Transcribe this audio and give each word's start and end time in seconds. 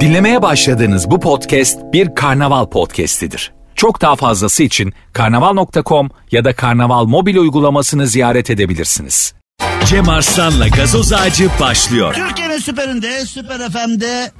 Dinlemeye 0.00 0.42
başladığınız 0.42 1.10
bu 1.10 1.20
podcast 1.20 1.78
bir 1.92 2.14
karnaval 2.14 2.66
podcastidir. 2.66 3.52
Çok 3.74 4.00
daha 4.00 4.16
fazlası 4.16 4.62
için 4.62 4.92
karnaval.com 5.12 6.10
ya 6.30 6.44
da 6.44 6.56
karnaval 6.56 7.04
mobil 7.04 7.36
uygulamasını 7.36 8.06
ziyaret 8.06 8.50
edebilirsiniz. 8.50 9.34
Cem 9.86 10.08
Arslan'la 10.08 10.68
gazoz 10.68 11.12
ağacı 11.12 11.50
başlıyor. 11.60 12.14
Türkiye'nin 12.14 12.58
süperinde, 12.58 13.26
süper 13.26 13.58
FM'de 13.70 14.32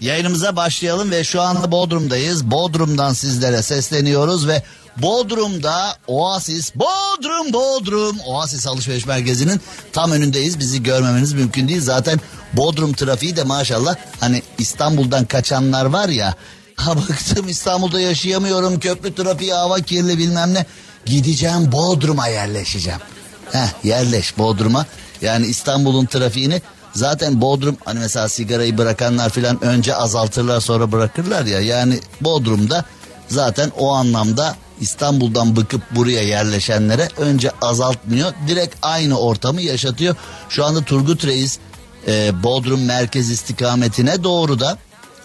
yayınımıza 0.00 0.56
başlayalım 0.56 1.10
ve 1.10 1.24
şu 1.24 1.42
anda 1.42 1.70
Bodrum'dayız. 1.72 2.50
Bodrum'dan 2.50 3.12
sizlere 3.12 3.62
sesleniyoruz 3.62 4.48
ve 4.48 4.62
Bodrum'da 5.02 5.96
Oasis, 6.06 6.72
Bodrum, 6.74 7.52
Bodrum, 7.52 8.20
Oasis 8.20 8.66
Alışveriş 8.66 9.06
Merkezi'nin 9.06 9.60
tam 9.92 10.12
önündeyiz. 10.12 10.58
Bizi 10.58 10.82
görmemeniz 10.82 11.32
mümkün 11.32 11.68
değil. 11.68 11.80
Zaten 11.80 12.20
Bodrum 12.52 12.92
trafiği 12.92 13.36
de 13.36 13.44
maşallah 13.44 13.96
hani 14.20 14.42
İstanbul'dan 14.58 15.24
kaçanlar 15.24 15.84
var 15.84 16.08
ya. 16.08 16.34
Ha 16.78 16.96
bıktım 16.96 17.48
İstanbul'da 17.48 18.00
yaşayamıyorum. 18.00 18.80
Köprü 18.80 19.14
trafiği, 19.14 19.52
hava 19.52 19.80
kirli 19.80 20.18
bilmem 20.18 20.54
ne. 20.54 20.66
Gideceğim 21.06 21.72
Bodrum'a 21.72 22.28
yerleşeceğim. 22.28 23.00
Heh 23.52 23.84
yerleş 23.84 24.38
Bodrum'a. 24.38 24.86
Yani 25.22 25.46
İstanbul'un 25.46 26.06
trafiğini 26.06 26.62
zaten 26.94 27.40
Bodrum 27.40 27.76
hani 27.84 27.98
mesela 27.98 28.28
sigarayı 28.28 28.78
bırakanlar 28.78 29.30
filan 29.30 29.64
önce 29.64 29.94
azaltırlar 29.94 30.60
sonra 30.60 30.92
bırakırlar 30.92 31.44
ya. 31.44 31.60
Yani 31.60 32.00
Bodrum'da 32.20 32.84
zaten 33.28 33.72
o 33.78 33.92
anlamda 33.92 34.56
İstanbul'dan 34.80 35.56
bıkıp 35.56 35.82
buraya 35.96 36.22
yerleşenlere 36.22 37.08
önce 37.16 37.50
azaltmıyor. 37.62 38.32
Direkt 38.48 38.76
aynı 38.82 39.18
ortamı 39.18 39.62
yaşatıyor. 39.62 40.16
Şu 40.48 40.64
anda 40.64 40.82
Turgut 40.82 41.24
Reis 41.24 41.58
e, 42.08 42.42
Bodrum 42.42 42.84
merkez 42.84 43.30
istikametine 43.30 44.24
doğru 44.24 44.60
da 44.60 44.78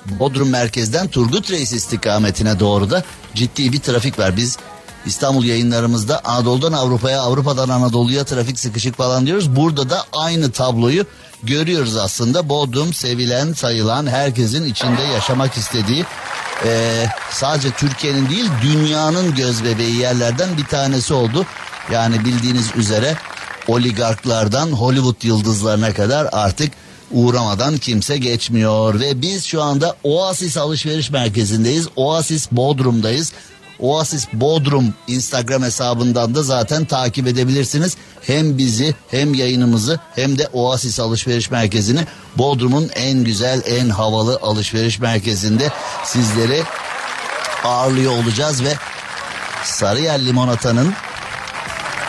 Bodrum 0.05 0.49
merkezden 0.49 1.07
Turgut 1.07 1.51
Reis 1.51 1.73
istikametine 1.73 2.59
doğru 2.59 2.89
da 2.89 3.03
ciddi 3.35 3.73
bir 3.73 3.79
trafik 3.79 4.19
var. 4.19 4.37
Biz 4.37 4.57
İstanbul 5.05 5.43
yayınlarımızda 5.43 6.21
Anadolu'dan 6.23 6.73
Avrupa'ya, 6.73 7.21
Avrupa'dan 7.21 7.69
Anadolu'ya 7.69 8.23
trafik 8.23 8.59
sıkışık 8.59 8.97
falan 8.97 9.25
diyoruz. 9.25 9.55
Burada 9.55 9.89
da 9.89 10.03
aynı 10.13 10.51
tabloyu 10.51 11.05
görüyoruz 11.43 11.97
aslında. 11.97 12.49
Bodrum 12.49 12.93
sevilen, 12.93 13.53
sayılan, 13.53 14.07
herkesin 14.07 14.65
içinde 14.65 15.01
yaşamak 15.01 15.57
istediği 15.57 16.05
e, 16.65 17.05
sadece 17.31 17.71
Türkiye'nin 17.71 18.29
değil 18.29 18.49
dünyanın 18.61 19.35
göz 19.35 19.63
bebeği 19.63 19.95
yerlerden 19.95 20.57
bir 20.57 20.65
tanesi 20.65 21.13
oldu. 21.13 21.45
Yani 21.91 22.25
bildiğiniz 22.25 22.75
üzere 22.75 23.15
oligarklardan 23.67 24.67
Hollywood 24.71 25.23
yıldızlarına 25.23 25.93
kadar 25.93 26.29
artık 26.31 26.71
uğramadan 27.11 27.77
kimse 27.77 28.17
geçmiyor 28.17 28.99
ve 28.99 29.21
biz 29.21 29.45
şu 29.45 29.61
anda 29.61 29.95
Oasis 30.03 30.57
alışveriş 30.57 31.11
merkezindeyiz. 31.11 31.87
Oasis 31.95 32.51
Bodrum'dayız. 32.51 33.33
Oasis 33.83 34.27
Bodrum 34.33 34.93
Instagram 35.07 35.63
hesabından 35.63 36.35
da 36.35 36.43
zaten 36.43 36.85
takip 36.85 37.27
edebilirsiniz. 37.27 37.97
Hem 38.21 38.57
bizi 38.57 38.95
hem 39.11 39.33
yayınımızı 39.33 39.99
hem 40.15 40.37
de 40.37 40.47
Oasis 40.53 40.99
Alışveriş 40.99 41.51
Merkezi'ni 41.51 42.07
Bodrum'un 42.37 42.89
en 42.95 43.23
güzel 43.23 43.61
en 43.65 43.89
havalı 43.89 44.39
alışveriş 44.41 44.99
merkezinde 44.99 45.69
sizleri 46.05 46.63
ağırlıyor 47.63 48.11
olacağız 48.11 48.63
ve 48.63 48.73
Sarıyer 49.63 50.25
Limonata'nın 50.25 50.93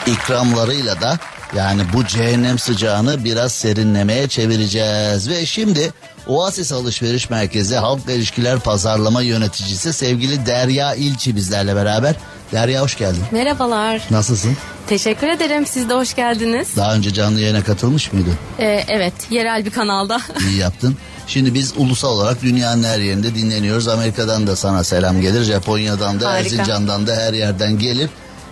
ikramlarıyla 0.07 1.01
da 1.01 1.19
yani 1.57 1.83
bu 1.93 2.07
cehennem 2.07 2.59
sıcağını 2.59 3.25
biraz 3.25 3.53
serinlemeye 3.53 4.29
çevireceğiz. 4.29 5.29
Ve 5.29 5.47
şimdi 5.47 5.93
Oasis 6.27 6.73
Alışveriş 6.73 7.31
Merkezi 7.31 7.77
Halkla 7.77 8.13
İlişkiler 8.13 8.61
Pazarlama 8.61 9.23
Yöneticisi 9.23 9.93
sevgili 9.93 10.47
Derya 10.47 10.95
İlçi 10.95 11.37
bizlerle 11.37 11.77
beraber. 11.77 12.15
Derya 12.53 12.83
hoş 12.83 12.99
geldin. 12.99 13.23
Merhabalar. 13.31 14.03
Nasılsın? 14.11 14.57
Teşekkür 14.87 15.29
ederim. 15.29 15.67
Siz 15.67 15.89
de 15.89 15.95
hoş 15.95 16.15
geldiniz. 16.15 16.69
Daha 16.77 16.95
önce 16.95 17.13
canlı 17.13 17.41
yayına 17.41 17.65
katılmış 17.65 18.13
mıydın? 18.13 18.35
Ee, 18.59 18.85
evet, 18.89 19.13
yerel 19.31 19.65
bir 19.65 19.71
kanalda. 19.71 20.21
İyi 20.51 20.59
yaptın. 20.59 20.97
Şimdi 21.27 21.55
biz 21.55 21.73
ulusal 21.77 22.09
olarak 22.09 22.43
dünyanın 22.43 22.83
her 22.83 22.99
yerinde 22.99 23.35
dinleniyoruz. 23.35 23.89
Amerika'dan 23.89 24.47
da 24.47 24.57
sana 24.57 24.85
selam 24.85 25.21
gelir. 25.21 25.43
Japonya'dan 25.43 26.21
da, 26.21 26.31
Harika. 26.31 26.55
Erzincan'dan 26.55 27.07
da 27.07 27.17
her 27.17 27.33
yerden 27.33 27.79
gelir. 27.79 28.11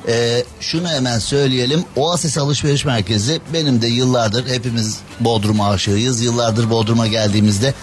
Ee, 0.08 0.44
şunu 0.60 0.88
hemen 0.88 1.18
söyleyelim. 1.18 1.84
Oasis 1.96 2.38
Alışveriş 2.38 2.84
Merkezi 2.84 3.40
benim 3.52 3.82
de 3.82 3.86
yıllardır 3.86 4.46
hepimiz 4.46 4.98
Bodrum 5.20 5.60
aşığıyız. 5.60 6.20
Yıllardır 6.20 6.70
Bodrum'a 6.70 7.06
geldiğimizde 7.06 7.74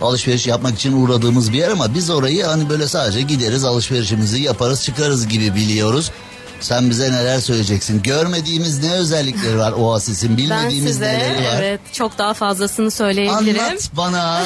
alışveriş 0.00 0.46
yapmak 0.46 0.74
için 0.74 1.02
uğradığımız 1.02 1.52
bir 1.52 1.58
yer 1.58 1.70
ama 1.70 1.94
biz 1.94 2.10
orayı 2.10 2.44
hani 2.44 2.68
böyle 2.68 2.88
sadece 2.88 3.22
gideriz 3.22 3.64
alışverişimizi 3.64 4.40
yaparız 4.40 4.82
çıkarız 4.82 5.28
gibi 5.28 5.54
biliyoruz. 5.54 6.10
Sen 6.60 6.90
bize 6.90 7.12
neler 7.12 7.40
söyleyeceksin? 7.40 8.02
Görmediğimiz 8.02 8.82
ne 8.82 8.92
özellikleri 8.92 9.58
var 9.58 9.72
Oasis'in? 9.72 10.28
Ben 10.30 10.36
Bilmediğimiz 10.36 10.92
size 10.92 11.08
neleri 11.08 11.44
var? 11.44 11.62
evet 11.62 11.80
çok 11.92 12.18
daha 12.18 12.34
fazlasını 12.34 12.90
söyleyebilirim. 12.90 13.60
Anlat 13.64 13.90
bana 13.96 14.42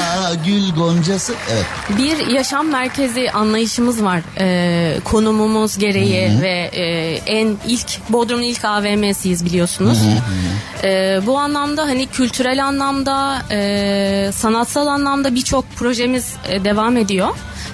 gül 0.46 0.74
goncası. 0.74 1.34
Evet. 1.52 1.64
Bir 1.98 2.26
yaşam 2.26 2.68
merkezi 2.68 3.30
anlayışımız 3.30 4.02
var. 4.04 4.20
Ee, 4.38 5.00
konumumuz 5.04 5.78
gereği 5.78 6.40
ve 6.42 6.70
e, 6.72 6.84
en 7.26 7.56
ilk 7.68 7.86
Bodrum'un 8.08 8.42
ilk 8.42 8.64
AVM'siyiz 8.64 9.44
biliyorsunuz. 9.44 9.98
Ee, 10.84 11.20
bu 11.26 11.38
anlamda 11.38 11.82
hani 11.82 12.06
kültürel 12.06 12.64
anlamda, 12.66 13.42
e, 13.50 14.30
sanatsal 14.34 14.86
anlamda 14.86 15.34
birçok 15.34 15.70
projemiz 15.76 16.32
e, 16.48 16.64
devam 16.64 16.96
ediyor. 16.96 17.28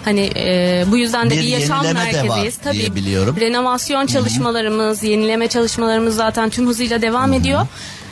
Hani 0.09 0.31
e, 0.37 0.85
bu 0.91 0.97
yüzden 0.97 1.31
de 1.31 1.35
Bir 1.35 1.41
bir, 1.41 1.47
yaşam 1.47 1.85
merkeziyiz. 1.85 2.59
diye 2.73 2.95
biliyorum. 2.95 3.37
Renovasyon 3.41 4.07
çalışmalarımız, 4.07 5.03
yenileme 5.03 5.49
çalışmalarımız 5.49 6.17
zaten 6.17 6.51
tüm 6.51 6.67
hızıyla 6.67 7.03
devam 7.03 7.33
ediyor. 7.33 7.67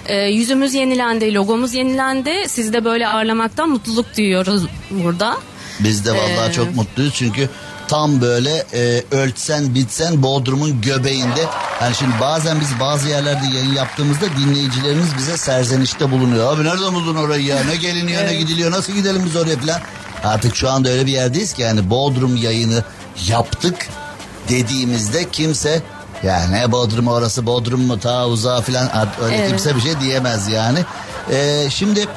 Ee, 0.06 0.16
yüzümüz 0.16 0.74
yenilendi, 0.74 1.34
logomuz 1.34 1.74
yenilendi. 1.74 2.30
Sizi 2.48 2.72
de 2.72 2.84
böyle 2.84 3.08
ağırlamaktan 3.08 3.68
mutluluk 3.68 4.16
duyuyoruz 4.16 4.62
burada. 4.90 5.36
Biz 5.80 6.06
de 6.06 6.12
vallahi 6.12 6.50
Ee, 6.50 6.52
çok 6.52 6.74
mutluyuz 6.76 7.14
çünkü 7.14 7.48
tam 7.88 8.20
böyle 8.20 8.64
e, 8.74 9.04
ölçsen 9.10 9.74
bitsen 9.74 10.22
Bodrum'un 10.22 10.80
göbeğinde. 10.80 11.44
Yani 11.82 11.94
şimdi 11.94 12.12
bazen 12.20 12.60
biz 12.60 12.68
bazı 12.80 13.08
yerlerde 13.08 13.46
yayın 13.56 13.74
yaptığımızda 13.74 14.26
dinleyicilerimiz 14.38 15.16
bize 15.18 15.36
serzenişte 15.36 16.10
bulunuyor. 16.10 16.52
Abi 16.54 16.64
nereden 16.64 16.94
buldun 16.94 17.14
orayı 17.16 17.44
ya? 17.44 17.64
Ne 17.64 17.76
geliniyor 17.76 18.26
ne 18.26 18.34
gidiliyor? 18.34 18.70
Nasıl 18.70 18.92
gidelim 18.92 19.22
biz 19.26 19.36
oraya 19.36 19.56
falan? 19.56 19.80
Artık 20.24 20.56
şu 20.56 20.70
anda 20.70 20.88
öyle 20.88 21.06
bir 21.06 21.12
yerdeyiz 21.12 21.52
ki 21.52 21.62
yani 21.62 21.90
Bodrum 21.90 22.36
yayını 22.36 22.84
yaptık 23.28 23.88
dediğimizde 24.48 25.30
kimse 25.30 25.82
ya 26.22 26.46
ne 26.50 26.72
Bodrum 26.72 27.08
orası 27.08 27.46
Bodrum 27.46 27.80
mu 27.80 28.00
ta 28.00 28.26
uzağa 28.26 28.62
artık 28.92 29.22
öyle 29.22 29.36
Evet. 29.36 29.48
kimse 29.48 29.76
bir 29.76 29.80
şey 29.80 30.00
diyemez 30.00 30.48
yani. 30.48 30.78
Ee, 31.32 31.66
şimdi 31.70 32.08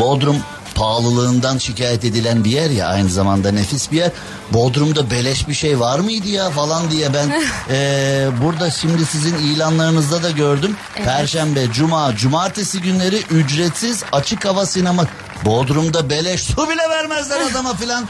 Bodrum 0.00 0.36
pahalılığından 0.74 1.58
şikayet 1.58 2.04
edilen 2.04 2.44
bir 2.44 2.50
yer 2.50 2.70
ya 2.70 2.86
aynı 2.88 3.08
zamanda 3.08 3.52
nefis 3.52 3.92
bir 3.92 3.96
yer. 3.96 4.10
Bodrum'da 4.52 5.10
beleş 5.10 5.48
bir 5.48 5.54
şey 5.54 5.80
var 5.80 5.98
mıydı 5.98 6.28
ya 6.28 6.50
falan 6.50 6.90
diye 6.90 7.14
ben 7.14 7.42
eee, 7.70 8.28
burada 8.44 8.70
şimdi 8.70 9.06
sizin 9.06 9.34
ilanlarınızda 9.38 10.22
da 10.22 10.30
gördüm. 10.30 10.76
Perşembe, 11.04 11.72
cuma, 11.72 12.16
cumartesi 12.16 12.80
günleri 12.80 13.16
ücretsiz 13.30 14.02
açık 14.12 14.44
hava 14.44 14.66
sinema. 14.66 15.06
Bodrum'da 15.44 16.10
beleş 16.10 16.40
su 16.40 16.68
bile 16.68 16.90
vermezler 16.90 17.40
adama 17.50 17.74
falan 17.74 18.04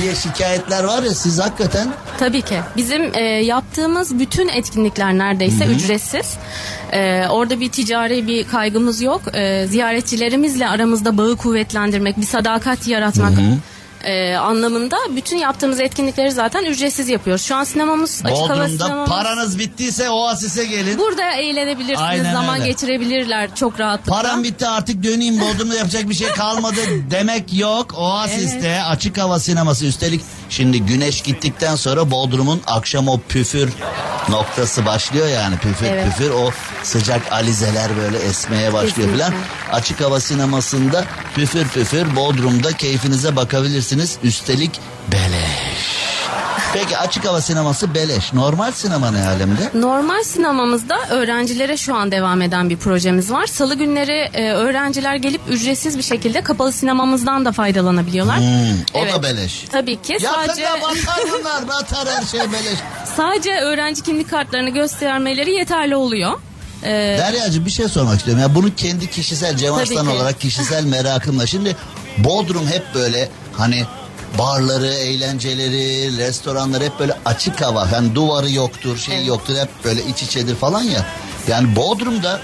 diye 0.00 0.14
şikayetler 0.14 0.84
var 0.84 1.02
ya 1.02 1.14
siz 1.14 1.38
hakikaten 1.38 1.88
Tabii 2.18 2.42
ki. 2.42 2.60
Bizim 2.76 3.14
e, 3.14 3.20
yaptığımız 3.22 4.18
bütün 4.18 4.48
etkinlikler 4.48 5.18
neredeyse 5.18 5.64
ücretsiz. 5.66 6.34
E, 6.92 7.28
orada 7.28 7.60
bir 7.60 7.72
ticari 7.72 8.26
bir 8.26 8.48
kaygımız 8.48 9.02
yok. 9.02 9.22
E, 9.34 9.66
ziyaretçilerimizle 9.66 10.68
aramızda 10.68 11.18
bağı 11.18 11.36
kuvvetlendirmek, 11.36 12.16
bir 12.16 12.26
sadakat 12.26 12.88
yaratmak 12.88 13.32
e, 14.04 14.34
anlamında 14.34 14.96
bütün 15.16 15.36
yaptığımız 15.36 15.80
etkinlikleri 15.80 16.30
zaten 16.32 16.64
ücretsiz 16.64 17.08
yapıyoruz. 17.08 17.42
Şu 17.44 17.56
an 17.56 17.64
sinemamız 17.64 18.22
açık 18.24 18.50
hava 18.50 18.68
sinemamız. 18.68 19.08
paranız 19.10 19.58
bittiyse 19.58 20.10
Oasis'e 20.10 20.64
gelin. 20.64 20.98
Burada 20.98 21.30
eğlenebilirsiniz, 21.32 22.00
Aynen 22.00 22.32
zaman 22.32 22.60
öyle. 22.60 22.66
geçirebilirler 22.70 23.54
çok 23.54 23.80
rahatlıkla. 23.80 24.12
Param 24.22 24.44
bitti 24.44 24.66
artık 24.66 25.02
döneyim 25.04 25.40
Bodrum'da 25.40 25.74
yapacak 25.74 26.08
bir 26.08 26.14
şey 26.14 26.28
kalmadı 26.28 26.80
demek 27.10 27.54
yok. 27.54 27.94
Oasis'te 27.96 28.82
açık 28.82 29.18
hava 29.18 29.38
sineması 29.40 29.86
üstelik 29.86 30.20
şimdi 30.48 30.80
güneş 30.82 31.20
gittikten 31.22 31.76
sonra 31.76 32.10
Bodrum'un 32.10 32.60
akşam 32.66 33.08
o 33.08 33.20
püfür 33.28 33.70
noktası 34.28 34.86
başlıyor 34.86 35.28
yani 35.28 35.56
püfür 35.58 35.86
Evet. 35.86 36.04
püfür 36.04 36.30
o 36.30 36.50
sıcak 36.82 37.32
alizeler 37.32 37.96
böyle 37.96 38.18
esmeye 38.18 38.72
başlıyor 38.72 38.94
Kesinlikle. 38.94 39.24
falan. 39.24 39.34
Açık 39.72 40.00
hava 40.00 40.20
sinemasında 40.20 41.04
püfür 41.34 41.68
püfür 41.68 42.16
Bodrum'da 42.16 42.72
keyfinize 42.72 43.36
bakabilirsiniz. 43.36 44.16
Üstelik 44.22 44.70
beleş. 45.12 45.97
Peki 46.74 46.98
açık 46.98 47.24
hava 47.24 47.40
sineması 47.40 47.94
beleş. 47.94 48.32
Normal 48.32 48.72
sinema 48.72 49.10
ne 49.10 49.26
alemde? 49.26 49.70
Normal 49.74 50.22
sinemamızda 50.22 50.98
öğrencilere 51.10 51.76
şu 51.76 51.94
an 51.94 52.12
devam 52.12 52.42
eden 52.42 52.70
bir 52.70 52.76
projemiz 52.76 53.30
var. 53.32 53.46
Salı 53.46 53.74
günleri 53.74 54.30
e, 54.34 54.50
öğrenciler 54.50 55.16
gelip 55.16 55.40
ücretsiz 55.48 55.98
bir 55.98 56.02
şekilde 56.02 56.40
kapalı 56.42 56.72
sinemamızdan 56.72 57.44
da 57.44 57.52
faydalanabiliyorlar. 57.52 58.36
Hmm, 58.38 58.80
o 58.94 58.98
Evet. 59.02 59.14
da 59.14 59.22
beleş. 59.22 59.64
Tabii 59.72 60.02
ki. 60.02 60.18
Sadece 60.20 60.62
Yakında 60.62 60.82
batar 60.88 61.18
bunlar. 61.40 61.68
Batar 61.68 62.08
her 62.08 62.22
şey 62.26 62.40
beleş. 62.40 62.78
sadece 63.16 63.50
öğrenci 63.60 64.02
kimlik 64.02 64.30
kartlarını 64.30 64.70
göstermeleri 64.70 65.52
yeterli 65.52 65.96
oluyor. 65.96 66.32
E, 66.82 66.88
Derya'cığım 67.18 67.66
bir 67.66 67.70
şey 67.70 67.88
sormak 67.88 68.18
istiyorum. 68.18 68.42
Ya 68.42 68.54
bunu 68.54 68.74
kendi 68.74 69.10
kişisel 69.10 69.56
Cem 69.56 69.74
Arslan 69.74 70.06
olarak 70.06 70.40
kişisel 70.40 70.84
merakımla. 70.84 71.46
Şimdi 71.46 71.76
Bodrum 72.18 72.66
hep 72.66 72.82
böyle 72.94 73.28
hani 73.56 73.84
barları, 74.38 74.86
eğlenceleri, 74.86 76.16
restoranlar 76.18 76.82
hep 76.82 76.98
böyle 76.98 77.14
açık 77.24 77.60
hava. 77.62 77.88
Yani 77.92 78.14
duvarı 78.14 78.50
yoktur, 78.50 78.98
şey 78.98 79.16
Evet. 79.16 79.26
yoktur. 79.26 79.56
Hep 79.56 79.68
böyle 79.84 80.04
iç 80.04 80.22
içedir 80.22 80.54
falan 80.56 80.82
ya. 80.82 81.06
Yani 81.48 81.76
Bodrum'da 81.76 82.40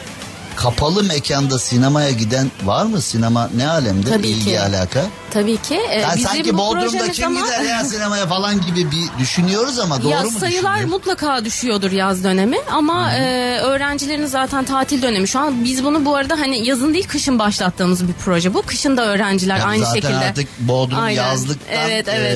kapalı 0.56 1.04
mekanda 1.04 1.58
sinemaya 1.58 2.10
giden 2.10 2.50
var 2.64 2.84
mı? 2.86 3.00
Sinema 3.00 3.50
ne 3.56 3.68
alemde? 3.68 4.10
Tabii 4.10 4.28
İlgi 4.28 4.44
ki. 4.44 4.60
alaka. 4.60 5.02
tabii 5.30 5.56
ki. 5.56 5.74
E, 5.90 6.00
Yani 6.00 6.16
bizim 6.16 6.28
sanki 6.30 6.54
bu 6.54 6.58
Bodrum'da 6.58 7.12
kim 7.12 7.26
ama- 7.26 7.46
gider 7.46 7.60
ya 7.60 7.84
sinemaya 7.84 8.26
falan 8.26 8.60
gibi 8.66 8.90
bir 8.90 9.08
düşünüyoruz 9.18 9.78
ama 9.78 10.02
doğru 10.02 10.10
ya 10.10 10.22
mu 10.22 10.30
sayılar 10.30 10.84
mutlaka 10.84 11.44
düşüyordur 11.44 11.90
yaz 11.92 12.24
dönemi 12.24 12.56
ama 12.72 13.12
e, 13.14 13.58
öğrencilerin 13.58 14.26
zaten 14.26 14.64
tatil 14.64 15.02
dönemi 15.02 15.28
şu 15.28 15.38
an 15.40 15.64
biz 15.64 15.84
bunu 15.84 16.04
bu 16.04 16.16
arada 16.16 16.34
hani 16.40 16.66
yazın 16.68 16.94
değil 16.94 17.08
kışın 17.08 17.38
başlattığımız 17.38 18.08
bir 18.08 18.12
proje 18.12 18.54
bu 18.54 18.62
kışın 18.62 18.96
da 18.96 19.06
öğrenciler 19.06 19.56
Yani 19.56 19.64
aynı 19.68 19.84
zaten 19.84 19.94
şekilde 20.00 20.16
artık 20.16 20.48
Bodrum 20.58 20.98
Aynen. 20.98 21.22
yazlıktan 21.22 21.66
evet 21.90 22.08
evet 22.08 22.34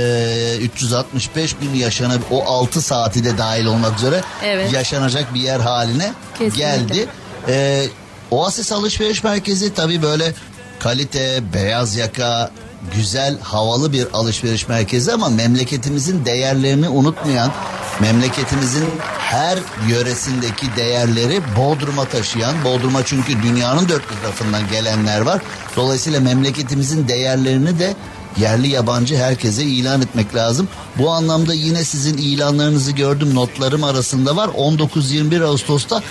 eee, 0.61 0.65
365 0.67 1.56
gün 1.61 1.75
yaşanıp 1.75 2.23
o 2.31 2.44
6 2.47 2.82
saati 2.82 3.25
de 3.25 3.38
dahil 3.38 3.67
olmak 3.67 3.99
üzere 3.99 4.20
Evet. 4.44 4.73
yaşanacak 4.73 5.35
bir 5.35 5.41
yer 5.41 5.61
haline 5.61 6.12
Kesinlikle. 6.38 6.59
geldi. 6.61 7.06
Eee 7.49 7.88
Oasis 8.31 8.73
Alışveriş 8.73 9.25
Merkezi 9.25 9.75
tabii 9.75 10.03
böyle 10.03 10.35
kalite, 10.79 11.43
beyaz 11.55 11.97
yaka, 11.97 12.51
güzel, 12.97 13.39
havalı 13.41 13.93
bir 13.93 14.07
alışveriş 14.13 14.69
merkezi 14.69 15.13
ama 15.13 15.29
memleketimizin 15.29 16.25
değerlerini 16.25 16.89
unutmayan, 16.89 17.53
memleketimizin 18.01 18.85
her 19.19 19.59
yöresindeki 19.89 20.67
değerleri 20.77 21.41
Bodrum'a 21.57 22.05
taşıyan, 22.05 22.65
Bodrum'a 22.65 23.05
çünkü 23.05 23.43
dünyanın 23.43 23.89
dört 23.89 24.23
tarafından 24.23 24.69
gelenler 24.71 25.21
var. 25.21 25.43
Dolayısıyla 25.77 26.21
memleketimizin 26.21 27.09
değerlerini 27.09 27.79
de 27.79 27.95
yerli 28.41 28.69
yabancı 28.69 29.17
herkese 29.17 29.63
ilan 29.63 30.03
etmek 30.03 30.35
lazım. 30.35 30.69
Bu 30.99 31.11
anlamda 31.11 31.55
yine 31.55 31.85
sizin 31.85 32.17
ilanlarınızı 32.17 32.93
gördüm 32.93 33.35
notlarım 33.35 33.85
arasında 33.85 34.37
var. 34.37 34.49
19-21 34.49 35.45
Ağustos'ta 35.45 36.03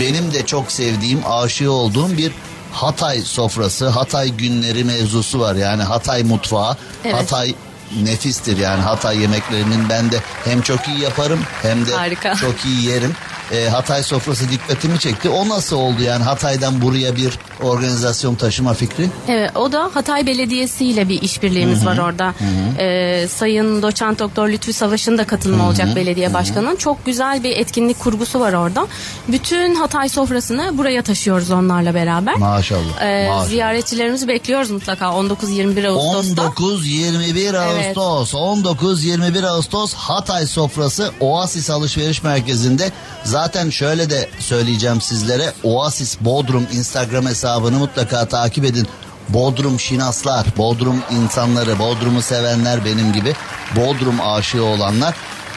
benim 0.00 0.32
de 0.34 0.46
çok 0.46 0.72
sevdiğim, 0.72 1.20
aşığı 1.26 1.72
olduğum 1.72 2.16
bir 2.16 2.32
Hatay 2.72 3.20
sofrası, 3.20 3.88
Hatay 3.88 4.28
günleri 4.28 4.84
mevzusu 4.84 5.40
var. 5.40 5.54
Yani 5.54 5.82
Hatay 5.82 6.22
mutfağı, 6.22 6.76
Evet. 7.04 7.14
Hatay 7.14 7.54
nefistir 8.02 8.56
yani 8.58 8.82
Hatay 8.82 9.18
yemeklerinin 9.18 9.88
ben 9.88 10.10
de 10.12 10.16
hem 10.44 10.62
çok 10.62 10.88
iyi 10.88 11.00
yaparım 11.00 11.40
hem 11.62 11.86
de 11.86 11.92
Harika. 11.92 12.34
çok 12.34 12.64
iyi 12.64 12.84
yerim. 12.84 13.12
Ee, 13.52 13.68
Hatay 13.68 14.02
sofrası 14.02 14.50
dikkatimi 14.50 14.98
çekti. 14.98 15.28
O 15.28 15.48
nasıl 15.48 15.76
oldu 15.76 16.02
yani 16.02 16.24
Hatay'dan 16.24 16.82
buraya 16.82 17.16
bir 17.16 17.38
organizasyon 17.62 18.34
taşıma 18.34 18.74
fikri? 18.74 19.08
Evet, 19.28 19.50
o 19.56 19.72
da 19.72 19.90
Hatay 19.94 20.26
Belediyesi 20.26 20.84
ile 20.84 21.08
bir 21.08 21.22
işbirliğimiz 21.22 21.86
var 21.86 21.98
orada. 21.98 22.34
Ee, 22.78 23.28
Sayın 23.28 23.82
Doçent 23.82 24.18
Doktor 24.18 24.48
Lütfü 24.48 24.72
Savaş'ın 24.72 25.18
da 25.18 25.24
katılımı 25.26 25.66
olacak 25.66 25.96
belediye 25.96 26.34
başkanının. 26.34 26.76
Çok 26.76 27.06
güzel 27.06 27.42
bir 27.44 27.56
etkinlik 27.56 27.98
kurgusu 28.00 28.40
var 28.40 28.52
orada. 28.52 28.86
Bütün 29.28 29.74
Hatay 29.74 30.08
sofrasını 30.08 30.78
buraya 30.78 31.02
taşıyoruz 31.02 31.50
onlarla 31.50 31.94
beraber. 31.94 32.36
Maşallah. 32.36 33.02
Ee, 33.02 33.28
maşallah. 33.28 33.46
ziyaretçilerimizi 33.48 34.28
bekliyoruz 34.28 34.70
mutlaka 34.70 35.04
19-21 35.06 35.88
Ağustos'ta. 35.88 36.42
19-21 36.42 37.58
Ağustos. 37.58 38.34
19-21 38.34 39.46
Ağustos 39.46 39.94
Hatay 39.94 40.46
sofrası 40.46 41.10
Oasis 41.20 41.70
Alışveriş 41.70 42.22
Merkezi'nde. 42.22 42.92
Zaten 43.24 43.37
şöyle 43.70 44.10
de 44.10 44.28
söyleyeceğim 44.38 45.00
sizlere. 45.00 45.52
Oasis 45.62 46.20
Bodrum 46.20 46.66
Instagram 46.72 47.26
hesabını 47.26 47.78
mutlaka 47.78 48.28
takip 48.28 48.64
edin. 48.64 48.88
Bodrum 49.28 49.80
şinaslar, 49.80 50.46
Bodrum 50.56 51.02
insanları, 51.10 51.78
Bodrum'u 51.78 52.22
sevenler 52.22 52.84
benim 52.84 53.12
gibi, 53.12 53.34
Bodrum 53.76 54.20
aşığı 54.20 54.64
olanlar. 54.64 55.14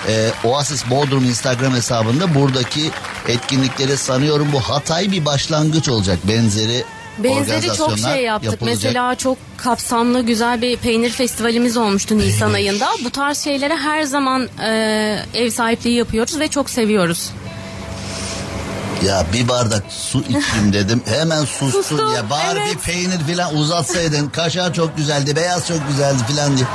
Ee, 0.08 0.30
Oasis 0.44 0.90
Bodrum 0.90 1.26
Instagram 1.26 1.74
hesabında 1.74 2.36
buradaki 2.36 2.92
etkinlikleri 3.28 3.98
sanıyorum 3.98 4.50
bu 4.54 4.60
Hatay 4.60 5.12
bir 5.12 5.26
başlangıç 5.26 5.90
olacak. 5.90 6.20
Benzeri 6.24 6.84
Benzeri 7.18 7.78
çok 7.78 7.98
şey 7.98 8.24
yaptık. 8.24 8.52
yapılacak. 8.52 8.84
Mesela 8.84 9.16
çok 9.16 9.38
kapsamlı 9.58 10.22
güzel 10.22 10.62
bir 10.62 10.78
peynir 10.78 11.10
festivalimiz 11.10 11.78
olmuştu 11.78 12.18
Nisan 12.18 12.54
ayında. 12.54 12.88
Bu 13.04 13.10
tarz 13.10 13.38
şeylere 13.38 13.76
her 13.76 14.04
zaman 14.04 14.50
e, 14.64 14.70
ev 15.34 15.50
sahipliği 15.50 15.96
yapıyoruz 15.98 16.40
ve 16.40 16.48
çok 16.48 16.70
seviyoruz. 16.70 17.30
Ya 19.06 19.26
bir 19.34 19.48
bardak 19.48 19.84
su 19.90 20.20
içeyim 20.22 20.74
dedim. 20.74 21.04
Hemen 21.06 21.46
sustun 21.46 21.82
Sustum, 21.82 22.14
ya. 22.16 22.30
Bari 22.30 22.60
evet. 22.60 22.76
bir 22.76 22.80
peynir 22.80 23.20
falan 23.36 23.56
uzatsaydın. 23.56 24.28
Kaşar 24.30 24.74
çok 24.74 24.98
güzeldi, 24.98 25.36
beyaz 25.36 25.68
çok 25.68 25.88
güzeldi 25.88 26.18
falan 26.36 26.58
diye. 26.58 26.68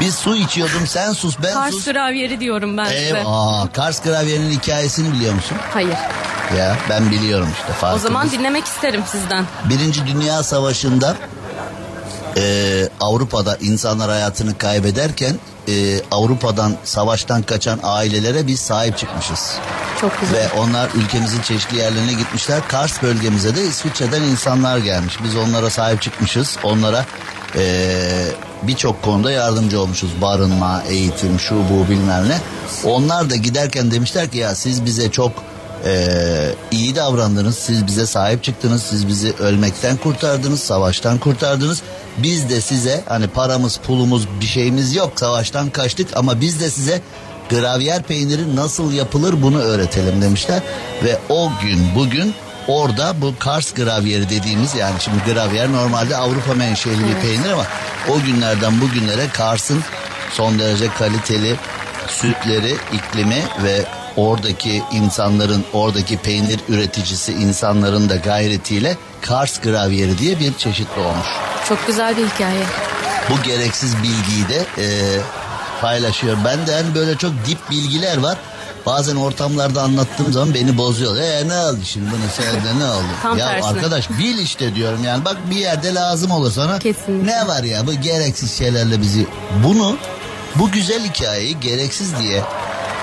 Bir 0.00 0.10
su 0.10 0.36
içiyordum 0.36 0.86
sen 0.86 1.12
sus 1.12 1.36
ben 1.42 1.54
Kars 1.54 1.74
sus. 1.74 1.84
gravyeri 1.84 2.40
diyorum 2.40 2.76
ben 2.76 2.84
size. 2.84 2.96
Eyvah. 2.98 3.72
Kars 3.72 4.02
gravyenin 4.02 4.50
hikayesini 4.50 5.12
biliyor 5.14 5.34
musun? 5.34 5.56
Hayır. 5.72 5.96
Ya 6.58 6.76
ben 6.90 7.10
biliyorum 7.10 7.48
işte 7.58 7.72
O 7.72 7.80
farkında. 7.80 8.02
zaman 8.02 8.30
dinlemek 8.30 8.64
isterim 8.66 9.02
sizden. 9.12 9.44
Birinci 9.68 10.06
Dünya 10.06 10.42
Savaşı'nda 10.42 11.16
e, 12.36 12.42
Avrupa'da 13.00 13.56
insanlar 13.60 14.10
hayatını 14.10 14.58
kaybederken 14.58 15.36
e, 15.68 16.00
Avrupa'dan 16.10 16.76
savaştan 16.84 17.42
kaçan 17.42 17.78
ailelere 17.82 18.46
biz 18.46 18.60
sahip 18.60 18.98
çıkmışız. 18.98 19.52
Çok 20.04 20.20
güzel. 20.20 20.36
Ve 20.36 20.48
onlar 20.58 20.90
ülkemizin 20.94 21.42
çeşitli 21.42 21.78
yerlerine 21.78 22.12
gitmişler. 22.12 22.68
Kars 22.68 23.02
bölgemize 23.02 23.56
de 23.56 23.64
İsviçre'den 23.64 24.22
insanlar 24.22 24.78
gelmiş. 24.78 25.18
Biz 25.24 25.36
onlara 25.36 25.70
sahip 25.70 26.02
çıkmışız. 26.02 26.56
Onlara 26.62 27.06
eee, 27.54 28.26
birçok 28.62 29.02
konuda 29.02 29.32
yardımcı 29.32 29.80
olmuşuz. 29.80 30.10
Barınma, 30.20 30.82
eğitim, 30.88 31.40
şu 31.40 31.54
bu 31.54 31.90
bilmem 31.90 32.28
ne. 32.28 32.38
Onlar 32.84 33.30
da 33.30 33.36
giderken 33.36 33.90
demişler 33.90 34.30
ki 34.30 34.38
ya 34.38 34.54
siz 34.54 34.84
bize 34.84 35.10
çok 35.10 35.32
eee, 35.86 36.54
iyi 36.70 36.96
davrandınız. 36.96 37.58
Siz 37.58 37.86
bize 37.86 38.06
sahip 38.06 38.44
çıktınız. 38.44 38.82
Siz 38.82 39.08
bizi 39.08 39.32
ölmekten 39.32 39.96
kurtardınız. 39.96 40.60
Savaştan 40.60 41.18
kurtardınız. 41.18 41.82
Biz 42.18 42.48
de 42.50 42.60
size 42.60 43.04
hani 43.08 43.26
paramız 43.26 43.76
pulumuz 43.76 44.28
bir 44.40 44.46
şeyimiz 44.46 44.94
yok. 44.94 45.12
Savaştan 45.16 45.70
kaçtık 45.70 46.16
ama 46.16 46.40
biz 46.40 46.60
de 46.60 46.70
size 46.70 47.00
gravyer 47.50 48.02
peyniri 48.02 48.56
nasıl 48.56 48.92
yapılır 48.92 49.42
bunu 49.42 49.58
öğretelim 49.58 50.22
demişler. 50.22 50.62
Ve 51.04 51.18
o 51.28 51.50
gün 51.62 51.94
bugün 51.94 52.34
orada 52.68 53.20
bu 53.20 53.34
Kars 53.38 53.74
gravyeri 53.74 54.30
dediğimiz 54.30 54.74
yani 54.74 55.00
şimdi 55.00 55.32
gravyer 55.32 55.72
normalde 55.72 56.16
Avrupa 56.16 56.54
menşeli 56.54 57.00
bir 57.08 57.20
peynir 57.28 57.50
ama 57.52 57.66
o 58.08 58.20
günlerden 58.20 58.80
bugünlere 58.80 59.28
Kars'ın 59.32 59.80
son 60.32 60.58
derece 60.58 60.88
kaliteli 60.88 61.56
sütleri, 62.08 62.76
iklimi 62.92 63.42
ve 63.62 63.84
oradaki 64.16 64.82
insanların, 64.92 65.64
oradaki 65.72 66.16
peynir 66.16 66.60
üreticisi 66.68 67.32
insanların 67.32 68.08
da 68.08 68.16
gayretiyle 68.16 68.96
Kars 69.20 69.60
gravyeri 69.60 70.18
diye 70.18 70.40
bir 70.40 70.54
çeşit 70.54 70.88
olmuş. 70.98 71.26
Çok 71.68 71.86
güzel 71.86 72.16
bir 72.16 72.26
hikaye. 72.26 72.64
Bu 73.30 73.42
gereksiz 73.42 73.96
bilgiyi 73.96 74.48
de 74.48 74.66
e, 74.78 74.86
paylaşıyor. 75.84 76.36
Ben 76.44 76.66
de 76.66 76.74
hani 76.74 76.94
böyle 76.94 77.16
çok 77.16 77.32
dip 77.46 77.70
bilgiler 77.70 78.18
var. 78.18 78.36
Bazen 78.86 79.16
ortamlarda 79.16 79.82
anlattığım 79.82 80.32
zaman 80.32 80.54
beni 80.54 80.78
bozuyor. 80.78 81.16
E 81.16 81.48
ne 81.48 81.58
oldu 81.58 81.78
şimdi 81.84 82.06
bunu 82.10 82.30
söyledi 82.44 82.78
ne 82.78 82.84
oldu? 82.84 83.12
Tam 83.22 83.38
ya 83.38 83.48
tersine. 83.48 83.70
arkadaş 83.70 84.10
bil 84.10 84.38
işte 84.38 84.74
diyorum 84.74 85.04
yani 85.04 85.24
bak 85.24 85.36
bir 85.50 85.56
yerde 85.56 85.94
lazım 85.94 86.30
olur 86.30 86.50
sana. 86.50 86.78
Kesinlikle. 86.78 87.32
Ne 87.32 87.46
var 87.46 87.62
ya 87.62 87.86
bu 87.86 87.92
gereksiz 87.92 88.58
şeylerle 88.58 89.00
bizi 89.00 89.26
bunu 89.64 89.96
bu 90.54 90.70
güzel 90.70 91.04
hikayeyi 91.04 91.60
gereksiz 91.60 92.18
diye 92.18 92.42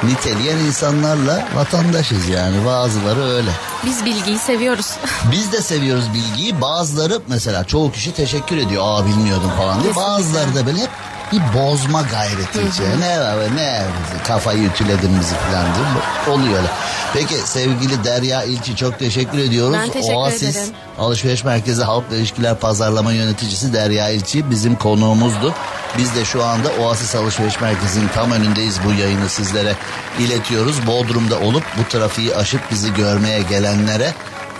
niteleyen 0.04 0.58
insanlarla 0.58 1.48
vatandaşız 1.56 2.30
yani 2.30 2.66
bazıları 2.66 3.24
öyle. 3.24 3.52
Biz 3.86 4.06
bilgiyi 4.06 4.40
seviyoruz. 4.40 4.88
Biz 5.32 5.52
de 5.52 5.62
seviyoruz 5.62 6.06
bilgiyi. 6.14 6.62
Bazıları 6.62 7.22
mesela 7.28 7.64
çoğu 7.64 7.92
kişi 7.92 8.14
teşekkür 8.14 8.58
ediyor. 8.58 8.84
Aa 8.86 9.06
bilmiyordum 9.06 9.52
falan 9.58 9.84
diye. 9.84 9.96
Bazıları 9.96 10.56
da 10.56 10.66
böyle 10.66 10.80
hep 10.80 10.90
bir 11.32 11.60
bozma 11.60 12.02
gayreti. 12.02 12.82
Ne 13.00 13.20
var 13.20 13.36
ne 13.56 13.82
kafayı 14.28 14.64
ütüledin 14.64 15.20
bizi 15.20 15.36
falan 15.36 15.66
diye. 15.66 16.36
Oluyor 16.36 16.58
öyle. 16.58 16.68
Peki 17.14 17.36
sevgili 17.36 18.04
Derya 18.04 18.44
İlçi 18.44 18.76
çok 18.76 19.00
teşekkür 19.00 19.38
ediyoruz. 19.38 19.78
Ben 19.82 19.90
teşekkür 19.90 20.16
Oasis 20.16 20.56
ederim. 20.56 20.74
Alışveriş 21.00 21.44
Merkezi 21.44 21.84
Halkla 21.84 22.16
İlişkiler 22.16 22.56
Pazarlama 22.56 23.12
Yöneticisi 23.12 23.74
Derya 23.74 24.10
İlçi 24.10 24.50
bizim 24.50 24.76
konuğumuzdu. 24.76 25.54
Biz 25.98 26.16
de 26.16 26.26
şu 26.26 26.44
anda 26.44 26.70
Oasis 26.82 27.16
Alışveriş 27.16 27.62
Merkezi'nin 27.62 28.08
tam 28.08 28.32
önündeyiz. 28.32 28.80
Bu 28.86 28.94
yayını 29.02 29.30
sizlere 29.30 29.76
iletiyoruz. 30.20 30.88
Bodrum'da 30.88 31.40
olup 31.40 31.64
bu 31.80 31.90
trafiği 31.90 32.36
aşıp 32.36 32.62
bizi 32.72 32.94
görmeye 32.94 33.42
gelenlere 33.42 34.14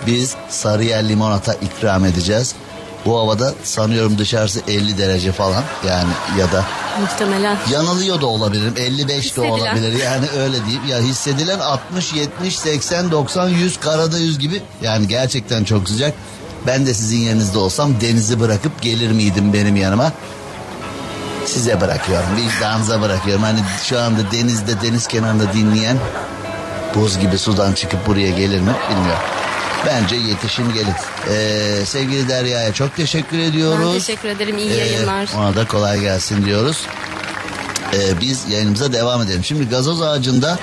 biz 0.06 0.34
Sarıyer 0.48 1.08
limonata 1.08 1.54
ikram 1.54 2.04
edeceğiz. 2.04 2.54
Bu 3.06 3.18
havada 3.18 3.54
sanıyorum 3.64 4.18
dışarısı 4.18 4.60
50 4.68 4.98
derece 4.98 5.32
falan 5.32 5.64
yani 5.88 6.10
ya 6.38 6.52
da 6.52 6.64
Muhtemelen. 7.00 7.56
yanılıyor 7.72 8.20
da 8.20 8.26
olabilirim. 8.26 8.74
55 8.76 9.36
de 9.36 9.40
olabilir. 9.40 9.92
Yani 10.04 10.26
öyle 10.38 10.64
diyeyim. 10.64 10.86
Ya 10.88 10.98
hissedilen 10.98 11.58
60 11.58 12.12
70 12.12 12.58
80 12.58 13.10
90 13.10 13.48
100 13.48 13.80
karada 13.80 14.18
100 14.18 14.38
gibi. 14.38 14.62
Yani 14.82 15.08
gerçekten 15.08 15.64
çok 15.64 15.88
sıcak. 15.88 16.14
Ben 16.66 16.86
de 16.86 16.94
sizin 16.94 17.18
yerinizde 17.18 17.58
olsam 17.58 18.00
denizi 18.00 18.40
bırakıp 18.40 18.82
gelir 18.82 19.10
miydim 19.12 19.52
benim 19.52 19.76
yanıma? 19.76 20.12
Size 21.46 21.80
bırakıyorum. 21.80 22.26
Vicdanınıza 22.36 23.00
bırakıyorum. 23.00 23.42
Hani 23.42 23.58
şu 23.84 24.00
anda 24.00 24.20
denizde 24.32 24.82
deniz 24.82 25.06
kenarında 25.06 25.52
dinleyen 25.52 25.96
buz 26.94 27.18
gibi 27.18 27.38
sudan 27.38 27.72
çıkıp 27.72 28.06
buraya 28.06 28.30
gelir 28.30 28.60
mi? 28.60 28.72
Bilmiyorum. 28.90 29.22
Bence 29.86 30.16
yetişin 30.16 30.72
gelin. 30.74 30.94
Ee, 31.30 31.86
sevgili 31.86 32.28
Derya'ya 32.28 32.72
çok 32.74 32.96
teşekkür 32.96 33.38
ediyoruz. 33.38 33.86
Ben 33.86 33.98
teşekkür 33.98 34.28
ederim. 34.28 34.58
İyi 34.58 34.70
Ee, 34.70 34.76
yayınlar. 34.76 35.28
ona 35.38 35.56
da 35.56 35.66
kolay 35.66 36.00
gelsin 36.00 36.44
diyoruz. 36.44 36.86
Ee, 37.94 38.20
biz 38.20 38.48
yayınımıza 38.50 38.92
devam 38.92 39.22
edelim. 39.22 39.44
Şimdi 39.44 39.68
gazoz 39.68 40.02
ağacında 40.02 40.58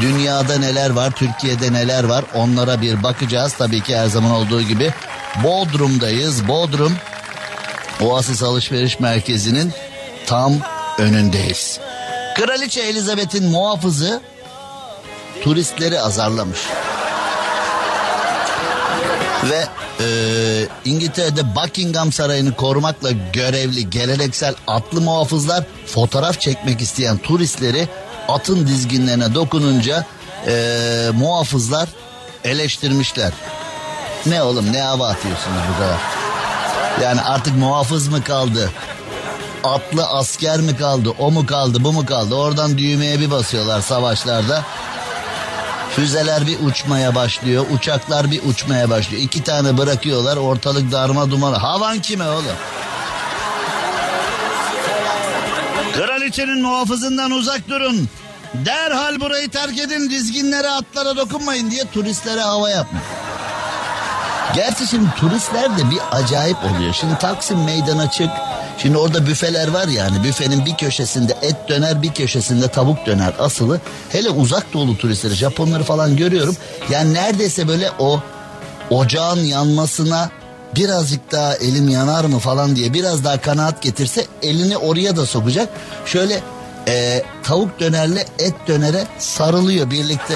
dünyada 0.00 0.58
neler 0.58 0.90
var, 0.90 1.10
Türkiye'de 1.10 1.72
neler 1.72 2.04
var 2.04 2.24
onlara 2.34 2.80
bir 2.80 3.02
bakacağız. 3.02 3.52
Tabii 3.58 3.80
ki 3.80 3.96
her 3.96 4.06
zaman 4.06 4.30
olduğu 4.30 4.62
gibi 4.62 4.92
Bodrum'dayız. 5.44 6.48
Bodrum 6.48 6.96
Oasis 8.00 8.42
Alışveriş 8.42 9.00
Merkezi'nin 9.00 9.72
tam 10.26 10.54
önündeyiz. 10.98 11.78
Kraliçe 12.36 12.80
Elizabeth'in 12.80 13.44
muhafızı 13.50 14.20
turistleri 15.42 16.00
azarlamış. 16.00 16.58
Ve 19.50 19.64
e, 20.00 20.06
İngiltere'de 20.84 21.56
Buckingham 21.56 22.12
Sarayı'nı 22.12 22.54
korumakla 22.54 23.10
görevli 23.32 23.90
geleneksel 23.90 24.54
atlı 24.66 25.00
muhafızlar 25.00 25.64
fotoğraf 25.86 26.40
çekmek 26.40 26.80
isteyen 26.80 27.18
turistleri 27.18 27.88
atın 28.28 28.66
dizginlerine 28.66 29.34
dokununca 29.34 30.06
e, 30.46 30.54
muhafızlar 31.14 31.88
eleştirmişler. 32.44 33.32
Ne 34.26 34.42
oğlum 34.42 34.72
ne 34.72 34.80
hava 34.80 35.08
atıyorsunuz 35.08 35.58
bu 35.74 35.82
kadar? 35.82 35.98
Yani 37.02 37.20
artık 37.20 37.56
muhafız 37.56 38.08
mı 38.08 38.24
kaldı? 38.24 38.70
Atlı 39.64 40.06
asker 40.06 40.60
mi 40.60 40.76
kaldı? 40.76 41.10
O 41.18 41.30
mu 41.30 41.46
kaldı? 41.46 41.84
Bu 41.84 41.92
mu 41.92 42.06
kaldı? 42.06 42.34
Oradan 42.34 42.78
düğmeye 42.78 43.20
bir 43.20 43.30
basıyorlar 43.30 43.80
savaşlarda. 43.80 44.64
Füzeler 45.96 46.46
bir 46.46 46.60
uçmaya 46.60 47.14
başlıyor. 47.14 47.66
Uçaklar 47.74 48.30
bir 48.30 48.42
uçmaya 48.44 48.90
başlıyor. 48.90 49.22
İki 49.22 49.42
tane 49.42 49.78
bırakıyorlar. 49.78 50.36
Ortalık 50.36 50.92
darma 50.92 51.30
duman. 51.30 51.52
Havan 51.52 51.98
kime 52.00 52.28
oğlum? 52.28 52.56
Kraliçenin 55.96 56.62
muhafızından 56.62 57.30
uzak 57.30 57.68
durun. 57.68 58.08
Derhal 58.54 59.20
burayı 59.20 59.50
terk 59.50 59.78
edin. 59.78 60.10
Dizginlere 60.10 60.70
atlara 60.70 61.16
dokunmayın 61.16 61.70
diye 61.70 61.84
turistlere 61.94 62.40
hava 62.40 62.70
yapmış. 62.70 63.02
Gerçi 64.54 64.86
şimdi 64.86 65.14
turistler 65.16 65.78
de 65.78 65.90
bir 65.90 65.98
acayip 66.10 66.56
oluyor. 66.64 66.94
Şimdi 66.94 67.18
Taksim 67.18 67.64
meydana 67.64 68.10
çık. 68.10 68.30
Şimdi 68.78 68.98
orada 68.98 69.26
büfeler 69.26 69.68
var 69.68 69.88
yani 69.88 70.24
büfenin 70.24 70.66
bir 70.66 70.76
köşesinde 70.76 71.36
et 71.42 71.56
döner 71.68 72.02
bir 72.02 72.14
köşesinde 72.14 72.68
tavuk 72.68 73.06
döner 73.06 73.34
asılı. 73.38 73.80
Hele 74.08 74.30
uzak 74.30 74.72
doğulu 74.72 74.96
turistleri 74.98 75.34
Japonları 75.34 75.82
falan 75.82 76.16
görüyorum. 76.16 76.56
Yani 76.90 77.14
neredeyse 77.14 77.68
böyle 77.68 77.90
o 77.98 78.20
ocağın 78.90 79.40
yanmasına 79.40 80.30
birazcık 80.76 81.32
daha 81.32 81.54
elim 81.54 81.88
yanar 81.88 82.24
mı 82.24 82.38
falan 82.38 82.76
diye 82.76 82.94
biraz 82.94 83.24
daha 83.24 83.40
kanaat 83.40 83.82
getirse 83.82 84.26
elini 84.42 84.76
oraya 84.76 85.16
da 85.16 85.26
sokacak. 85.26 85.68
Şöyle 86.06 86.40
e, 86.88 87.22
tavuk 87.42 87.80
dönerle 87.80 88.26
et 88.38 88.54
dönere 88.68 89.06
sarılıyor 89.18 89.90
birlikte. 89.90 90.34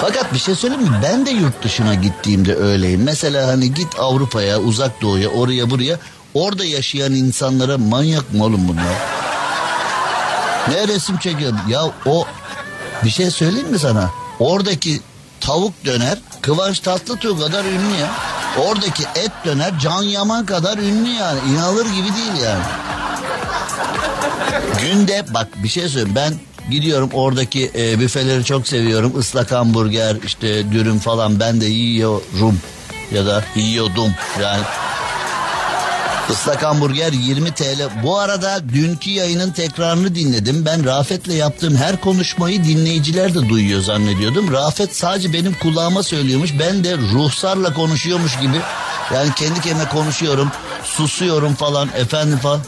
Fakat 0.00 0.32
bir 0.34 0.38
şey 0.38 0.54
söyleyeyim 0.54 0.84
mi? 0.84 1.00
Ben 1.02 1.26
de 1.26 1.30
yurt 1.30 1.64
dışına 1.64 1.94
gittiğimde 1.94 2.54
öyleyim. 2.56 3.02
Mesela 3.02 3.48
hani 3.48 3.74
git 3.74 3.98
Avrupa'ya, 3.98 4.58
uzak 4.58 5.02
doğuya, 5.02 5.28
oraya 5.28 5.70
buraya. 5.70 5.98
Orada 6.34 6.64
yaşayan 6.64 7.12
insanlara 7.12 7.78
manyak 7.78 8.34
mı 8.34 8.44
oğlum 8.44 8.68
bunlar? 8.68 8.94
Ne 10.68 10.88
resim 10.88 11.18
çekiyor? 11.18 11.52
Ya 11.68 11.82
o 12.06 12.26
bir 13.04 13.10
şey 13.10 13.30
söyleyeyim 13.30 13.70
mi 13.70 13.78
sana? 13.78 14.10
Oradaki 14.38 15.00
tavuk 15.40 15.84
döner 15.84 16.18
Kıvanç 16.40 16.80
Tatlıtuğ 16.80 17.38
kadar 17.38 17.64
ünlü 17.64 17.94
ya. 18.00 18.08
Oradaki 18.58 19.02
et 19.14 19.32
döner 19.44 19.78
Can 19.78 20.02
Yaman 20.02 20.46
kadar 20.46 20.78
ünlü 20.78 21.08
yani. 21.08 21.40
İnanılır 21.50 21.86
gibi 21.86 22.14
değil 22.16 22.42
yani. 22.44 22.62
Günde 24.80 25.26
bak 25.34 25.48
bir 25.62 25.68
şey 25.68 25.88
söyleyeyim 25.88 26.16
ben 26.16 26.34
gidiyorum 26.70 27.10
oradaki 27.12 27.70
e, 27.74 28.00
büfeleri 28.00 28.44
çok 28.44 28.68
seviyorum. 28.68 29.20
Islak 29.20 29.52
hamburger 29.52 30.16
işte 30.26 30.72
dürüm 30.72 30.98
falan 30.98 31.40
ben 31.40 31.60
de 31.60 31.66
yiyorum 31.66 32.58
ya 33.12 33.26
da 33.26 33.44
yiyordum 33.56 34.14
yani. 34.42 34.62
Islak 36.30 36.62
hamburger 36.62 37.12
20 37.12 37.50
TL. 37.50 37.88
Bu 38.02 38.18
arada 38.18 38.68
dünkü 38.68 39.10
yayının 39.10 39.50
tekrarını 39.50 40.14
dinledim. 40.14 40.64
Ben 40.66 40.84
Rafet'le 40.84 41.28
yaptığım 41.34 41.76
her 41.76 42.00
konuşmayı 42.00 42.64
dinleyiciler 42.64 43.34
de 43.34 43.48
duyuyor 43.48 43.80
zannediyordum. 43.80 44.52
Rafet 44.52 44.96
sadece 44.96 45.32
benim 45.32 45.54
kulağıma 45.54 46.02
söylüyormuş. 46.02 46.50
Ben 46.58 46.84
de 46.84 46.96
ruhsarla 46.96 47.74
konuşuyormuş 47.74 48.40
gibi. 48.40 48.56
Yani 49.14 49.34
kendi 49.36 49.60
kendime 49.60 49.88
konuşuyorum. 49.88 50.52
Susuyorum 50.84 51.54
falan 51.54 51.88
efendim 51.96 52.38
falan. 52.38 52.60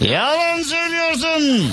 Yalan 0.00 0.62
söylüyorsun. 0.62 1.72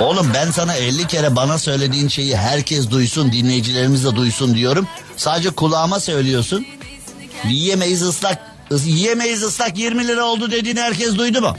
Oğlum 0.00 0.30
ben 0.34 0.50
sana 0.50 0.74
50 0.74 1.06
kere 1.06 1.36
bana 1.36 1.58
söylediğin 1.58 2.08
şeyi 2.08 2.36
herkes 2.36 2.90
duysun, 2.90 3.32
dinleyicilerimiz 3.32 4.04
de 4.04 4.16
duysun 4.16 4.54
diyorum. 4.54 4.88
Sadece 5.16 5.50
kulağıma 5.50 6.00
söylüyorsun. 6.00 6.66
Yiyemeyiz 7.48 8.02
ıslak, 8.02 8.38
ıs- 8.70 8.88
yiyemeyiz 8.88 9.42
ıslak 9.42 9.78
20 9.78 10.06
lira 10.08 10.24
oldu 10.24 10.50
dediğini 10.50 10.80
herkes 10.80 11.16
duydu 11.16 11.40
mu? 11.40 11.56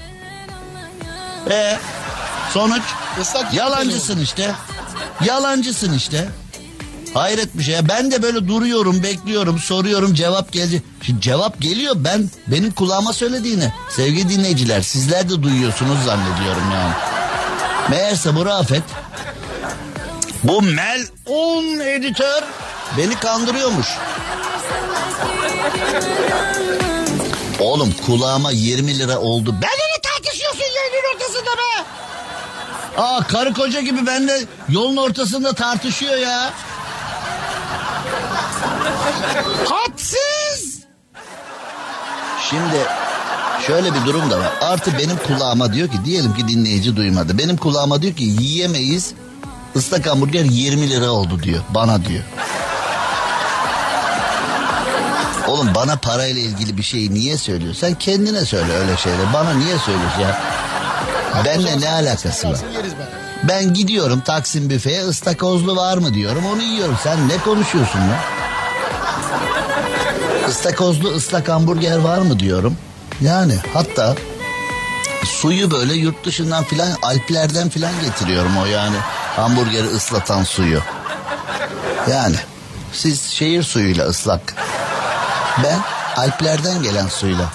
E 1.52 1.78
sonuç 2.54 2.82
Islak 3.22 3.54
yalancısın 3.54 4.20
işte. 4.22 4.52
Yalancısın 5.26 5.94
işte. 5.94 6.30
Hayret 7.14 7.58
bir 7.58 7.64
şey. 7.64 7.76
Ben 7.90 8.12
de 8.12 8.24
böyle 8.24 8.48
duruyorum, 8.48 9.04
bekliyorum, 9.04 9.60
soruyorum, 9.60 10.14
cevap 10.14 10.52
gelecek. 10.52 10.82
Şimdi 11.02 11.22
cevap 11.22 11.62
geliyor. 11.62 11.96
Ben 11.98 12.30
benim 12.48 12.72
kulağıma 12.72 13.14
söylediğini. 13.14 13.72
Sevgili 13.90 14.30
dinleyiciler, 14.30 14.82
sizler 14.82 15.30
de 15.30 15.44
duyuyorsunuz 15.44 16.04
zannediyorum 16.06 16.64
yani. 16.74 16.94
Meğerse 17.90 18.36
bu 18.36 18.46
Rafet 18.46 18.84
bu 20.44 20.62
melun 20.62 21.80
editör 21.80 22.44
beni 22.98 23.20
kandırıyormuş. 23.20 23.88
Oğlum 27.60 27.96
kulağıma 28.06 28.52
20 28.52 29.00
lira 29.00 29.20
oldu. 29.20 29.52
Benimle 29.52 30.02
tartışıyorsun 30.04 30.60
yayının 30.76 31.16
ortasında 31.16 31.52
be. 31.58 31.86
Aa 32.98 33.24
karı 33.28 33.54
koca 33.54 33.82
gibi 33.82 34.08
benimle 34.08 34.40
yolun 34.70 34.98
ortasında 34.98 35.54
tartışıyor 35.54 36.18
ya. 36.18 36.54
Hadsiz. 39.70 40.84
Şimdi 42.50 42.86
şöyle 43.68 43.94
bir 43.94 44.06
durum 44.06 44.32
da 44.32 44.40
var. 44.40 44.52
Artı 44.62 44.92
benim 44.98 45.18
kulağıma 45.28 45.74
diyor 45.74 45.88
ki 45.88 45.98
diyelim 46.06 46.34
ki 46.34 46.48
dinleyici 46.48 46.96
duymadı. 46.96 47.38
Benim 47.38 47.58
kulağıma 47.58 48.02
diyor 48.02 48.16
ki 48.16 48.24
yiyemeyiz. 48.24 49.14
Islak 49.76 50.08
hamburger 50.08 50.44
20 50.44 50.90
lira 50.90 51.10
oldu 51.10 51.44
diyor. 51.44 51.62
Bana 51.70 52.06
diyor. 52.06 52.24
Oğlum 55.48 55.76
bana 55.76 55.96
parayla 55.96 56.42
ilgili 56.42 56.78
bir 56.78 56.84
şeyi 56.84 57.14
niye 57.14 57.38
söylüyorsun? 57.38 57.80
Sen 57.80 57.94
kendine 57.96 58.46
söyle 58.46 58.74
öyle 58.74 58.98
şeyleri. 58.98 59.34
Bana 59.34 59.54
niye 59.54 59.78
söylüyorsun 59.78 60.22
ya? 60.22 60.42
Benle 61.46 61.80
ne 61.82 61.90
alakası 61.90 62.50
var? 62.50 62.58
Ben. 63.44 63.74
Gidiyorum 63.74 64.22
Taksim 64.26 64.70
büfeye 64.70 65.02
ıstakozlu 65.04 65.76
var 65.76 65.98
mı 65.98 66.14
diyorum 66.14 66.46
onu 66.46 66.62
yiyorum. 66.62 66.98
Sen 67.04 67.28
ne 67.28 67.38
konuşuyorsun 67.38 68.00
lan? 68.00 68.18
Istakozlu 70.50 71.10
ıslak 71.10 71.50
hamburger 71.50 71.98
var 71.98 72.18
mı 72.18 72.40
diyorum. 72.40 72.78
Yani 73.22 73.56
hatta 73.74 74.16
suyu 75.26 75.72
böyle 75.72 75.94
yurt 75.94 76.26
dışından 76.26 76.64
filan 76.64 76.92
Alplerden 77.02 77.70
filan 77.70 78.02
getiriyorum 78.02 78.58
o 78.58 78.66
yani. 78.66 78.96
Hamburgeri 79.36 79.88
ıslatan 79.88 80.44
suyu. 80.44 80.82
Yani 82.12 82.36
siz 82.94 83.22
şehir 83.24 83.64
suyuyla 83.64 84.06
ıslak. 84.06 84.56
Ben 85.64 85.80
Alplerden 86.16 86.84
gelen 86.84 87.08
suyla. 87.08 87.52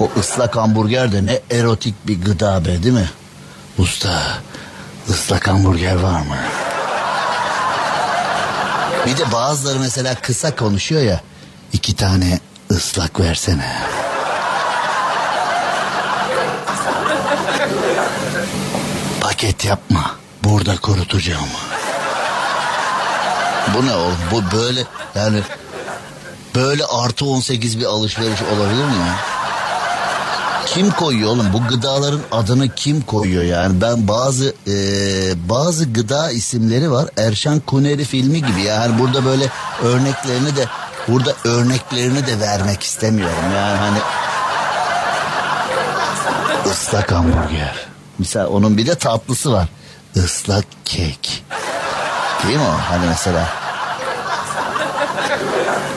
O 0.00 0.10
ıslak 0.20 0.56
hamburger 0.56 1.12
de 1.12 1.26
ne 1.26 1.40
erotik 1.50 2.06
bir 2.06 2.22
gıda 2.22 2.64
be 2.64 2.82
değil 2.82 2.94
mi? 2.94 3.10
Usta 3.78 4.22
ıslak 5.08 5.48
hamburger 5.48 5.94
var 5.96 6.20
mı? 6.20 6.36
Bir 9.06 9.16
de 9.16 9.32
bazıları 9.32 9.78
mesela 9.78 10.14
kısa 10.14 10.56
konuşuyor 10.56 11.02
ya. 11.02 11.20
iki 11.72 11.96
tane 11.96 12.40
ıslak 12.70 13.20
versene. 13.20 13.91
Paket 19.42 19.64
yapma. 19.64 20.10
Burada 20.44 20.76
kurutacağım. 20.76 21.48
Bu 23.74 23.86
ne 23.86 23.94
oğlum? 23.94 24.16
Bu 24.32 24.56
böyle 24.56 24.84
yani 25.14 25.40
böyle 26.54 26.84
artı 26.84 27.24
18 27.24 27.78
bir 27.80 27.84
alışveriş 27.84 28.42
olabilir 28.42 28.84
mi 28.84 28.96
ya? 29.06 29.16
Kim 30.66 30.90
koyuyor 30.90 31.30
oğlum? 31.30 31.52
Bu 31.52 31.68
gıdaların 31.68 32.20
adını 32.32 32.68
kim 32.68 33.00
koyuyor 33.00 33.44
yani? 33.44 33.80
Ben 33.80 34.08
bazı 34.08 34.54
e, 34.66 34.74
bazı 35.48 35.92
gıda 35.92 36.30
isimleri 36.30 36.90
var. 36.90 37.08
Erşan 37.16 37.60
Kuneri 37.60 38.04
filmi 38.04 38.46
gibi. 38.46 38.62
Yani 38.62 38.98
burada 38.98 39.24
böyle 39.24 39.48
örneklerini 39.82 40.56
de 40.56 40.66
burada 41.08 41.34
örneklerini 41.44 42.26
de 42.26 42.40
vermek 42.40 42.82
istemiyorum. 42.82 43.52
Yani 43.56 43.78
hani 43.78 43.98
ıslak 46.70 47.12
hamburger. 47.12 47.91
Mesela 48.18 48.48
onun 48.48 48.76
bir 48.76 48.86
de 48.86 48.94
tatlısı 48.94 49.52
var. 49.52 49.68
Islak 50.14 50.64
kek. 50.84 51.44
Değil 52.46 52.58
mi 52.58 52.64
o? 52.64 52.90
Hani 52.90 53.06
mesela 53.06 53.48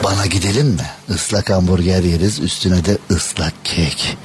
bana 0.04 0.26
gidelim 0.26 0.66
mi? 0.66 0.86
Islak 1.08 1.50
hamburger 1.50 2.02
yeriz 2.02 2.40
üstüne 2.40 2.84
de 2.84 2.98
ıslak 3.10 3.52
kek. 3.64 4.18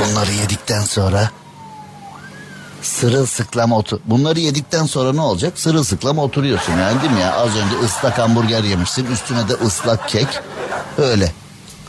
Bunları 0.00 0.32
yedikten 0.32 0.82
sonra 0.82 1.30
sırılsıklam 2.82 3.72
otur. 3.72 4.00
Bunları 4.04 4.40
yedikten 4.40 4.86
sonra 4.86 5.12
ne 5.12 5.20
olacak? 5.20 5.52
Sırılsıklam 5.56 6.18
oturuyorsun 6.18 6.72
yani 6.72 7.02
değil 7.02 7.12
mi 7.12 7.20
ya? 7.20 7.32
Az 7.34 7.56
önce 7.56 7.76
ıslak 7.84 8.18
hamburger 8.18 8.64
yemişsin 8.64 9.06
üstüne 9.06 9.48
de 9.48 9.52
ıslak 9.52 10.08
kek. 10.08 10.28
Öyle. 10.98 11.32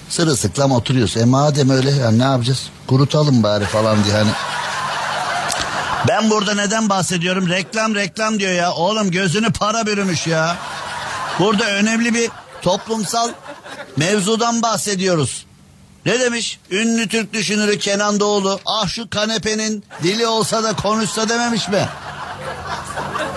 Sırılsıklam 0.09 0.71
oturuyorsun. 0.71 1.19
E 1.19 1.25
madem 1.25 1.69
öyle 1.69 1.91
ya 1.91 2.11
ne 2.11 2.23
yapacağız? 2.23 2.69
Kurutalım 2.87 3.43
bari 3.43 3.65
falan 3.65 4.03
diye 4.03 4.15
hani. 4.15 4.31
Ben 6.07 6.29
burada 6.29 6.53
neden 6.53 6.89
bahsediyorum? 6.89 7.49
Reklam 7.49 7.95
reklam 7.95 8.39
diyor 8.39 8.51
ya. 8.51 8.71
Oğlum 8.73 9.11
gözünü 9.11 9.51
para 9.51 9.85
bürümüş 9.85 10.27
ya. 10.27 10.57
Burada 11.39 11.65
önemli 11.65 12.13
bir 12.13 12.29
toplumsal 12.61 13.29
mevzudan 13.97 14.61
bahsediyoruz. 14.61 15.45
Ne 16.05 16.19
demiş? 16.19 16.59
Ünlü 16.71 17.07
Türk 17.07 17.33
düşünürü 17.33 17.79
Kenan 17.79 18.19
Doğulu. 18.19 18.59
Ah 18.65 18.87
şu 18.87 19.09
kanepenin 19.09 19.83
dili 20.03 20.27
olsa 20.27 20.63
da 20.63 20.75
konuşsa 20.75 21.29
dememiş 21.29 21.67
mi? 21.69 21.87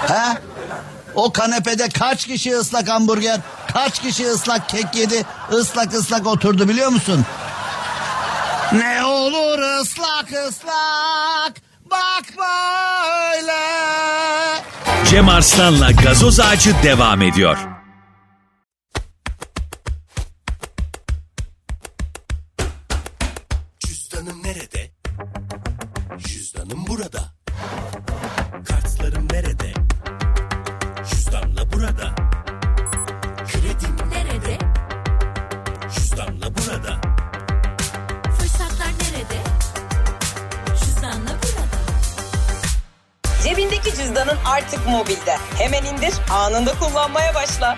He? 0.08 0.38
O 1.16 1.32
kanepede 1.32 1.88
kaç 1.88 2.26
kişi 2.26 2.56
ıslak 2.56 2.88
hamburger, 2.88 3.40
kaç 3.72 3.98
kişi 4.02 4.26
ıslak 4.26 4.68
kek 4.68 4.94
yedi, 4.94 5.24
ıslak 5.52 5.94
ıslak 5.94 6.26
oturdu 6.26 6.68
biliyor 6.68 6.88
musun? 6.88 7.24
Ne 8.72 9.04
olur 9.04 9.58
ıslak 9.80 10.28
ıslak, 10.48 11.54
bak 11.90 12.24
böyle. 12.38 13.62
Cem 15.10 15.28
Arslan'la 15.28 15.90
gazoz 15.90 16.40
ağacı 16.40 16.74
devam 16.82 17.22
ediyor. 17.22 17.75
Artık 44.46 44.86
mobilde. 44.88 45.38
Hemen 45.58 45.84
indir, 45.84 46.14
anında 46.30 46.78
kullanmaya 46.78 47.34
başla. 47.34 47.76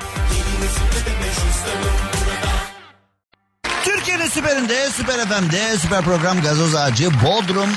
Türkiye'nin 3.85 4.29
süperinde, 4.29 4.91
süper 4.91 5.27
FM'de, 5.27 5.79
süper 5.79 6.05
program 6.05 6.41
gazoz 6.41 6.75
ağacı 6.75 7.11
Bodrum 7.11 7.71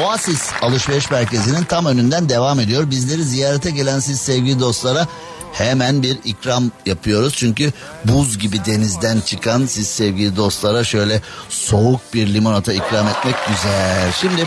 Oasis 0.00 0.50
alışveriş 0.62 1.10
merkezinin 1.10 1.64
tam 1.64 1.86
önünden 1.86 2.28
devam 2.28 2.60
ediyor. 2.60 2.90
Bizleri 2.90 3.24
ziyarete 3.24 3.70
gelen 3.70 3.98
siz 3.98 4.20
sevgili 4.20 4.60
dostlara 4.60 5.06
hemen 5.52 6.02
bir 6.02 6.18
ikram 6.24 6.70
yapıyoruz. 6.86 7.34
Çünkü 7.36 7.72
buz 8.04 8.38
gibi 8.38 8.64
denizden 8.64 9.20
çıkan 9.20 9.66
siz 9.66 9.88
sevgili 9.88 10.36
dostlara 10.36 10.84
şöyle 10.84 11.22
soğuk 11.48 12.00
bir 12.14 12.34
limonata 12.34 12.72
ikram 12.72 13.08
etmek 13.08 13.34
güzel. 13.48 14.12
Şimdi 14.20 14.46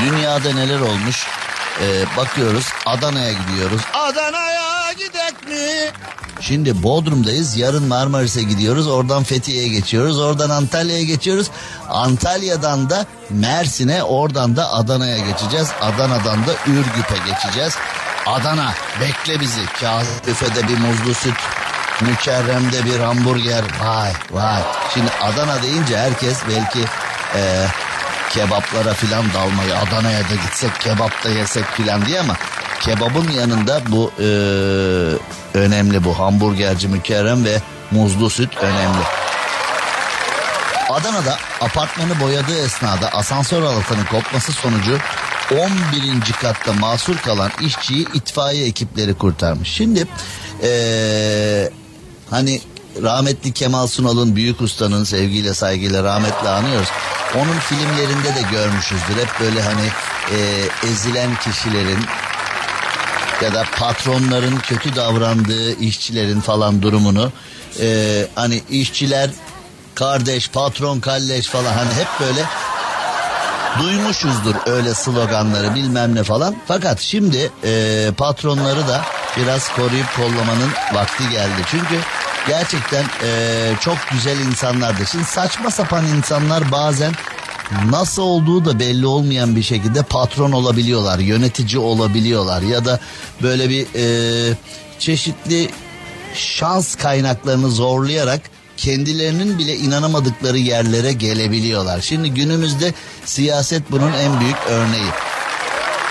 dünyada 0.00 0.52
neler 0.52 0.80
olmuş 0.80 1.26
Ee, 1.82 2.16
bakıyoruz 2.16 2.66
Adana'ya 2.86 3.32
gidiyoruz. 3.32 3.80
Adana'ya 3.94 4.92
gidek 4.92 5.48
mi? 5.48 5.92
Şimdi 6.40 6.82
Bodrum'dayız. 6.82 7.56
Yarın 7.56 7.88
Marmaris'e 7.88 8.42
gidiyoruz. 8.42 8.86
Oradan 8.88 9.22
Fethiye'ye 9.24 9.68
geçiyoruz. 9.68 10.18
Oradan 10.18 10.50
Antalya'ya 10.50 11.02
geçiyoruz. 11.02 11.50
Antalya'dan 11.88 12.90
da 12.90 13.06
Mersin'e, 13.30 14.02
oradan 14.02 14.56
da 14.56 14.72
Adana'ya 14.72 15.18
geçeceğiz. 15.18 15.68
Adana'dan 15.80 16.46
da 16.46 16.52
Ürgüp'e 16.66 17.16
geçeceğiz. 17.30 17.76
Adana 18.26 18.72
bekle 19.00 19.40
bizi. 19.40 19.60
Kazım 19.80 20.14
büfede 20.26 20.68
bir 20.68 20.78
muzlu 20.78 21.14
süt. 21.14 21.34
Mükerrem'de 22.00 22.84
bir 22.84 23.00
hamburger. 23.00 23.64
Vay 23.84 24.12
vay. 24.30 24.62
Şimdi 24.94 25.10
Adana 25.22 25.62
deyince 25.62 25.98
herkes 25.98 26.38
belki 26.48 26.78
eee 27.34 27.66
kebaplara 28.30 28.94
filan 28.94 29.24
dalmayı 29.34 29.76
Adana'ya 29.76 30.20
da 30.20 30.34
gitsek 30.34 30.80
kebap 30.80 31.24
da 31.24 31.28
yesek 31.28 31.64
filan 31.64 32.06
diye 32.06 32.20
ama 32.20 32.36
kebabın 32.80 33.30
yanında 33.30 33.80
bu 33.88 34.12
e, 34.18 34.24
önemli 35.58 36.04
bu 36.04 36.18
hamburgerci 36.18 36.88
mükerrem 36.88 37.44
ve 37.44 37.60
muzlu 37.90 38.30
süt 38.30 38.56
önemli. 38.56 39.02
Adana'da 40.90 41.38
apartmanı 41.60 42.20
boyadığı 42.20 42.64
esnada 42.64 43.08
asansör 43.08 43.62
halatının 43.62 44.04
kopması 44.04 44.52
sonucu 44.52 44.98
11. 45.52 46.32
katta 46.40 46.72
mahsur 46.72 47.16
kalan 47.16 47.50
işçiyi 47.60 48.06
itfaiye 48.14 48.66
ekipleri 48.66 49.14
kurtarmış. 49.14 49.68
Şimdi 49.68 50.06
eee, 50.62 51.70
hani 52.30 52.60
rahmetli 53.02 53.52
Kemal 53.52 53.86
Sunal'ın 53.86 54.36
büyük 54.36 54.60
ustanın 54.60 55.04
sevgiyle 55.04 55.54
saygıyla 55.54 56.04
rahmetle 56.04 56.48
anıyoruz. 56.48 56.88
Onun 57.36 57.58
filmlerinde 57.58 58.34
de 58.34 58.42
görmüşüzdür. 58.50 59.16
Hep 59.16 59.40
böyle 59.40 59.62
hani 59.62 59.86
eee, 60.32 60.68
ezilen 60.90 61.36
kişilerin 61.36 62.06
ya 63.42 63.54
da 63.54 63.64
patronların 63.78 64.56
kötü 64.58 64.96
davrandığı 64.96 65.80
işçilerin 65.80 66.40
falan 66.40 66.82
durumunu 66.82 67.32
eee, 67.80 68.26
hani 68.34 68.62
işçiler 68.70 69.30
kardeş 69.94 70.48
patron 70.50 71.00
kalleş 71.00 71.46
falan 71.46 71.72
hani 71.72 71.94
hep 71.94 72.08
böyle 72.20 72.44
duymuşuzdur 73.78 74.54
öyle 74.66 74.94
sloganları 74.94 75.74
bilmem 75.74 76.14
ne 76.14 76.22
falan. 76.22 76.54
Fakat 76.68 77.00
şimdi 77.00 77.50
eee, 77.64 78.10
patronları 78.16 78.88
da 78.88 79.00
biraz 79.36 79.68
koruyup 79.72 80.16
kollamanın 80.16 80.70
vakti 80.94 81.28
geldi. 81.30 81.62
Çünkü 81.70 81.98
gerçekten 82.50 83.04
eee, 83.24 83.74
çok 83.80 83.96
güzel 84.12 84.38
insanlardır. 84.40 85.06
Şimdi 85.06 85.24
saçma 85.24 85.70
sapan 85.70 86.06
insanlar 86.06 86.72
bazen 86.72 87.12
nasıl 87.90 88.22
olduğu 88.22 88.64
da 88.64 88.78
belli 88.78 89.06
olmayan 89.06 89.56
bir 89.56 89.62
şekilde 89.62 90.02
patron 90.02 90.52
olabiliyorlar, 90.52 91.18
yönetici 91.18 91.78
olabiliyorlar 91.78 92.62
ya 92.62 92.84
da 92.84 93.00
böyle 93.42 93.68
bir 93.68 93.86
eee, 93.94 94.56
çeşitli 94.98 95.70
şans 96.34 96.94
kaynaklarını 96.94 97.70
zorlayarak 97.70 98.40
kendilerinin 98.76 99.58
bile 99.58 99.76
inanamadıkları 99.76 100.58
yerlere 100.58 101.12
gelebiliyorlar. 101.12 102.00
Şimdi 102.00 102.30
günümüzde 102.30 102.94
siyaset 103.24 103.90
bunun 103.90 104.12
en 104.12 104.40
büyük 104.40 104.56
örneği. 104.68 105.10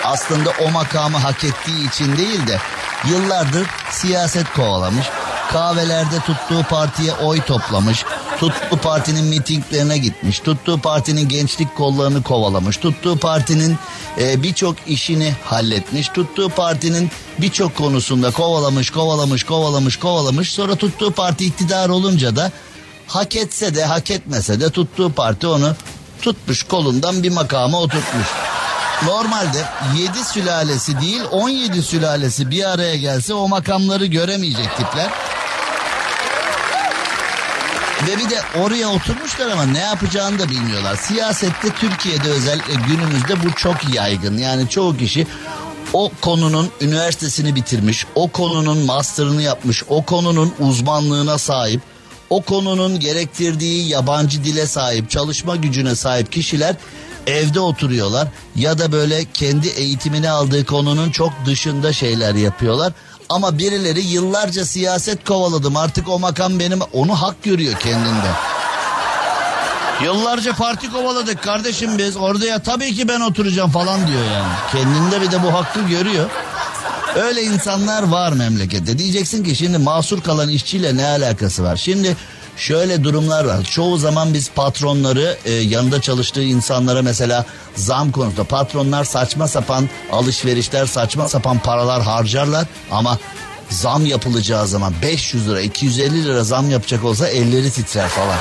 Aslında 0.03 0.49
o 0.67 0.71
makamı 0.71 1.17
hak 1.17 1.43
ettiği 1.43 1.87
için 1.89 2.17
değil 2.17 2.47
de 2.47 2.59
yıllardır 3.09 3.67
siyaset 3.91 4.53
kovalamış. 4.53 5.05
Kahvelerde 5.51 6.19
tuttuğu 6.19 6.63
partiye 6.69 7.13
oy 7.13 7.41
toplamış. 7.41 8.05
Tuttuğu 8.39 8.77
partinin 8.77 9.25
mitinglerine 9.25 9.97
gitmiş. 9.97 10.39
Tuttuğu 10.39 10.79
partinin 10.81 11.29
gençlik 11.29 11.75
kollarını 11.75 12.23
kovalamış. 12.23 12.77
Tuttuğu 12.77 13.17
partinin 13.17 13.77
e, 14.19 14.43
birçok 14.43 14.75
işini 14.87 15.35
halletmiş. 15.43 16.07
Tuttuğu 16.07 16.49
partinin 16.49 17.11
birçok 17.37 17.75
konusunda 17.75 18.31
kovalamış, 18.31 18.89
kovalamış, 18.89 19.43
kovalamış, 19.43 19.99
kovalamış. 19.99 20.51
Sonra 20.51 20.75
tuttuğu 20.75 21.11
parti 21.11 21.45
iktidar 21.45 21.89
olunca 21.89 22.35
da 22.35 22.51
hak 23.07 23.35
etse 23.35 23.75
de 23.75 23.85
hak 23.85 24.11
etmese 24.11 24.59
de 24.59 24.69
tuttuğu 24.69 25.11
parti 25.11 25.47
onu 25.47 25.75
tutmuş 26.21 26.63
kolundan 26.63 27.23
bir 27.23 27.31
makama 27.31 27.79
oturtmuş. 27.79 28.27
Normalde 29.05 29.65
7 29.97 30.23
sülalesi 30.23 31.01
değil 31.01 31.21
17 31.31 31.83
sülalesi 31.83 32.51
bir 32.51 32.69
araya 32.69 32.95
gelse 32.95 33.33
o 33.33 33.47
makamları 33.47 34.05
göremeyecek 34.05 34.77
tipler. 34.77 35.09
Ve 38.07 38.17
bir 38.17 38.29
de 38.29 38.39
oraya 38.59 38.89
oturmuşlar 38.89 39.49
ama 39.49 39.65
ne 39.65 39.79
yapacağını 39.79 40.39
da 40.39 40.49
bilmiyorlar. 40.49 40.95
Siyasette 40.95 41.69
Türkiye'de 41.69 42.29
özellikle 42.29 42.73
günümüzde 42.73 43.43
bu 43.43 43.51
çok 43.55 43.93
yaygın. 43.93 44.37
Yani 44.37 44.69
çoğu 44.69 44.97
kişi 44.97 45.27
o 45.93 46.11
konunun 46.21 46.69
üniversitesini 46.81 47.55
bitirmiş, 47.55 48.05
o 48.15 48.27
konunun 48.27 48.77
master'ını 48.77 49.41
yapmış, 49.41 49.83
o 49.87 50.05
konunun 50.05 50.53
uzmanlığına 50.59 51.37
sahip, 51.37 51.81
o 52.29 52.41
konunun 52.41 52.99
gerektirdiği 52.99 53.87
yabancı 53.87 54.43
dile 54.43 54.67
sahip, 54.67 55.09
çalışma 55.09 55.55
gücüne 55.55 55.95
sahip 55.95 56.31
kişiler 56.31 56.75
evde 57.27 57.59
oturuyorlar 57.59 58.27
ya 58.55 58.77
da 58.77 58.91
böyle 58.91 59.25
kendi 59.33 59.67
eğitimini 59.67 60.29
aldığı 60.29 60.65
konunun 60.65 61.11
çok 61.11 61.31
dışında 61.45 61.93
şeyler 61.93 62.35
yapıyorlar. 62.35 62.93
Ama 63.29 63.57
birileri 63.57 64.01
yıllarca 64.01 64.65
siyaset 64.65 65.25
kovaladım 65.25 65.77
artık 65.77 66.09
o 66.09 66.19
makam 66.19 66.59
benim 66.59 66.79
onu 66.93 67.21
hak 67.21 67.43
görüyor 67.43 67.79
kendinde. 67.79 68.31
Yıllarca 70.03 70.53
parti 70.53 70.91
kovaladık 70.91 71.43
kardeşim 71.43 71.97
biz 71.97 72.17
orada 72.17 72.45
ya 72.45 72.59
tabii 72.59 72.95
ki 72.95 73.07
ben 73.07 73.21
oturacağım 73.21 73.71
falan 73.71 74.07
diyor 74.07 74.23
yani. 74.33 74.53
Kendinde 74.71 75.21
bir 75.21 75.31
de 75.31 75.43
bu 75.43 75.53
hakkı 75.53 75.81
görüyor. 75.81 76.29
Öyle 77.15 77.43
insanlar 77.43 78.03
var 78.03 78.31
memlekette. 78.33 78.97
Diyeceksin 78.97 79.43
ki 79.43 79.55
şimdi 79.55 79.77
mahsur 79.77 80.21
kalan 80.21 80.49
işçiyle 80.49 80.97
ne 80.97 81.05
alakası 81.07 81.63
var? 81.63 81.75
Şimdi 81.75 82.17
şöyle 82.59 83.03
durumlar 83.03 83.45
var. 83.45 83.63
Çoğu 83.63 83.97
zaman 83.97 84.33
biz 84.33 84.49
patronları 84.49 85.37
e, 85.45 85.51
yanında 85.51 86.01
çalıştığı 86.01 86.43
insanlara 86.43 87.01
mesela 87.01 87.45
zam 87.75 88.11
konusunda 88.11 88.43
patronlar 88.43 89.03
saçma 89.03 89.47
sapan 89.47 89.89
alışverişler 90.11 90.85
saçma 90.85 91.29
sapan 91.29 91.59
paralar 91.59 92.01
harcarlar 92.01 92.67
ama 92.91 93.17
zam 93.69 94.05
yapılacağı 94.05 94.67
zaman 94.67 94.93
500 95.01 95.47
lira 95.49 95.61
250 95.61 96.25
lira 96.25 96.43
zam 96.43 96.69
yapacak 96.69 97.03
olsa 97.03 97.27
elleri 97.27 97.71
titrer 97.71 98.07
falan. 98.07 98.37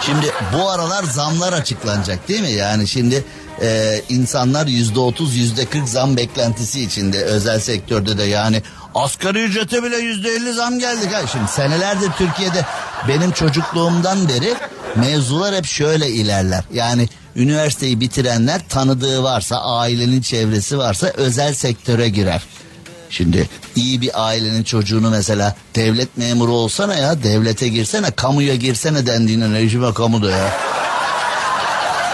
Şimdi 0.00 0.32
bu 0.52 0.70
aralar 0.70 1.04
zamlar 1.04 1.52
açıklanacak 1.52 2.28
değil 2.28 2.40
mi? 2.40 2.50
Yani 2.50 2.88
şimdi 2.88 3.24
e, 3.62 4.00
insanlar 4.08 4.66
yüzde 4.66 5.00
otuz 5.00 5.36
yüzde 5.36 5.66
kırk 5.66 5.88
zam 5.88 6.16
beklentisi 6.16 6.82
içinde 6.82 7.22
özel 7.24 7.60
sektörde 7.60 8.18
de 8.18 8.22
yani 8.22 8.62
asgari 8.98 9.44
ücrete 9.44 9.82
bile 9.82 9.96
yüzde 9.96 10.30
elli 10.30 10.52
zam 10.52 10.78
geldi. 10.78 11.08
Ha, 11.12 11.26
şimdi 11.32 11.48
senelerdir 11.48 12.10
Türkiye'de 12.18 12.64
benim 13.08 13.30
çocukluğumdan 13.30 14.28
beri 14.28 14.54
mevzular 14.96 15.54
hep 15.54 15.66
şöyle 15.66 16.08
ilerler. 16.08 16.64
Yani 16.72 17.08
üniversiteyi 17.36 18.00
bitirenler 18.00 18.68
tanıdığı 18.68 19.22
varsa 19.22 19.56
ailenin 19.56 20.20
çevresi 20.20 20.78
varsa 20.78 21.06
özel 21.06 21.54
sektöre 21.54 22.08
girer. 22.08 22.42
Şimdi 23.10 23.48
iyi 23.76 24.00
bir 24.00 24.26
ailenin 24.26 24.62
çocuğunu 24.62 25.10
mesela 25.10 25.56
devlet 25.74 26.16
memuru 26.16 26.52
olsana 26.52 26.94
ya 26.94 27.22
devlete 27.22 27.68
girsene 27.68 28.10
kamuya 28.10 28.54
girsene 28.54 29.06
dendiğinde 29.06 29.58
rejime 29.58 29.94
kamuda 29.94 30.30
ya. 30.30 30.52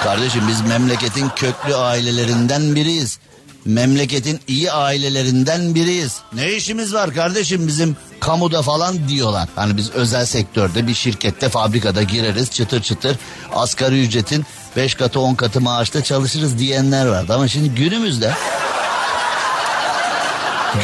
Kardeşim 0.05 0.43
biz 0.49 0.61
memleketin 0.61 1.29
köklü 1.37 1.75
ailelerinden 1.75 2.75
biriyiz. 2.75 3.19
Memleketin 3.65 4.41
iyi 4.49 4.73
ailelerinden 4.73 5.75
biriyiz. 5.75 6.21
Ne 6.33 6.53
işimiz 6.53 6.95
var 6.95 7.15
kardeşim 7.15 7.67
bizim 7.67 7.97
kamuda 8.21 8.63
falan 8.63 9.09
diyorlar. 9.09 9.49
Hani 9.55 9.77
biz 9.77 9.91
özel 9.91 10.27
sektörde 10.27 10.87
bir 10.87 10.95
şirkette 10.95 11.49
fabrikada 11.49 12.03
gireriz 12.03 12.51
çıtır 12.51 12.83
çıtır 12.83 13.17
asgari 13.53 14.03
ücretin 14.03 14.45
5 14.77 14.95
katı 14.95 15.21
10 15.21 15.35
katı 15.35 15.61
maaşta 15.61 16.05
çalışırız 16.05 16.59
diyenler 16.59 17.07
vardı. 17.07 17.35
Ama 17.35 17.49
şimdi 17.49 17.69
günümüzde 17.69 18.35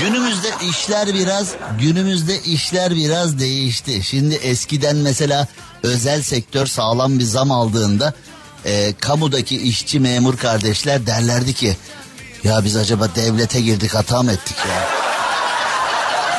Günümüzde 0.00 0.48
işler 0.70 1.14
biraz 1.14 1.54
günümüzde 1.80 2.42
işler 2.42 2.96
biraz 2.96 3.38
değişti. 3.38 4.02
Şimdi 4.02 4.34
eskiden 4.34 4.96
mesela 4.96 5.46
özel 5.82 6.22
sektör 6.22 6.66
sağlam 6.66 7.18
bir 7.18 7.24
zam 7.24 7.50
aldığında 7.50 8.14
e, 8.64 8.92
kamudaki 9.00 9.62
işçi 9.62 10.00
memur 10.00 10.36
kardeşler 10.36 11.06
derlerdi 11.06 11.54
ki 11.54 11.76
ya 12.44 12.64
biz 12.64 12.76
acaba 12.76 13.09
devlete 13.14 13.61
girdik 13.61 13.94
hata 13.94 14.22
mı 14.22 14.33
ettik 14.33 14.57
ya? 14.68 14.88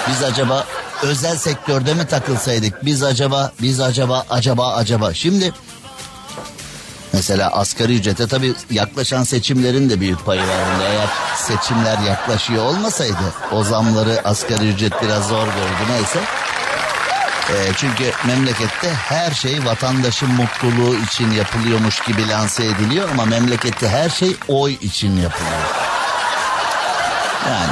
Biz 0.10 0.24
acaba 0.24 0.66
özel 1.04 1.38
sektörde 1.38 1.94
mi 1.94 2.08
takılsaydık? 2.08 2.86
Biz 2.86 3.04
acaba 3.04 3.52
biz 3.62 3.80
acaba 3.80 4.26
acaba 4.30 4.76
acaba. 4.76 5.14
Şimdi 5.14 5.54
Mesela 7.14 7.50
asgari 7.50 7.96
ücrete 7.96 8.28
tabii 8.28 8.54
yaklaşan 8.70 9.24
seçimlerin 9.24 9.90
de 9.90 10.00
büyük 10.00 10.26
payı 10.26 10.42
var. 10.42 10.82
Eğer 10.82 11.08
seçimler 11.38 12.00
yaklaşıyor 12.00 12.66
olmasaydı 12.66 13.34
o 13.52 13.64
zamları 13.64 14.22
asgari 14.24 14.70
ücret 14.70 14.94
biraz 15.04 15.28
zor 15.28 15.46
gördü 15.46 15.92
neyse. 15.92 16.20
Ee, 17.50 17.72
çünkü 17.78 18.12
memlekette 18.28 18.94
her 18.94 19.32
şey 19.32 19.66
vatandaşın 19.66 20.30
mutluluğu 20.30 20.96
için 20.96 21.32
yapılıyormuş 21.32 22.00
gibi 22.00 22.28
lanse 22.30 22.66
ediliyor 22.66 23.10
ama 23.10 23.26
memlekette 23.26 23.90
her 23.90 24.10
şey 24.10 24.36
oy 24.48 24.74
için 24.74 25.18
yapılıyor. 25.18 25.71
Yani 27.50 27.72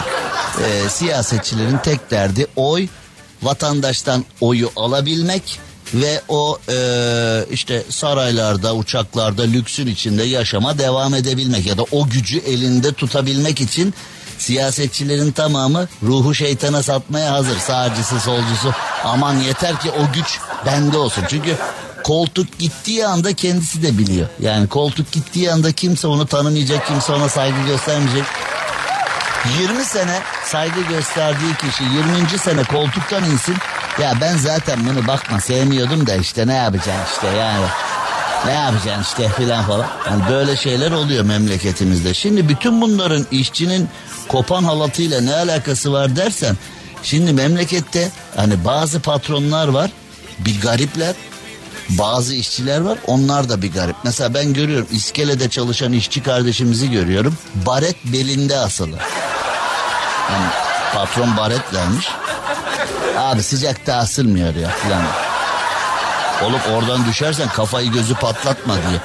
e, 0.66 0.90
siyasetçilerin 0.90 1.78
tek 1.78 2.12
derdi 2.12 2.48
oy, 2.56 2.88
vatandaştan 3.44 4.26
oyu 4.42 4.72
alabilmek 4.76 5.60
ve 5.94 6.22
o 6.28 6.58
e, 6.70 6.76
işte 7.52 7.84
saraylarda, 7.90 8.76
uçaklarda, 8.76 9.44
lüksün 9.44 9.88
içinde 9.88 10.24
yaşama 10.24 10.78
devam 10.78 11.14
edebilmek 11.14 11.66
ya 11.66 11.78
da 11.78 11.84
o 11.92 12.10
gücü 12.10 12.38
elinde 12.38 12.94
tutabilmek 12.94 13.62
için 13.62 13.94
siyasetçilerin 14.38 15.32
tamamı 15.32 15.88
ruhu 16.04 16.36
şeytana 16.36 16.84
satmaya 16.84 17.32
hazır. 17.32 17.58
Sağcısı, 17.60 18.20
solcusu. 18.20 18.74
Aman 19.04 19.36
yeter 19.36 19.80
ki 19.80 19.92
o 19.92 20.14
güç 20.14 20.40
bende 20.66 20.98
olsun. 20.98 21.24
Çünkü 21.30 21.58
koltuk 22.04 22.60
gittiği 22.60 23.06
anda 23.06 23.34
kendisi 23.34 23.84
de 23.84 23.98
biliyor. 23.98 24.28
Yani 24.40 24.68
koltuk 24.68 25.12
gittiği 25.12 25.52
anda 25.52 25.72
kimse 25.72 26.08
onu 26.08 26.28
tanımayacak, 26.28 26.88
kimse 26.88 27.14
ona 27.14 27.30
saygı 27.30 27.62
göstermeyecek. 27.68 28.24
20 29.60 29.86
sene 29.86 30.20
saygı 30.46 30.82
gösterdiği 30.82 31.56
kişi 31.56 31.84
20. 31.84 32.40
sene 32.40 32.64
koltuktan 32.64 33.24
insin. 33.24 33.56
Ya 34.02 34.14
ben 34.22 34.38
zaten 34.38 34.80
bunu 34.86 35.08
bakma 35.08 35.40
sevmiyordum 35.40 36.08
da 36.08 36.16
işte 36.16 36.48
ne 36.48 36.54
yapacaksın 36.54 37.14
işte 37.14 37.28
yani. 37.28 37.66
Ne 38.46 38.54
yapacaksın 38.54 39.02
işte 39.02 39.30
filan 39.30 39.66
falan. 39.66 39.88
Yani 40.10 40.24
böyle 40.30 40.56
şeyler 40.56 40.92
oluyor 40.92 41.26
memleketimizde. 41.26 42.14
Şimdi 42.14 42.50
bütün 42.50 42.82
bunların 42.82 43.26
işçinin 43.32 43.90
kopan 44.28 44.64
halatıyla 44.64 45.22
ne 45.22 45.36
alakası 45.36 45.94
var 45.94 46.16
dersen. 46.16 46.58
Şimdi 47.04 47.34
memlekette 47.34 48.12
hani 48.36 48.66
bazı 48.66 49.00
patronlar 49.00 49.68
var. 49.68 49.92
Bir 50.40 50.62
garipler. 50.62 51.16
Bazı 51.90 52.36
işçiler 52.36 52.82
var 52.82 52.98
onlar 53.08 53.50
da 53.50 53.62
bir 53.62 53.72
garip. 53.74 53.96
Mesela 54.04 54.34
ben 54.34 54.54
görüyorum 54.54 54.88
iskelede 54.92 55.50
çalışan 55.50 55.94
işçi 55.94 56.24
kardeşimizi 56.24 56.92
görüyorum. 56.92 57.38
Baret 57.66 57.96
belinde 58.06 58.58
asılı. 58.58 58.98
Yani 60.32 60.46
patron 60.94 61.38
baret 61.38 61.74
vermiş. 61.74 62.08
Abi 63.18 63.44
sıcakta 63.44 63.96
asılmıyor 63.96 64.56
ya 64.56 64.70
falan. 64.70 65.04
Olup 66.44 66.62
oradan 66.74 67.06
düşersen 67.06 67.50
kafayı 67.50 67.92
gözü 67.92 68.14
patlatma 68.14 68.74
diye. 68.74 69.00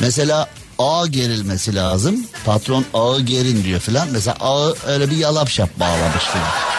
Mesela 0.00 0.48
ağ 0.78 1.06
gerilmesi 1.06 1.74
lazım. 1.74 2.26
Patron 2.46 2.84
ağı 2.94 3.20
gerin 3.20 3.64
diyor 3.64 3.80
filan. 3.80 4.08
Mesela 4.12 4.36
ağı 4.40 4.74
öyle 4.86 5.10
bir 5.10 5.16
yalap 5.16 5.48
şap 5.48 5.80
bağlamış 5.80 6.24
filan. 6.24 6.77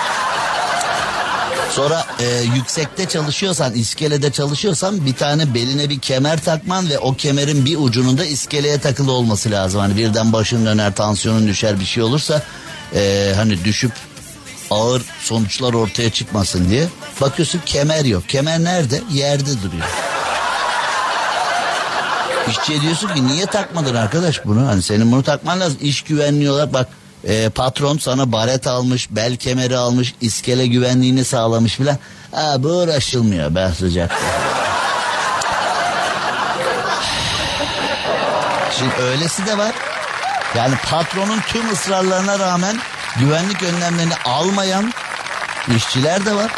Sonra 1.71 2.05
e, 2.19 2.41
yüksekte 2.55 3.05
çalışıyorsan, 3.05 3.73
iskelede 3.73 4.31
çalışıyorsan 4.31 5.05
bir 5.05 5.13
tane 5.13 5.53
beline 5.53 5.89
bir 5.89 5.99
kemer 5.99 6.43
takman 6.43 6.89
ve 6.89 6.99
o 6.99 7.15
kemerin 7.15 7.65
bir 7.65 7.77
ucunun 7.77 8.17
da 8.17 8.25
iskeleye 8.25 8.79
takılı 8.79 9.11
olması 9.11 9.51
lazım. 9.51 9.81
Hani 9.81 9.97
birden 9.97 10.33
başın 10.33 10.65
döner, 10.65 10.95
tansiyonun 10.95 11.47
düşer 11.47 11.79
bir 11.79 11.85
şey 11.85 12.03
olursa 12.03 12.41
e, 12.95 13.33
hani 13.35 13.63
düşüp 13.63 13.91
ağır 14.71 15.01
sonuçlar 15.21 15.73
ortaya 15.73 16.09
çıkmasın 16.09 16.69
diye. 16.69 16.87
Bakıyorsun 17.21 17.61
kemer 17.65 18.05
yok. 18.05 18.29
Kemer 18.29 18.63
nerede? 18.63 19.01
Yerde 19.11 19.61
duruyor. 19.63 19.85
İşçiye 22.49 22.81
diyorsun 22.81 23.07
ki 23.07 23.27
niye 23.27 23.45
takmadın 23.45 23.95
arkadaş 23.95 24.45
bunu? 24.45 24.67
Hani 24.67 24.81
senin 24.81 25.11
bunu 25.11 25.23
takman 25.23 25.59
lazım. 25.59 25.77
İş 25.81 26.01
güvenliği 26.01 26.49
olarak 26.49 26.73
bak 26.73 26.87
e, 27.27 27.49
patron 27.49 27.97
sana 27.97 28.31
baret 28.31 28.67
almış, 28.67 29.07
bel 29.11 29.35
kemeri 29.35 29.77
almış, 29.77 30.15
iskele 30.21 30.67
güvenliğini 30.67 31.23
sağlamış 31.23 31.75
filan. 31.75 31.97
Ha 32.31 32.55
bu 32.63 32.67
uğraşılmıyor 32.67 33.55
be 33.55 33.71
sıcak. 33.77 34.11
Şimdi 38.79 38.93
öylesi 39.01 39.45
de 39.45 39.57
var. 39.57 39.75
Yani 40.55 40.75
patronun 40.89 41.39
tüm 41.39 41.71
ısrarlarına 41.71 42.39
rağmen 42.39 42.77
güvenlik 43.19 43.63
önlemlerini 43.63 44.15
almayan 44.25 44.93
işçiler 45.75 46.25
de 46.25 46.35
var. 46.35 46.51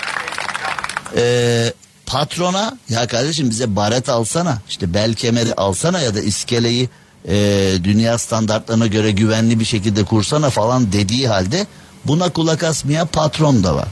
Ee, 1.15 1.73
patrona 2.05 2.77
ya 2.89 3.07
kardeşim 3.07 3.49
bize 3.49 3.75
baret 3.75 4.09
alsana 4.09 4.57
işte 4.69 4.93
bel 4.93 5.13
kemeri 5.13 5.53
alsana 5.53 5.99
ya 5.99 6.15
da 6.15 6.19
iskeleyi 6.19 6.89
e, 7.27 7.73
dünya 7.83 8.17
standartlarına 8.17 8.87
göre 8.87 9.11
güvenli 9.11 9.59
bir 9.59 9.65
şekilde 9.65 10.03
kursana 10.03 10.49
falan 10.49 10.91
dediği 10.91 11.27
halde 11.27 11.67
buna 12.05 12.29
kulak 12.29 12.63
asmayan 12.63 13.07
patron 13.07 13.63
da 13.63 13.75
var. 13.75 13.87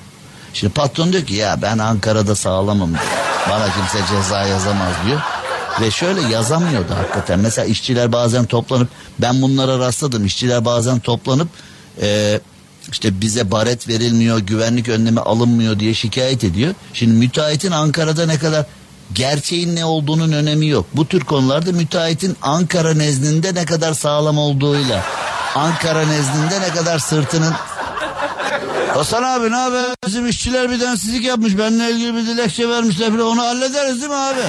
Şimdi 0.54 0.74
patron 0.74 1.14
diyor 1.14 1.26
ki 1.26 1.34
ya 1.34 1.62
ben 1.62 1.78
Ankara'da 1.78 2.36
sağlamım 2.36 2.90
diyor. 2.90 3.04
Bana 3.50 3.66
kimse 3.74 4.14
ceza 4.14 4.44
yazamaz 4.48 4.94
diyor. 5.06 5.20
Ve 5.82 5.92
şöyle 5.92 6.22
yazamıyordu 6.22 6.94
hakikaten. 6.94 7.40
Mesela 7.40 7.66
işçiler 7.66 8.12
bazen 8.12 8.46
toplanıp 8.46 8.88
ben 9.20 9.42
bunlara 9.42 9.80
rastladım. 9.80 10.26
İşçiler 10.26 10.66
bazen 10.66 11.00
toplanıp 11.00 11.48
e, 12.02 12.40
işte 12.92 13.22
bize 13.22 13.52
baret 13.52 13.88
verilmiyor, 13.88 14.40
güvenlik 14.40 14.90
önlemi 14.90 15.20
alınmıyor 15.20 15.80
diye 15.80 15.94
şikayet 15.94 16.44
ediyor. 16.44 16.74
Şimdi 16.94 17.14
müteahhitin 17.14 17.72
Ankara'da 17.72 18.26
ne 18.26 18.40
kadar 18.40 18.66
gerçeğin 19.14 19.76
ne 19.76 19.86
olduğunun 19.86 20.32
önemi 20.32 20.68
yok. 20.68 20.86
Bu 20.94 21.08
tür 21.08 21.20
konularda 21.20 21.72
müteahhitin 21.72 22.38
Ankara 22.42 22.94
nezdinde 22.94 23.56
ne 23.56 23.66
kadar 23.66 23.94
sağlam 23.94 24.38
olduğuyla 24.38 25.04
Ankara 25.56 26.06
nezdinde 26.06 26.62
ne 26.62 26.70
kadar 26.70 27.00
sırtının 27.00 27.54
Hasan 28.94 29.24
abi 29.24 29.52
ne 29.52 29.56
haber? 29.56 29.86
Bizim 30.08 30.28
işçiler 30.28 30.72
bir 30.72 30.80
densizlik 30.80 31.26
yapmış. 31.26 31.58
Benimle 31.58 31.92
ilgili 31.92 32.16
bir 32.16 32.28
dilekçe 32.28 32.70
vermişler 32.70 33.10
falan. 33.12 33.28
Onu 33.28 33.42
hallederiz 33.42 34.02
değil 34.02 34.12
mi 34.12 34.18
abi? 34.18 34.42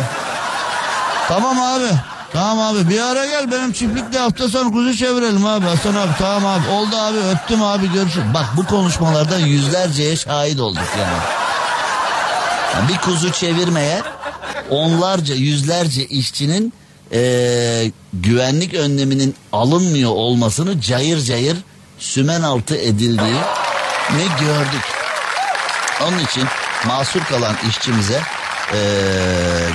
Tamam 1.29 1.61
abi. 1.61 1.90
Tamam 2.33 2.59
abi 2.59 2.88
bir 2.88 3.01
ara 3.01 3.27
gel 3.27 3.53
benim 3.53 3.73
çiftlikte 3.73 4.18
hafta 4.18 4.49
sonu 4.49 4.73
kuzu 4.73 4.96
çevirelim 4.96 5.46
abi 5.46 5.66
Hasan 5.66 5.94
abi 5.94 6.11
tamam 6.18 6.46
abi 6.46 6.68
oldu 6.68 6.96
abi 6.96 7.18
öptüm 7.18 7.62
abi 7.62 7.92
görüşürüz. 7.92 8.35
Bak 8.35 8.46
bu 8.57 8.66
konuşmalarda 8.66 9.38
yüzlerceye 9.38 10.16
şahit 10.16 10.61
olduk 10.61 10.83
yani. 10.99 11.18
Yani 12.75 12.88
bir 12.88 12.99
kuzu 12.99 13.33
çevirmeye 13.33 14.03
onlarca 14.70 15.35
yüzlerce 15.35 16.04
işçinin 16.06 16.72
eee, 17.12 17.92
güvenlik 18.12 18.74
önleminin 18.74 19.35
alınmıyor 19.52 20.11
olmasını 20.11 20.80
cayır 20.80 21.20
cayır 21.20 21.56
sümen 21.98 22.42
altı 22.42 22.76
edildiği 22.76 23.35
ne 24.16 24.24
gördük. 24.40 24.85
Onun 26.06 26.18
için 26.18 26.44
mahsur 26.87 27.20
kalan 27.20 27.56
işçimize 27.68 28.20
eee, 28.72 28.78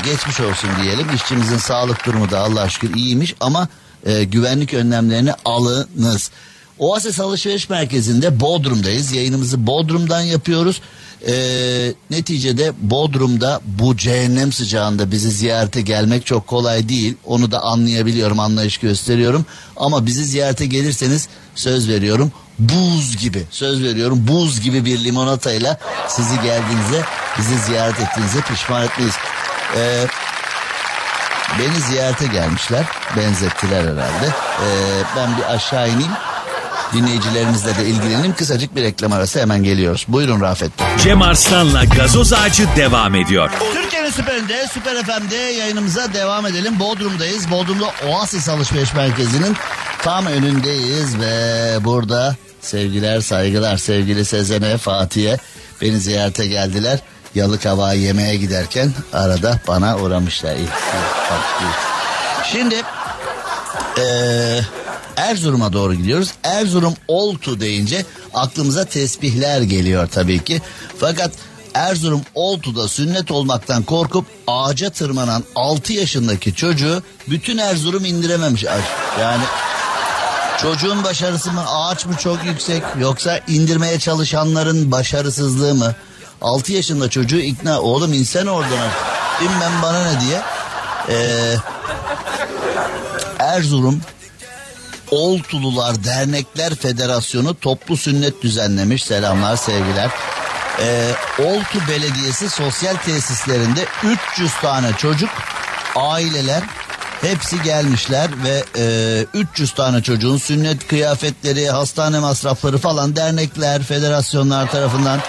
geçmiş 0.05 0.39
olsun 0.39 0.69
diyelim. 0.81 1.07
İşçimizin 1.15 1.57
sağlık 1.57 2.05
durumu 2.05 2.31
da 2.31 2.39
Allah'a 2.39 2.69
şükür 2.69 2.95
iyiymiş 2.95 3.35
ama 3.39 3.67
eee, 4.05 4.23
güvenlik 4.23 4.73
önlemlerini 4.73 5.31
alınız. 5.45 6.31
Oasis 6.79 7.19
Alışveriş 7.19 7.69
Merkezi'nde 7.69 8.39
Bodrum'dayız. 8.39 9.11
Yayınımızı 9.11 9.67
Bodrum'dan 9.67 10.21
yapıyoruz. 10.21 10.81
Ee, 11.27 11.93
neticede 12.09 12.73
Bodrum'da 12.81 13.61
bu 13.65 13.97
cehennem 13.97 14.51
sıcağında 14.51 15.11
bizi 15.11 15.31
ziyarete 15.31 15.81
gelmek 15.81 16.25
çok 16.25 16.47
kolay 16.47 16.89
değil. 16.89 17.15
Onu 17.25 17.51
da 17.51 17.63
anlayabiliyorum, 17.63 18.39
anlayış 18.39 18.77
gösteriyorum. 18.77 19.45
Ama 19.75 20.05
bizi 20.05 20.25
ziyarete 20.25 20.65
gelirseniz 20.65 21.27
söz 21.55 21.89
veriyorum 21.89 22.31
buz 22.59 23.17
gibi 23.17 23.43
söz 23.51 23.83
veriyorum 23.83 24.27
buz 24.27 24.61
gibi 24.61 24.85
bir 24.85 25.03
limonatayla 25.03 25.77
sizi 26.07 26.35
geldiğinizde 26.35 27.03
bizi 27.37 27.57
ziyaret 27.57 27.99
ettiğinize 27.99 28.41
pişman 28.41 28.83
etmeyiz. 28.83 29.15
Ee, 29.77 30.05
beni 31.59 31.81
ziyarete 31.81 32.27
gelmişler 32.27 32.85
benzettiler 33.17 33.81
herhalde. 33.81 34.25
Ee, 34.25 35.03
ben 35.17 35.37
bir 35.37 35.53
aşağı 35.53 35.89
ineyim 35.89 36.11
dinleyicilerimizle 36.93 37.77
de 37.77 37.85
ilgileneyim 37.85 38.35
kısacık 38.35 38.75
bir 38.75 38.83
reklam 38.83 39.13
arası 39.13 39.41
hemen 39.41 39.63
geliyoruz. 39.63 40.05
Buyurun 40.07 40.41
Rafet. 40.41 40.71
Cem 41.03 41.21
Arslan'la 41.21 41.83
gazoz 41.83 42.33
ağacı 42.33 42.67
devam 42.75 43.15
ediyor. 43.15 43.49
Türkiye'nin 43.73 44.09
süperinde, 44.09 44.67
Süper 44.73 45.03
FM'de 45.03 45.35
yayınımıza 45.35 46.13
devam 46.13 46.45
edelim. 46.45 46.79
Bodrum'dayız. 46.79 47.51
Bodrum'da 47.51 47.85
Oasis 48.07 48.49
Alışveriş 48.49 48.93
Merkezi'nin 48.93 49.55
tam 50.03 50.25
önündeyiz 50.25 51.19
ve 51.19 51.77
burada 51.81 52.35
sevgiler, 52.61 53.21
saygılar 53.21 53.77
sevgili 53.77 54.25
Sezen'e, 54.25 54.77
Fatih'e 54.77 55.37
beni 55.81 55.99
ziyarete 55.99 56.47
geldiler. 56.47 56.99
Yalıkava 57.35 57.93
yemeğe 57.93 58.35
giderken 58.35 58.91
arada 59.13 59.59
bana 59.67 59.97
uğramışlar. 59.97 60.53
Şimdi 62.51 62.75
eee 63.97 64.65
Erzurum'a 65.17 65.73
doğru 65.73 65.93
gidiyoruz. 65.93 66.31
Erzurum 66.43 66.93
Oltu 67.07 67.59
deyince 67.59 68.05
aklımıza 68.33 68.85
tesbihler 68.85 69.61
geliyor 69.61 70.07
tabii 70.11 70.43
ki. 70.43 70.61
Fakat 70.99 71.31
Erzurum 71.73 72.21
Oltu'da 72.35 72.87
sünnet 72.87 73.31
olmaktan 73.31 73.83
korkup 73.83 74.25
ağaca 74.47 74.89
tırmanan 74.89 75.43
6 75.55 75.93
yaşındaki 75.93 76.55
çocuğu 76.55 77.03
bütün 77.29 77.57
Erzurum 77.57 78.05
indirememiş. 78.05 78.63
Yani 79.19 79.43
çocuğun 80.61 81.03
başarısı 81.03 81.51
mı 81.51 81.63
ağaç 81.67 82.05
mı 82.05 82.15
çok 82.17 82.45
yüksek 82.45 82.83
yoksa 82.99 83.39
indirmeye 83.47 83.99
çalışanların 83.99 84.91
başarısızlığı 84.91 85.75
mı? 85.75 85.95
6 86.41 86.73
yaşında 86.73 87.09
çocuğu 87.09 87.39
ikna 87.39 87.81
oğlum 87.81 88.13
insen 88.13 88.45
oradan 88.45 88.89
bilmem 89.41 89.71
bana 89.83 90.11
ne 90.11 90.21
diye. 90.21 90.41
Ee, 91.09 91.55
Erzurum 93.39 94.01
Oltulular 95.11 96.03
Dernekler 96.03 96.75
Federasyonu 96.75 97.59
toplu 97.59 97.97
sünnet 97.97 98.43
düzenlemiş. 98.43 99.03
Selamlar 99.03 99.55
sevgiler. 99.55 100.09
Ee, 100.79 101.11
Oltu 101.39 101.79
Belediyesi 101.89 102.49
sosyal 102.49 102.95
tesislerinde 102.95 103.85
300 104.33 104.53
tane 104.61 104.93
çocuk 104.97 105.29
aileler 105.95 106.63
hepsi 107.21 107.61
gelmişler 107.61 108.29
ve 108.43 108.63
e, 108.77 109.39
300 109.39 109.73
tane 109.73 110.03
çocuğun 110.03 110.37
sünnet 110.37 110.87
kıyafetleri, 110.87 111.69
hastane 111.69 112.19
masrafları 112.19 112.77
falan 112.77 113.15
dernekler, 113.15 113.83
federasyonlar 113.83 114.71
tarafından 114.71 115.19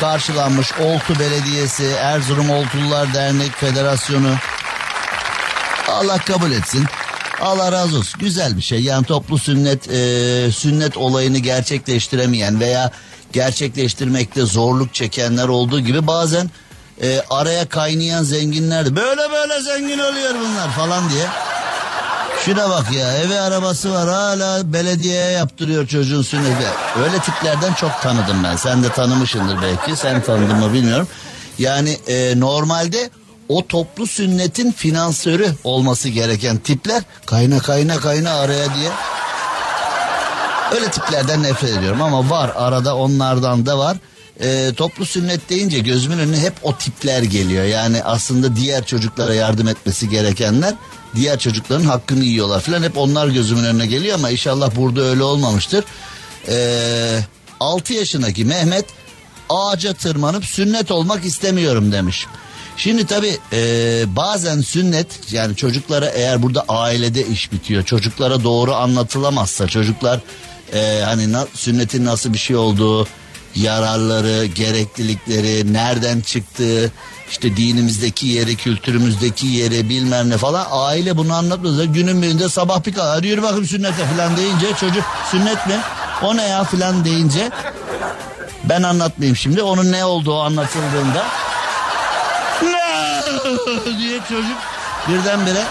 karşılanmış. 0.00 0.72
Oltu 0.72 1.18
Belediyesi, 1.18 1.86
Erzurum 1.86 2.50
Oltulular 2.50 3.14
Dernek 3.14 3.52
Federasyonu 3.52 4.34
Allah 5.88 6.18
kabul 6.18 6.50
etsin. 6.50 6.86
Allah 7.40 7.72
razı 7.72 7.98
olsun. 7.98 8.20
Güzel 8.20 8.56
bir 8.56 8.62
şey. 8.62 8.80
Yani 8.80 9.06
toplu 9.06 9.38
sünnet 9.38 9.90
e, 9.90 10.52
sünnet 10.52 10.96
olayını 10.96 11.38
gerçekleştiremeyen 11.38 12.60
veya 12.60 12.90
gerçekleştirmekte 13.32 14.42
zorluk 14.42 14.94
çekenler 14.94 15.48
olduğu 15.48 15.80
gibi 15.80 16.06
bazen 16.06 16.50
e, 17.02 17.20
araya 17.30 17.68
kaynayan 17.68 18.22
zenginler 18.22 18.86
de 18.86 18.96
böyle 18.96 19.30
böyle 19.30 19.62
zengin 19.62 19.98
oluyor 19.98 20.34
bunlar 20.34 20.70
falan 20.70 21.10
diye. 21.10 21.26
Şuna 22.44 22.70
bak 22.70 22.92
ya 22.92 23.16
evi 23.16 23.38
arabası 23.40 23.92
var 23.92 24.08
hala 24.08 24.72
belediyeye 24.72 25.30
yaptırıyor 25.30 25.86
çocuğun 25.86 26.22
sünneti. 26.22 26.66
Öyle 27.04 27.18
tiplerden 27.18 27.72
çok 27.72 28.02
tanıdım 28.02 28.44
ben. 28.44 28.56
Sen 28.56 28.82
de 28.82 28.88
tanımışsındır 28.88 29.62
belki. 29.62 29.96
Sen 29.96 30.22
tanıdın 30.22 30.56
mı 30.56 30.72
bilmiyorum. 30.72 31.08
Yani 31.58 31.98
e, 32.08 32.40
normalde 32.40 33.10
o 33.48 33.66
toplu 33.66 34.06
sünnetin 34.06 34.72
finansörü 34.72 35.48
olması 35.64 36.08
gereken 36.08 36.58
tipler 36.58 37.02
kayna 37.26 37.58
kayna 37.58 37.96
kayna 37.96 38.30
araya 38.30 38.74
diye. 38.74 38.90
Öyle 40.74 40.90
tiplerden 40.90 41.42
nefret 41.42 41.78
ediyorum 41.78 42.02
ama 42.02 42.30
var 42.30 42.52
arada 42.56 42.96
onlardan 42.96 43.66
da 43.66 43.78
var. 43.78 43.96
Ee, 44.40 44.72
toplu 44.76 45.06
sünnet 45.06 45.50
deyince 45.50 45.78
gözümün 45.78 46.18
önüne 46.18 46.40
hep 46.40 46.52
o 46.62 46.76
tipler 46.76 47.22
geliyor. 47.22 47.64
Yani 47.64 48.04
aslında 48.04 48.56
diğer 48.56 48.86
çocuklara 48.86 49.34
yardım 49.34 49.68
etmesi 49.68 50.08
gerekenler 50.08 50.74
diğer 51.14 51.38
çocukların 51.38 51.84
hakkını 51.84 52.24
yiyorlar 52.24 52.60
falan. 52.60 52.82
Hep 52.82 52.98
onlar 52.98 53.28
gözümün 53.28 53.64
önüne 53.64 53.86
geliyor 53.86 54.14
ama 54.14 54.30
inşallah 54.30 54.76
burada 54.76 55.02
öyle 55.02 55.22
olmamıştır. 55.22 55.84
Ee, 56.48 57.18
6 57.60 57.92
yaşındaki 57.92 58.44
Mehmet 58.44 58.84
ağaca 59.48 59.94
tırmanıp 59.94 60.44
sünnet 60.44 60.90
olmak 60.90 61.24
istemiyorum 61.24 61.92
demiş. 61.92 62.26
Şimdi 62.76 63.06
tabi 63.06 63.38
bazen 64.06 64.60
sünnet 64.60 65.06
yani 65.32 65.56
çocuklara 65.56 66.06
eğer 66.06 66.42
burada 66.42 66.64
ailede 66.68 67.26
iş 67.26 67.52
bitiyor 67.52 67.82
çocuklara 67.82 68.44
doğru 68.44 68.74
anlatılamazsa 68.74 69.68
çocuklar 69.68 70.20
e, 70.72 71.02
hani 71.04 71.32
na, 71.32 71.46
sünnetin 71.54 72.04
nasıl 72.04 72.32
bir 72.32 72.38
şey 72.38 72.56
olduğu 72.56 73.06
yararları 73.54 74.46
gereklilikleri 74.46 75.72
nereden 75.72 76.20
çıktığı 76.20 76.92
işte 77.30 77.56
dinimizdeki 77.56 78.26
yeri 78.26 78.56
kültürümüzdeki 78.56 79.46
yeri 79.46 79.88
bilmem 79.88 80.30
ne 80.30 80.36
falan 80.36 80.66
aile 80.70 81.16
bunu 81.16 81.34
anlatmaz. 81.34 81.92
Günün 81.92 82.22
birinde 82.22 82.48
sabah 82.48 82.86
bir 82.86 82.94
kadar 82.94 83.22
yürü 83.22 83.42
bakayım 83.42 83.66
sünnete 83.66 84.04
falan 84.06 84.36
deyince 84.36 84.66
çocuk 84.80 85.04
sünnet 85.30 85.66
mi 85.66 85.76
o 86.22 86.36
ne 86.36 86.42
ya 86.42 86.64
falan 86.64 87.04
deyince 87.04 87.50
ben 88.64 88.82
anlatmayayım 88.82 89.36
şimdi 89.36 89.62
onun 89.62 89.92
ne 89.92 90.04
olduğu 90.04 90.40
anlatıldığında 90.40 91.26
diye 93.98 94.18
çocuk 94.28 94.58
birdenbire 95.08 95.62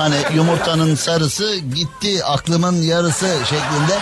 Hani 0.00 0.16
yumurtanın 0.34 0.94
sarısı 0.94 1.56
gitti 1.56 2.24
aklımın 2.24 2.82
yarısı 2.82 3.26
şeklinde. 3.44 3.98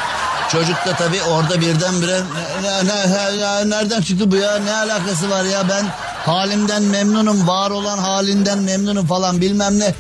Çocuk 0.52 0.76
da 0.86 0.92
tabii 0.92 1.22
orada 1.22 1.60
birdenbire 1.60 2.20
ne, 2.62 2.86
ne, 2.86 3.10
ne, 3.10 3.70
nereden 3.70 4.00
çıktı 4.00 4.30
bu 4.30 4.36
ya 4.36 4.58
ne 4.58 4.74
alakası 4.74 5.30
var 5.30 5.44
ya 5.44 5.68
ben 5.68 5.86
halimden 6.26 6.82
memnunum 6.82 7.48
var 7.48 7.70
olan 7.70 7.98
halinden 7.98 8.58
memnunum 8.58 9.06
falan 9.06 9.40
bilmem 9.40 9.78
ne 9.78 9.94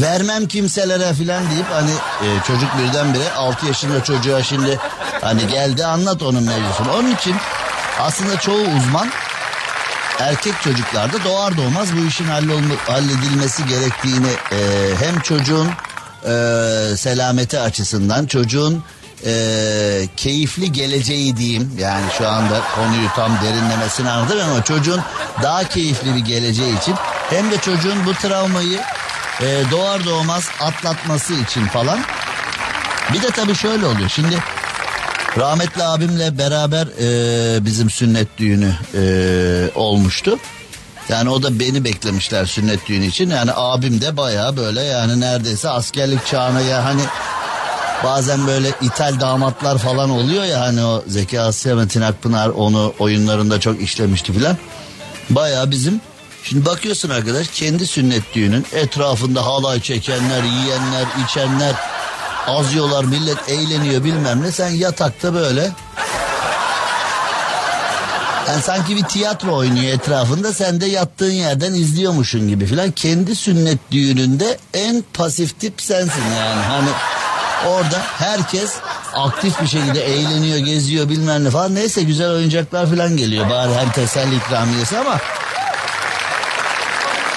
vermem 0.00 0.48
kimselere 0.48 1.14
filan 1.14 1.50
deyip 1.50 1.66
hani 1.72 1.90
e, 1.90 2.26
çocuk 2.46 2.68
birdenbire 2.78 3.32
6 3.32 3.66
yaşında 3.66 4.04
çocuğa 4.04 4.42
şimdi 4.42 4.78
hani 5.20 5.46
geldi 5.46 5.86
anlat 5.86 6.22
onun 6.22 6.42
mevzusunu. 6.42 6.92
Onun 6.92 7.14
için 7.14 7.36
aslında 8.00 8.36
çoğu 8.36 8.60
uzman 8.60 9.08
erkek 10.22 10.54
çocuklarda 10.62 11.24
doğar 11.24 11.56
doğmaz 11.56 11.96
bu 11.96 12.06
işin 12.06 12.26
halledilmesi 12.86 13.66
gerektiğini 13.66 14.30
e, 14.52 14.58
hem 15.00 15.20
çocuğun 15.20 15.68
e, 16.24 16.96
selameti 16.96 17.58
açısından 17.58 18.26
çocuğun 18.26 18.84
e, 19.26 19.32
keyifli 20.16 20.72
geleceği 20.72 21.36
diyeyim. 21.36 21.72
Yani 21.78 22.04
şu 22.18 22.28
anda 22.28 22.60
konuyu 22.74 23.08
tam 23.16 23.38
derinlemesine 23.44 24.10
anlatamıyorum 24.10 24.52
ama 24.52 24.64
çocuğun 24.64 25.00
daha 25.42 25.64
keyifli 25.64 26.14
bir 26.14 26.20
geleceği 26.20 26.78
için 26.78 26.94
hem 27.30 27.50
de 27.50 27.58
çocuğun 27.58 28.06
bu 28.06 28.14
travmayı 28.14 28.80
e, 29.40 29.70
doğar 29.70 30.04
doğmaz 30.04 30.48
atlatması 30.60 31.34
için 31.34 31.66
falan. 31.66 31.98
Bir 33.12 33.22
de 33.22 33.30
tabii 33.30 33.54
şöyle 33.54 33.86
oluyor. 33.86 34.08
Şimdi 34.08 34.38
Rahmetli 35.36 35.84
abimle 35.84 36.38
beraber 36.38 36.86
e, 37.00 37.64
bizim 37.64 37.90
sünnet 37.90 38.38
düğünü 38.38 38.74
e, 38.94 39.70
olmuştu. 39.74 40.38
Yani 41.08 41.30
o 41.30 41.42
da 41.42 41.60
beni 41.60 41.84
beklemişler 41.84 42.46
sünnet 42.46 42.86
düğünü 42.86 43.06
için. 43.06 43.30
Yani 43.30 43.50
abim 43.54 44.00
de 44.00 44.16
baya 44.16 44.56
böyle 44.56 44.80
yani 44.82 45.20
neredeyse 45.20 45.68
askerlik 45.68 46.26
çağına 46.26 46.60
ya 46.60 46.84
hani 46.84 47.02
bazen 48.04 48.46
böyle 48.46 48.68
ithal 48.82 49.20
damatlar 49.20 49.78
falan 49.78 50.10
oluyor 50.10 50.44
ya 50.44 50.60
hani 50.60 50.84
o 50.84 51.04
Zeki 51.06 51.40
Asya 51.40 51.74
Metin 51.74 52.00
Akpınar 52.00 52.48
onu 52.48 52.94
oyunlarında 52.98 53.60
çok 53.60 53.80
işlemişti 53.80 54.32
filan. 54.32 54.56
Baya 55.30 55.70
bizim 55.70 56.00
Şimdi 56.44 56.66
bakıyorsun 56.66 57.10
arkadaş 57.10 57.48
kendi 57.48 57.86
sünnet 57.86 58.22
düğünün 58.34 58.66
etrafında 58.72 59.46
halay 59.46 59.80
çekenler, 59.80 60.42
yiyenler, 60.42 61.06
içenler, 61.24 61.74
Az 62.46 62.72
yiyorlar 62.72 63.04
millet 63.04 63.48
eğleniyor 63.48 64.04
bilmem 64.04 64.42
ne. 64.42 64.52
Sen 64.52 64.68
yatakta 64.68 65.34
böyle. 65.34 65.70
Yani 68.48 68.62
sanki 68.62 68.96
bir 68.96 69.02
tiyatro 69.02 69.56
oynuyor 69.56 69.94
etrafında 69.94 70.52
sen 70.52 70.80
de 70.80 70.86
yattığın 70.86 71.32
yerden 71.32 71.74
izliyormuşsun 71.74 72.48
gibi 72.48 72.66
filan. 72.66 72.90
Kendi 72.90 73.36
sünnet 73.36 73.78
düğününde 73.90 74.58
en 74.74 75.04
pasif 75.14 75.60
tip 75.60 75.82
sensin 75.82 76.24
yani. 76.38 76.62
Hani 76.62 76.88
orada 77.66 77.98
herkes 78.18 78.72
aktif 79.14 79.62
bir 79.62 79.66
şekilde 79.66 80.04
eğleniyor, 80.04 80.58
geziyor 80.58 81.08
bilmem 81.08 81.44
ne 81.44 81.50
falan. 81.50 81.74
Neyse 81.74 82.02
güzel 82.02 82.30
oyuncaklar 82.30 82.90
falan 82.90 83.16
geliyor. 83.16 83.50
Bari 83.50 83.74
hem 83.74 83.90
teselli 83.90 84.36
ikramiyesi 84.36 84.98
ama 84.98 85.18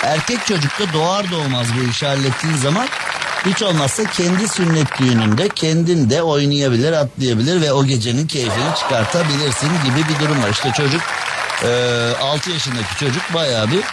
erkek 0.03 0.45
çocukta 0.45 0.93
doğar 0.93 1.31
doğmaz 1.31 1.67
bu 1.77 1.89
işi 1.89 2.05
hallettiğin 2.05 2.55
zaman 2.55 2.87
hiç 3.45 3.61
olmazsa 3.61 4.03
kendi 4.03 4.47
sünnet 4.47 4.99
düğününde 4.99 5.49
kendin 5.49 6.09
de 6.09 6.21
oynayabilir, 6.21 6.93
atlayabilir 6.93 7.61
ve 7.61 7.73
o 7.73 7.85
gecenin 7.85 8.27
keyfini 8.27 8.75
çıkartabilirsin 8.79 9.69
gibi 9.85 10.09
bir 10.09 10.25
durum 10.25 10.43
var. 10.43 10.49
İşte 10.49 10.71
çocuk 10.71 11.01
e, 11.63 12.11
6 12.21 12.51
yaşındaki 12.51 12.95
çocuk 12.99 13.33
bayağı 13.33 13.71
bir 13.71 13.83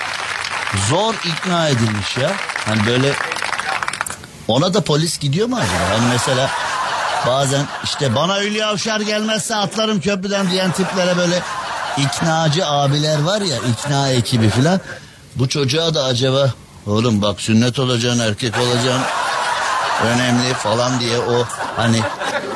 zor 0.89 1.15
ikna 1.15 1.69
edilmiş 1.69 2.17
ya. 2.17 2.33
Hani 2.67 2.87
böyle 2.87 3.13
ona 4.49 4.75
da 4.75 4.81
polis 4.81 5.19
gidiyor 5.19 5.49
mu 5.49 5.57
acaba? 5.57 5.99
Hani 5.99 6.09
mesela 6.13 6.51
bazen 7.27 7.67
işte 7.85 8.15
bana 8.15 8.41
Hülya 8.41 8.69
Avşar 8.69 9.01
gelmezse 9.01 9.57
atlarım 9.57 10.01
köprüden 10.01 10.51
diyen 10.51 10.73
tiplere 10.73 11.17
böyle 11.17 11.43
iknacı 11.97 12.67
abiler 12.67 13.23
var 13.23 13.41
ya 13.41 13.57
ikna 13.57 14.09
ekibi 14.09 14.51
filan. 14.51 14.81
Bu 15.37 15.49
çocuğa 15.49 15.95
da 15.95 16.05
acaba 16.05 16.51
oğlum 16.87 17.23
bak 17.23 17.41
sünnet 17.41 17.79
olacaksın 17.79 18.21
erkek 18.21 18.59
olacaksın 18.59 19.03
önemli 20.05 20.55
falan 20.55 21.01
diye 21.01 21.19
o 21.19 21.45
hani 21.77 22.01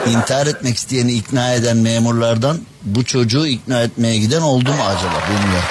intihar 0.07 0.47
etmek 0.47 0.77
isteyeni 0.77 1.13
ikna 1.13 1.53
eden 1.53 1.77
memurlardan 1.77 2.59
bu 2.83 3.05
çocuğu 3.05 3.47
ikna 3.47 3.83
etmeye 3.83 4.19
giden 4.19 4.41
oldu 4.41 4.73
mu 4.73 4.83
acaba 4.83 5.23
bilmiyorum. 5.31 5.69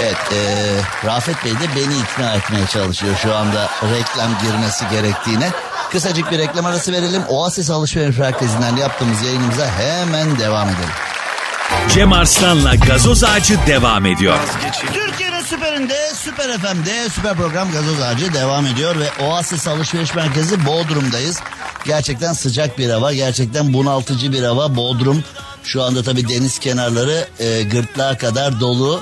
Evet 0.00 0.16
e, 0.32 0.40
Rafet 1.06 1.44
Bey 1.44 1.52
de 1.52 1.76
beni 1.76 1.98
ikna 1.98 2.34
etmeye 2.34 2.66
çalışıyor 2.66 3.16
şu 3.22 3.34
anda 3.34 3.68
reklam 3.82 4.30
girmesi 4.42 4.84
gerektiğine. 4.90 5.50
Kısacık 5.92 6.30
bir 6.30 6.38
reklam 6.38 6.66
arası 6.66 6.92
verelim. 6.92 7.22
Oasis 7.28 7.70
Alışveriş 7.70 8.18
Merkezi'nden 8.18 8.76
yaptığımız 8.76 9.22
yayınımıza 9.22 9.66
hemen 9.66 10.38
devam 10.38 10.68
edelim. 10.68 10.94
Cem 11.94 12.12
Arslan'la 12.12 12.74
gazoz 12.74 13.24
ağacı 13.24 13.58
devam 13.66 14.06
ediyor. 14.06 14.38
Türkiye'nin 14.92 15.27
süperinde, 15.48 16.10
süper 16.14 16.58
FM'de 16.58 17.08
süper 17.08 17.36
program 17.36 17.72
Gazoz 17.72 18.00
Ağacı 18.00 18.34
devam 18.34 18.66
ediyor 18.66 18.96
ve 18.98 19.24
Oasis 19.24 19.68
Alışveriş 19.68 20.14
Merkezi 20.14 20.66
Bodrum'dayız. 20.66 21.40
Gerçekten 21.84 22.32
sıcak 22.32 22.78
bir 22.78 22.90
hava, 22.90 23.12
gerçekten 23.12 23.72
bunaltıcı 23.72 24.32
bir 24.32 24.42
hava. 24.42 24.76
Bodrum 24.76 25.24
şu 25.64 25.82
anda 25.82 26.02
tabii 26.02 26.28
deniz 26.28 26.58
kenarları 26.58 27.28
e, 27.38 27.62
gırtlağa 27.62 28.18
kadar 28.18 28.60
dolu. 28.60 29.00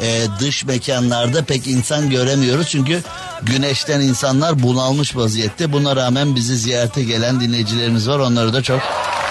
E, 0.00 0.26
dış 0.40 0.64
mekanlarda 0.64 1.44
pek 1.44 1.66
insan 1.66 2.10
göremiyoruz 2.10 2.68
çünkü 2.68 3.02
güneşten 3.42 4.00
insanlar 4.00 4.62
bunalmış 4.62 5.16
vaziyette. 5.16 5.72
Buna 5.72 5.96
rağmen 5.96 6.36
bizi 6.36 6.56
ziyarete 6.56 7.02
gelen 7.02 7.40
dinleyicilerimiz 7.40 8.08
var. 8.08 8.18
Onlara 8.18 8.52
da 8.52 8.62
çok 8.62 8.80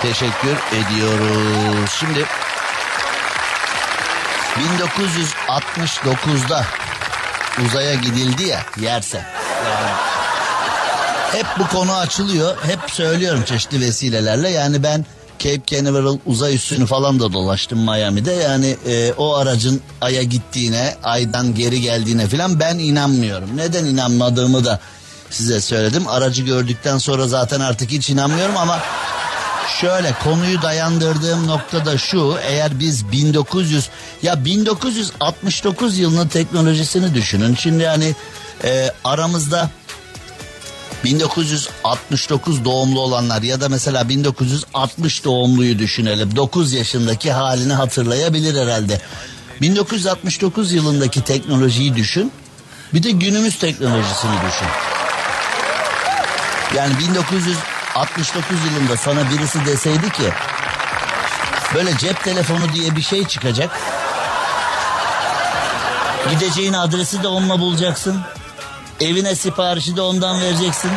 teşekkür 0.01 0.57
ediyoruz. 0.71 1.91
Şimdi 1.99 2.25
1969'da 4.55 6.65
uzaya 7.65 7.93
gidildi 7.93 8.43
ya 8.43 8.59
yerse. 8.81 9.23
Yani 9.65 9.89
hep 11.31 11.45
bu 11.59 11.67
konu 11.67 11.93
açılıyor. 11.93 12.57
Hep 12.63 12.79
söylüyorum 12.91 13.43
çeşitli 13.45 13.81
vesilelerle. 13.81 14.49
Yani 14.49 14.83
ben 14.83 15.05
Cape 15.39 15.61
Canaveral 15.65 16.17
uzay 16.25 16.55
üssünü 16.55 16.85
falan 16.85 17.19
da 17.19 17.33
dolaştım 17.33 17.79
Miami'de. 17.79 18.31
Yani 18.31 18.77
e, 18.87 19.13
o 19.13 19.35
aracın 19.35 19.81
Ay'a 20.01 20.23
gittiğine, 20.23 20.95
Ay'dan 21.03 21.55
geri 21.55 21.81
geldiğine 21.81 22.27
falan 22.27 22.59
ben 22.59 22.79
inanmıyorum. 22.79 23.57
Neden 23.57 23.85
inanmadığımı 23.85 24.65
da 24.65 24.79
size 25.29 25.61
söyledim. 25.61 26.07
Aracı 26.07 26.43
gördükten 26.43 26.97
sonra 26.97 27.27
zaten 27.27 27.59
artık 27.59 27.91
hiç 27.91 28.09
inanmıyorum 28.09 28.57
ama 28.57 28.79
şöyle 29.67 30.13
konuyu 30.23 30.61
dayandırdığım 30.61 31.47
nokta 31.47 31.85
da 31.85 31.97
şu. 31.97 32.37
Eğer 32.47 32.79
biz 32.79 33.11
1900 33.11 33.89
ya 34.23 34.45
1969 34.45 35.97
yılının 35.97 36.27
teknolojisini 36.27 37.13
düşünün. 37.13 37.55
Şimdi 37.55 37.83
yani 37.83 38.15
e, 38.63 38.91
aramızda 39.03 39.69
1969 41.03 42.65
doğumlu 42.65 42.99
olanlar 42.99 43.41
ya 43.41 43.61
da 43.61 43.69
mesela 43.69 44.09
1960 44.09 45.23
doğumluyu 45.23 45.79
düşünelim. 45.79 46.35
9 46.35 46.73
yaşındaki 46.73 47.31
halini 47.31 47.73
hatırlayabilir 47.73 48.61
herhalde. 48.61 49.01
1969 49.61 50.73
yılındaki 50.73 51.23
teknolojiyi 51.23 51.95
düşün. 51.95 52.31
Bir 52.93 53.03
de 53.03 53.11
günümüz 53.11 53.59
teknolojisini 53.59 54.31
düşün. 54.47 54.67
Yani 56.75 56.93
1900 57.09 57.57
69 57.95 58.57
yılında 58.65 58.97
sana 58.97 59.29
birisi 59.29 59.65
deseydi 59.65 60.09
ki 60.09 60.33
böyle 61.75 61.97
cep 61.97 62.23
telefonu 62.23 62.73
diye 62.73 62.95
bir 62.95 63.01
şey 63.01 63.27
çıkacak. 63.27 63.79
Gideceğin 66.29 66.73
adresi 66.73 67.23
de 67.23 67.27
onunla 67.27 67.59
bulacaksın. 67.59 68.21
Evine 69.01 69.35
siparişi 69.35 69.95
de 69.95 70.01
ondan 70.01 70.41
vereceksin. 70.41 70.91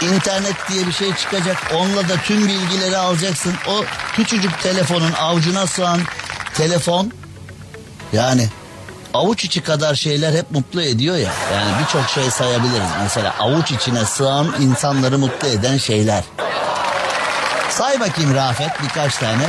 İnternet 0.00 0.68
diye 0.68 0.86
bir 0.86 0.92
şey 0.92 1.14
çıkacak. 1.14 1.56
Onunla 1.74 2.08
da 2.08 2.16
tüm 2.16 2.48
bilgileri 2.48 2.96
alacaksın. 2.96 3.54
O 3.68 3.84
küçücük 4.12 4.62
telefonun 4.62 5.12
avucuna 5.12 5.66
sığan 5.66 6.00
telefon 6.54 7.12
yani 8.12 8.48
avuç 9.16 9.44
içi 9.44 9.60
kadar 9.60 9.94
şeyler 9.94 10.32
hep 10.32 10.50
mutlu 10.50 10.82
ediyor 10.82 11.16
ya. 11.16 11.32
Yani 11.52 11.70
birçok 11.82 12.08
şey 12.08 12.30
sayabiliriz. 12.30 12.88
Mesela 13.02 13.34
avuç 13.40 13.72
içine 13.72 14.04
sığan 14.04 14.54
insanları 14.60 15.18
mutlu 15.18 15.48
eden 15.48 15.78
şeyler. 15.78 16.24
Say 17.70 18.00
bakayım 18.00 18.34
Rafet 18.34 18.82
birkaç 18.82 19.16
tane. 19.16 19.46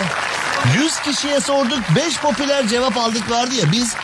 100 0.75 0.99
kişiye 0.99 1.41
sorduk 1.41 1.79
5 1.95 2.19
popüler 2.19 2.67
cevap 2.67 2.97
aldık 2.97 3.31
vardı 3.31 3.55
ya 3.55 3.71
biz 3.71 3.95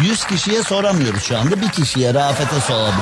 100 0.00 0.24
kişiye 0.24 0.62
soramıyoruz 0.62 1.22
şu 1.22 1.38
anda 1.38 1.60
bir 1.60 1.68
kişiye 1.68 2.14
Rafet'e 2.14 2.60
soralım. 2.60 2.94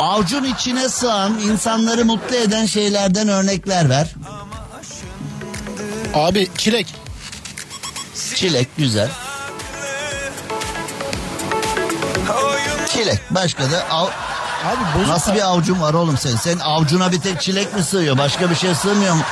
Avucun 0.00 0.44
içine 0.44 0.88
sığan 0.88 1.38
insanları 1.38 2.04
mutlu 2.04 2.36
eden 2.36 2.66
şeylerden 2.66 3.28
örnekler 3.28 3.88
ver. 3.88 4.14
Abi 6.14 6.48
çilek. 6.58 6.86
Çilek 8.34 8.68
güzel. 8.76 9.08
Çilek 12.98 13.20
başka 13.30 13.70
da 13.70 13.84
av, 13.90 14.06
Abi 14.64 14.98
bozuk 14.98 15.08
Nasıl 15.08 15.34
bir 15.34 15.40
avucun 15.40 15.80
var 15.80 15.94
oğlum 15.94 16.18
sen? 16.18 16.36
Senin 16.36 16.60
avucuna 16.60 17.12
bir 17.12 17.20
tek 17.20 17.40
çilek 17.40 17.74
mi 17.74 17.82
sığıyor? 17.82 18.18
Başka 18.18 18.50
bir 18.50 18.54
şey 18.54 18.74
sığmıyor 18.74 19.14
mu? 19.14 19.22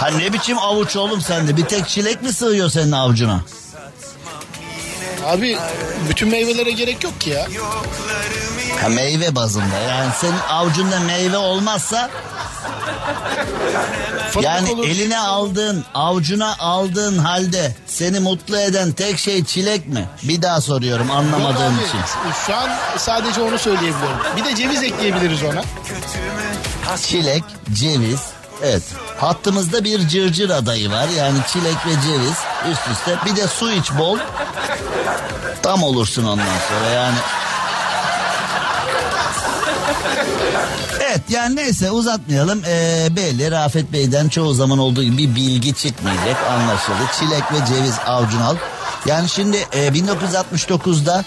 Ha 0.00 0.08
ne 0.08 0.32
biçim 0.32 0.58
avuç 0.58 0.96
oğlum 0.96 1.20
sende? 1.20 1.56
Bir 1.56 1.64
tek 1.64 1.88
çilek 1.88 2.22
mi 2.22 2.32
sığıyor 2.32 2.70
senin 2.70 2.92
avucuna? 2.92 3.40
Abi 5.26 5.58
bütün 6.08 6.28
meyvelere 6.28 6.70
gerek 6.70 7.04
yok 7.04 7.20
ki 7.20 7.30
ya. 7.30 7.46
Ha 8.80 8.88
meyve 8.88 9.34
bazında. 9.34 9.78
Yani 9.88 10.10
senin 10.20 10.38
avucunda 10.50 11.00
meyve 11.00 11.36
olmazsa 11.36 12.10
yani 14.42 14.72
olur. 14.72 14.84
eline 14.84 15.18
aldığın, 15.18 15.84
avucuna 15.94 16.56
aldığın 16.58 17.18
halde 17.18 17.74
seni 17.86 18.20
mutlu 18.20 18.58
eden 18.58 18.92
tek 18.92 19.18
şey 19.18 19.44
çilek 19.44 19.88
mi? 19.88 20.08
Bir 20.22 20.42
daha 20.42 20.60
soruyorum 20.60 21.08
Yok 21.08 21.16
anlamadığım 21.16 21.74
abi, 21.74 21.84
için. 21.84 22.00
Şu 22.46 22.56
an 22.56 22.70
sadece 22.96 23.40
onu 23.42 23.58
söyleyebiliyorum. 23.58 24.18
Bir 24.36 24.44
de 24.44 24.54
ceviz 24.54 24.82
ekleyebiliriz 24.82 25.42
ona. 25.42 25.62
Çilek, 26.96 27.44
ceviz. 27.72 28.20
Evet. 28.62 28.82
Hattımızda 29.18 29.84
bir 29.84 30.08
cırcır 30.08 30.50
adayı 30.50 30.90
var. 30.90 31.08
Yani 31.18 31.38
çilek 31.52 31.86
ve 31.86 31.90
ceviz 31.90 32.36
üst 32.72 32.88
üste. 32.92 33.16
Bir 33.26 33.36
de 33.36 33.48
su 33.48 33.72
iç 33.72 33.90
bol. 33.98 34.18
Tam 35.62 35.82
olursun 35.82 36.24
ondan 36.24 36.44
sonra 36.68 36.90
yani. 36.94 37.16
Evet 41.10 41.20
yani 41.30 41.56
neyse 41.56 41.90
uzatmayalım. 41.90 42.62
Ee, 42.66 43.08
belli 43.16 43.50
Rafet 43.50 43.92
Bey'den 43.92 44.28
çoğu 44.28 44.54
zaman 44.54 44.78
olduğu 44.78 45.02
gibi 45.02 45.18
bir 45.18 45.34
bilgi 45.34 45.74
çıkmayacak 45.74 46.36
anlaşıldı. 46.50 46.98
Çilek 47.18 47.42
ve 47.52 47.66
ceviz 47.74 47.94
avucuna 48.06 48.46
al. 48.46 48.56
Yani 49.06 49.28
şimdi 49.28 49.56
e, 49.72 49.88
1969'da 49.88 51.24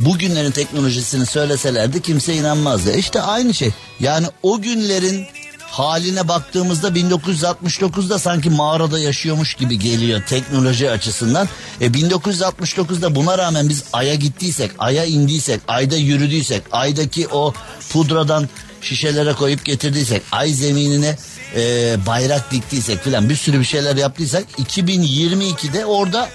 bugünlerin 0.00 0.50
teknolojisini 0.50 1.26
söyleselerdi 1.26 2.02
kimse 2.02 2.34
inanmazdı. 2.34 2.96
İşte 2.96 3.22
aynı 3.22 3.54
şey. 3.54 3.70
Yani 4.00 4.26
o 4.42 4.60
günlerin 4.60 5.26
haline 5.70 6.28
baktığımızda 6.28 6.88
1969'da 6.88 8.18
sanki 8.18 8.50
mağarada 8.50 8.98
yaşıyormuş 8.98 9.54
gibi 9.54 9.78
geliyor 9.78 10.22
teknoloji 10.28 10.90
açısından. 10.90 11.48
E 11.80 11.86
1969'da 11.86 13.14
buna 13.14 13.38
rağmen 13.38 13.68
biz 13.68 13.84
Ay'a 13.92 14.14
gittiysek, 14.14 14.70
Ay'a 14.78 15.04
indiysek, 15.04 15.60
Ay'da 15.68 15.96
yürüdüysek, 15.96 16.62
Ay'daki 16.72 17.28
o 17.28 17.54
pudradan 17.92 18.48
şişelere 18.82 19.32
koyup 19.32 19.64
getirdiysek, 19.64 20.22
Ay 20.32 20.48
zeminine 20.48 21.16
e, 21.56 21.96
bayrak 22.06 22.50
diktiysek 22.50 23.04
filan 23.04 23.28
bir 23.28 23.36
sürü 23.36 23.60
bir 23.60 23.64
şeyler 23.64 23.96
yaptıysak 23.96 24.44
2022'de 24.58 25.86
orada 25.86 26.28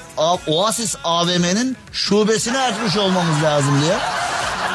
Oasis 0.47 0.95
AVM'nin 1.03 1.77
şubesini 1.91 2.57
açmış 2.57 2.97
olmamız 2.97 3.43
lazım 3.43 3.81
diye. 3.81 3.97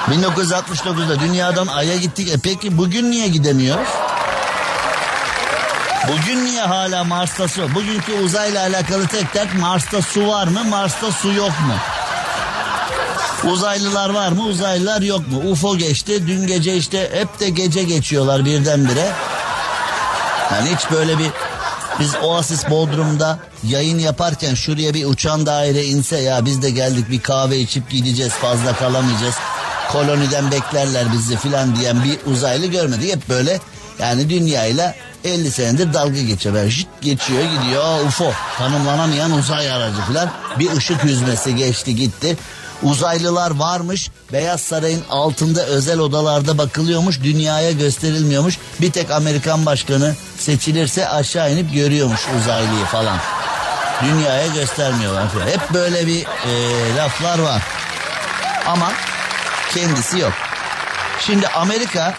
1969'da 0.09 1.21
dünyadan 1.21 1.67
Ay'a 1.67 1.97
gittik. 1.97 2.29
E 2.29 2.37
peki 2.43 2.79
bugün 2.79 3.11
niye 3.11 3.29
gidemiyoruz? 3.29 3.89
Bugün 6.09 6.45
niye 6.45 6.63
hala 6.63 7.05
Mars'ta 7.05 7.49
su? 7.49 7.75
Bugünkü 7.75 8.13
uzayla 8.13 8.63
alakalı 8.63 9.07
tek 9.07 9.35
dert 9.35 9.55
Mars'ta 9.55 10.03
su 10.03 10.29
var 10.29 10.47
mı? 10.47 10.65
Mars'ta 10.65 11.13
su 11.13 11.33
yok 11.33 11.53
mu? 11.67 11.75
Uzaylılar 13.45 14.11
var 14.11 14.33
mı? 14.33 14.43
Uzaylılar 14.43 15.03
yok 15.03 15.29
mu? 15.29 15.51
UFO 15.51 15.79
geçti. 15.79 16.27
Dün 16.27 16.47
gece 16.47 16.77
işte 16.77 17.11
hep 17.13 17.41
de 17.41 17.51
gece 17.51 17.83
geçiyorlar 17.83 18.45
birdenbire. 18.45 19.13
Yani 20.53 20.69
hiç 20.77 20.91
böyle 20.91 21.19
bir 21.19 21.31
biz 22.01 22.15
Oasis 22.23 22.71
Bodrum'da 22.71 23.39
yayın 23.69 23.99
yaparken 23.99 24.55
şuraya 24.55 24.95
bir 24.95 25.07
uçan 25.07 25.47
daire 25.47 25.85
inse 25.85 26.17
ya 26.17 26.45
biz 26.45 26.63
de 26.63 26.71
geldik 26.71 27.11
bir 27.11 27.21
kahve 27.21 27.59
içip 27.59 27.91
gideceğiz 27.91 28.33
fazla 28.33 28.73
kalamayacağız. 28.73 29.35
Koloniden 29.93 30.51
beklerler 30.51 31.13
bizi 31.13 31.37
filan 31.37 31.77
diyen 31.77 32.05
bir 32.05 32.33
uzaylı 32.33 32.67
görmedik. 32.67 33.15
Hep 33.15 33.29
böyle 33.29 33.61
yani 33.99 34.31
dünyayla 34.31 34.95
50 35.25 35.51
senedir 35.51 35.95
dalga 35.95 36.21
geçiyor. 36.21 36.55
Böyle 36.55 36.71
şıt 36.71 36.89
geçiyor 37.01 37.43
gidiyor 37.43 38.05
UFO 38.07 38.33
tanımlanamayan 38.59 39.33
uzay 39.33 39.73
aracı 39.73 40.01
filan. 40.03 40.31
Bir 40.59 40.73
ışık 40.77 41.05
hüzmesi 41.05 41.57
geçti 41.57 41.97
gitti. 41.97 42.37
Uzaylılar 42.83 43.51
varmış. 43.51 44.11
Beyaz 44.33 44.61
Saray'ın 44.61 45.03
altında 45.11 45.67
özel 45.67 45.99
odalarda 45.99 46.59
bakılıyormuş. 46.59 47.23
Dünyaya 47.23 47.73
gösterilmiyormuş. 47.73 48.59
Bir 48.81 48.93
tek 48.93 49.11
Amerikan 49.11 49.67
başkanı 49.67 50.15
seçilirse 50.39 51.09
aşağı 51.09 51.53
inip 51.53 51.75
görüyormuş 51.75 52.21
uzaylıyı 52.41 52.85
falan. 52.85 53.19
Dünyaya 54.05 54.47
göstermiyorlar 54.47 55.29
falan. 55.29 55.47
Hep 55.47 55.75
böyle 55.75 56.07
bir 56.07 56.21
e, 56.21 56.97
laflar 56.97 57.39
var. 57.39 57.63
Ama 58.67 58.93
kendisi 59.75 60.19
yok. 60.19 60.33
Şimdi 61.21 61.49
Amerika 61.49 62.15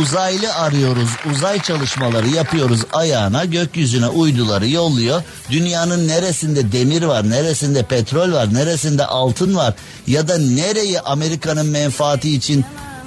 uzaylı 0.00 0.54
arıyoruz, 0.54 1.08
uzay 1.30 1.62
çalışmaları 1.62 2.28
yapıyoruz 2.28 2.80
ayağına, 2.92 3.44
gökyüzüne 3.44 4.06
uyduları 4.06 4.68
yolluyor. 4.68 5.22
Dünyanın 5.50 6.08
neresinde 6.08 6.72
demir 6.72 7.02
var, 7.02 7.30
neresinde 7.30 7.82
petrol 7.82 8.32
var, 8.32 8.54
neresinde 8.54 9.06
altın 9.06 9.56
var 9.56 9.74
ya 10.06 10.28
da 10.28 10.38
nereyi 10.38 11.00
Amerika'nın 11.00 11.66
menfaati 11.66 12.34
için 12.34 12.64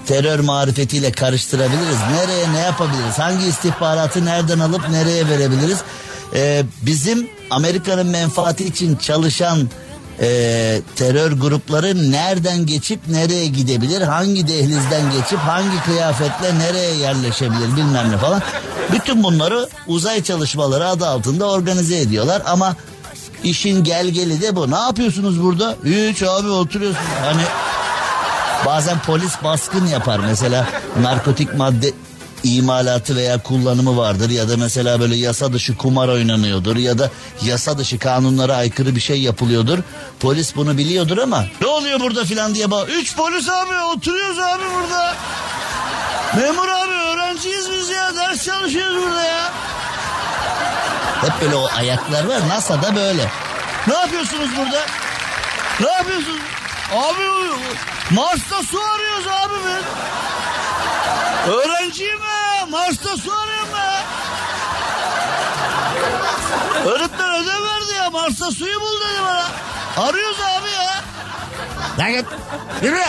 terör 0.08 0.40
marifetiyle 0.40 1.12
karıştırabiliriz? 1.12 1.98
Nereye 2.12 2.54
ne 2.54 2.60
yapabiliriz? 2.60 3.20
Hangi 3.20 3.46
istihbaratı 3.46 4.26
nereden 4.26 4.60
alıp 4.60 4.90
nereye 4.90 5.30
verebiliriz? 5.30 5.78
Ee, 6.34 6.64
bizim 6.82 7.30
Amerika'nın 7.50 8.08
menfaati 8.08 8.66
için 8.66 8.96
çalışan 8.96 9.70
e, 10.22 10.82
terör 10.96 11.32
grupları 11.32 12.12
nereden 12.12 12.66
geçip 12.66 13.08
nereye 13.08 13.48
gidebilir? 13.48 14.02
Hangi 14.02 14.48
dehlizden 14.48 15.12
geçip 15.12 15.40
hangi 15.40 15.84
kıyafetle 15.86 16.60
nereye 16.60 16.96
yerleşebilir 16.96 17.76
bilmem 17.76 18.12
ne 18.12 18.18
falan. 18.18 18.42
Bütün 18.92 19.24
bunları 19.24 19.70
uzay 19.88 20.24
çalışmaları 20.24 20.88
adı 20.88 21.08
altında 21.08 21.50
organize 21.50 22.00
ediyorlar 22.00 22.42
ama 22.46 22.76
işin 23.44 23.84
gelgeli 23.84 24.42
de 24.42 24.56
bu. 24.56 24.72
Ne 24.72 24.76
yapıyorsunuz 24.78 25.44
burada? 25.44 25.76
Hiç 25.86 26.24
abi 26.24 26.50
oturuyorsun. 26.50 27.02
Hani 27.22 27.42
bazen 28.66 29.00
polis 29.00 29.34
baskın 29.44 29.88
yapar 29.88 30.20
mesela 30.20 30.68
narkotik 31.02 31.56
madde 31.56 31.92
imalatı 32.44 33.16
veya 33.16 33.44
kullanımı 33.44 33.98
vardır 33.98 34.30
ya 34.30 34.50
da 34.50 34.58
mesela 34.58 35.00
böyle 35.00 35.16
yasa 35.16 35.54
dışı 35.54 35.78
kumar 35.78 36.08
oynanıyordur 36.08 36.76
ya 36.76 37.00
da 37.00 37.12
yasa 37.44 37.78
dışı 37.78 38.00
kanunlara 38.00 38.56
aykırı 38.56 38.96
bir 38.96 39.02
şey 39.02 39.22
yapılıyordur. 39.22 39.80
Polis 40.20 40.56
bunu 40.56 40.78
biliyordur 40.78 41.18
ama 41.18 41.46
ne 41.62 41.68
oluyor 41.68 42.00
burada 42.00 42.26
filan 42.26 42.56
diye 42.56 42.72
bak. 42.72 42.90
Üç 42.90 43.16
polis 43.16 43.50
abi 43.50 43.76
oturuyoruz 43.96 44.40
abi 44.40 44.64
burada. 44.76 45.16
Memur 46.36 46.68
abi 46.68 46.94
öğrenciyiz 46.94 47.70
biz 47.72 47.90
ya 47.90 48.16
ders 48.16 48.46
çalışıyoruz 48.46 49.04
burada 49.04 49.22
ya. 49.24 49.54
Hep 51.22 51.42
böyle 51.42 51.56
o 51.56 51.70
ayaklar 51.78 52.26
var 52.26 52.48
NASA'da 52.50 52.96
böyle. 52.96 53.32
Ne 53.88 53.94
yapıyorsunuz 53.94 54.50
burada? 54.58 54.86
Ne 55.80 55.92
yapıyorsunuz? 55.92 56.42
Abi 56.94 57.22
Mars'ta 58.12 58.64
su 58.64 58.78
arıyoruz 58.82 59.28
abi 59.28 59.54
biz. 59.54 59.86
Öğrenciyim 61.48 62.20
ha. 62.22 62.66
Mars'ta 62.66 63.18
su 63.18 63.32
arıyorum 63.32 63.74
ha. 63.74 64.04
Öğretmen 66.86 67.30
ödev 67.30 67.64
verdi 67.64 67.94
ya. 67.98 68.10
Mars'ta 68.10 68.52
suyu 68.52 68.82
bul 68.82 69.02
dedi 69.02 69.22
bana. 69.24 69.46
Arıyoruz 70.08 70.38
abi 70.40 70.70
ya. 70.72 71.04
Lan 72.00 72.12
git. 72.12 72.26
Yürü. 72.84 73.02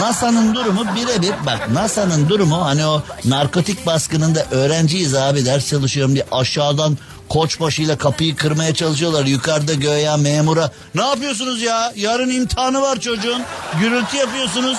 NASA'nın 0.00 0.54
durumu 0.54 0.84
birebir 0.94 1.34
bak 1.46 1.68
NASA'nın 1.72 2.28
durumu 2.28 2.64
hani 2.64 2.86
o 2.86 3.02
narkotik 3.24 3.86
baskınında 3.86 4.46
öğrenciyiz 4.50 5.14
abi 5.14 5.44
ders 5.44 5.68
çalışıyorum 5.68 6.14
diye 6.14 6.26
aşağıdan 6.32 6.98
koçbaşıyla 7.28 7.98
kapıyı 7.98 8.36
kırmaya 8.36 8.74
çalışıyorlar. 8.74 9.24
Yukarıda 9.24 9.74
göğe 9.74 10.16
memura 10.16 10.70
ne 10.94 11.02
yapıyorsunuz 11.02 11.62
ya 11.62 11.92
yarın 11.96 12.30
imtihanı 12.30 12.82
var 12.82 13.00
çocuğun 13.00 13.42
gürültü 13.80 14.16
yapıyorsunuz 14.16 14.78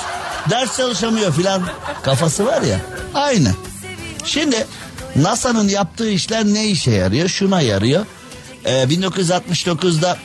ders 0.50 0.78
çalışamıyor 0.78 1.34
filan 1.34 1.64
kafası 2.04 2.46
var 2.46 2.62
ya 2.62 2.80
aynı. 3.14 3.52
Şimdi 4.26 4.68
NASA'nın 5.16 5.68
yaptığı 5.68 6.10
işler 6.10 6.46
ne 6.46 6.68
işe 6.68 6.92
yarıyor 6.92 7.30
şuna 7.30 7.62
yarıyor. 7.62 8.06
Ee, 8.66 8.84
1969'da 8.84 10.18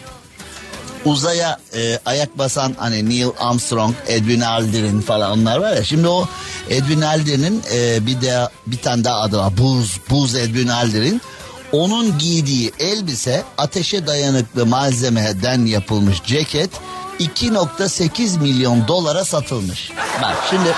uzaya 1.04 1.58
e, 1.74 1.98
ayak 2.06 2.38
basan 2.38 2.74
hani 2.78 3.10
Neil 3.10 3.28
Armstrong, 3.38 3.94
Edwin 4.06 4.40
Aldrin 4.40 5.00
falan 5.00 5.30
onlar 5.30 5.58
var 5.58 5.76
ya. 5.76 5.84
Şimdi 5.84 6.08
o 6.08 6.28
Edwin 6.70 7.00
Aldrin'in 7.00 7.62
e, 7.72 8.06
bir 8.06 8.20
de 8.20 8.48
bir 8.66 8.78
tane 8.78 9.04
daha 9.04 9.20
adı 9.20 9.38
var. 9.38 9.56
Buz, 9.58 10.00
Buz 10.10 10.34
Edwin 10.34 10.68
Aldrin. 10.68 11.20
Onun 11.72 12.18
giydiği 12.18 12.72
elbise 12.78 13.44
ateşe 13.58 14.06
dayanıklı 14.06 14.66
malzemeden 14.66 15.66
yapılmış 15.66 16.22
ceket 16.26 16.70
2.8 17.20 18.40
milyon 18.40 18.88
dolara 18.88 19.24
satılmış. 19.24 19.90
Bak 20.22 20.36
şimdi 20.50 20.68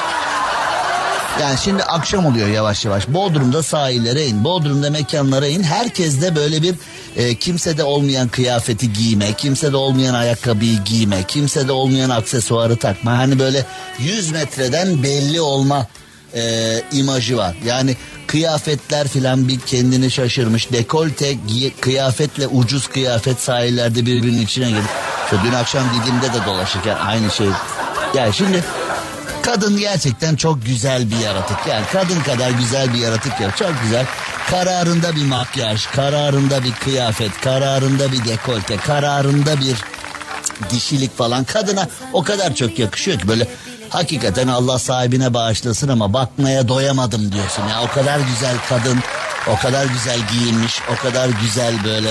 Yani 1.40 1.58
şimdi 1.64 1.82
akşam 1.82 2.26
oluyor 2.26 2.48
yavaş 2.48 2.84
yavaş. 2.84 3.08
Bodrum'da 3.08 3.62
sahillere 3.62 4.26
in, 4.26 4.44
Bodrum'da 4.44 4.90
mekanlara 4.90 5.46
in. 5.46 5.62
Herkes 5.62 6.22
de 6.22 6.36
böyle 6.36 6.62
bir 6.62 6.74
e, 7.16 7.34
kimsede 7.34 7.84
olmayan 7.84 8.28
kıyafeti 8.28 8.92
giyme, 8.92 9.32
kimsede 9.32 9.76
olmayan 9.76 10.14
ayakkabıyı 10.14 10.78
giyme, 10.84 11.22
kimsede 11.22 11.72
olmayan 11.72 12.10
aksesuarı 12.10 12.76
takma. 12.76 13.18
Hani 13.18 13.38
böyle 13.38 13.64
100 13.98 14.30
metreden 14.30 15.02
belli 15.02 15.40
olma 15.40 15.86
e, 16.34 16.82
imajı 16.92 17.36
var. 17.36 17.54
Yani 17.64 17.96
kıyafetler 18.26 19.08
filan 19.08 19.48
bir 19.48 19.60
kendini 19.60 20.10
şaşırmış. 20.10 20.72
Dekolte 20.72 21.36
kıyafetle 21.80 22.46
ucuz 22.46 22.86
kıyafet 22.86 23.40
sahillerde 23.40 24.06
birbirinin 24.06 24.42
içine 24.42 24.68
girip. 24.68 24.84
İşte 25.24 25.36
dün 25.44 25.52
akşam 25.52 25.82
Didim'de 25.84 26.32
de 26.32 26.46
dolaşırken 26.46 26.96
aynı 26.96 27.30
şey. 27.30 27.46
Yani 28.14 28.34
şimdi 28.34 28.64
kadın 29.42 29.78
gerçekten 29.78 30.36
çok 30.36 30.66
güzel 30.66 31.10
bir 31.10 31.16
yaratık. 31.16 31.56
Yani 31.68 31.84
kadın 31.92 32.20
kadar 32.20 32.50
güzel 32.50 32.94
bir 32.94 32.98
yaratık 32.98 33.40
ya. 33.40 33.50
Çok 33.50 33.72
güzel. 33.82 34.06
Kararında 34.50 35.16
bir 35.16 35.24
makyaj, 35.24 35.86
kararında 35.86 36.64
bir 36.64 36.72
kıyafet, 36.72 37.40
kararında 37.40 38.12
bir 38.12 38.24
dekolte, 38.24 38.76
kararında 38.76 39.60
bir 39.60 39.76
dişilik 40.70 41.18
falan 41.18 41.44
kadına 41.44 41.88
o 42.12 42.22
kadar 42.22 42.54
çok 42.54 42.78
yakışıyor 42.78 43.18
ki 43.18 43.28
böyle 43.28 43.46
hakikaten 43.90 44.48
Allah 44.48 44.78
sahibine 44.78 45.34
bağışlasın 45.34 45.88
ama 45.88 46.12
bakmaya 46.12 46.68
doyamadım 46.68 47.32
diyorsun. 47.32 47.62
Ya 47.68 47.82
o 47.82 47.88
kadar 47.94 48.20
güzel 48.20 48.56
kadın 48.68 48.98
o 49.52 49.58
kadar 49.62 49.84
güzel 49.86 50.18
giyinmiş 50.32 50.80
o 50.92 51.02
kadar 51.02 51.28
güzel 51.42 51.84
böyle 51.84 52.10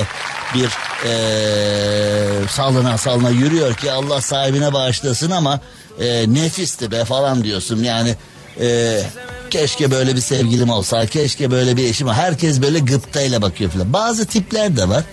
bir 0.56 0.70
eee 1.06 2.48
salına 2.50 2.98
salına 2.98 3.30
yürüyor 3.30 3.74
ki 3.76 3.92
Allah 3.92 4.22
sahibine 4.22 4.74
bağışlasın 4.74 5.32
ama 5.32 5.60
eee, 6.00 6.34
nefisti 6.34 6.92
be 6.92 7.06
falan 7.06 7.44
diyorsun. 7.44 7.84
Yani 7.84 8.16
eee, 8.60 9.04
keşke 9.50 9.92
böyle 9.92 10.16
bir 10.16 10.22
sevgilim 10.22 10.70
olsa 10.70 11.06
keşke 11.06 11.52
böyle 11.52 11.78
bir 11.78 11.90
eşim 11.90 12.08
herkes 12.08 12.62
böyle 12.62 12.80
gıptayla 12.80 13.42
bakıyor 13.42 13.72
falan. 13.72 13.94
Bazı 13.94 14.26
tipler 14.26 14.78
de 14.78 14.90
var. 14.90 15.04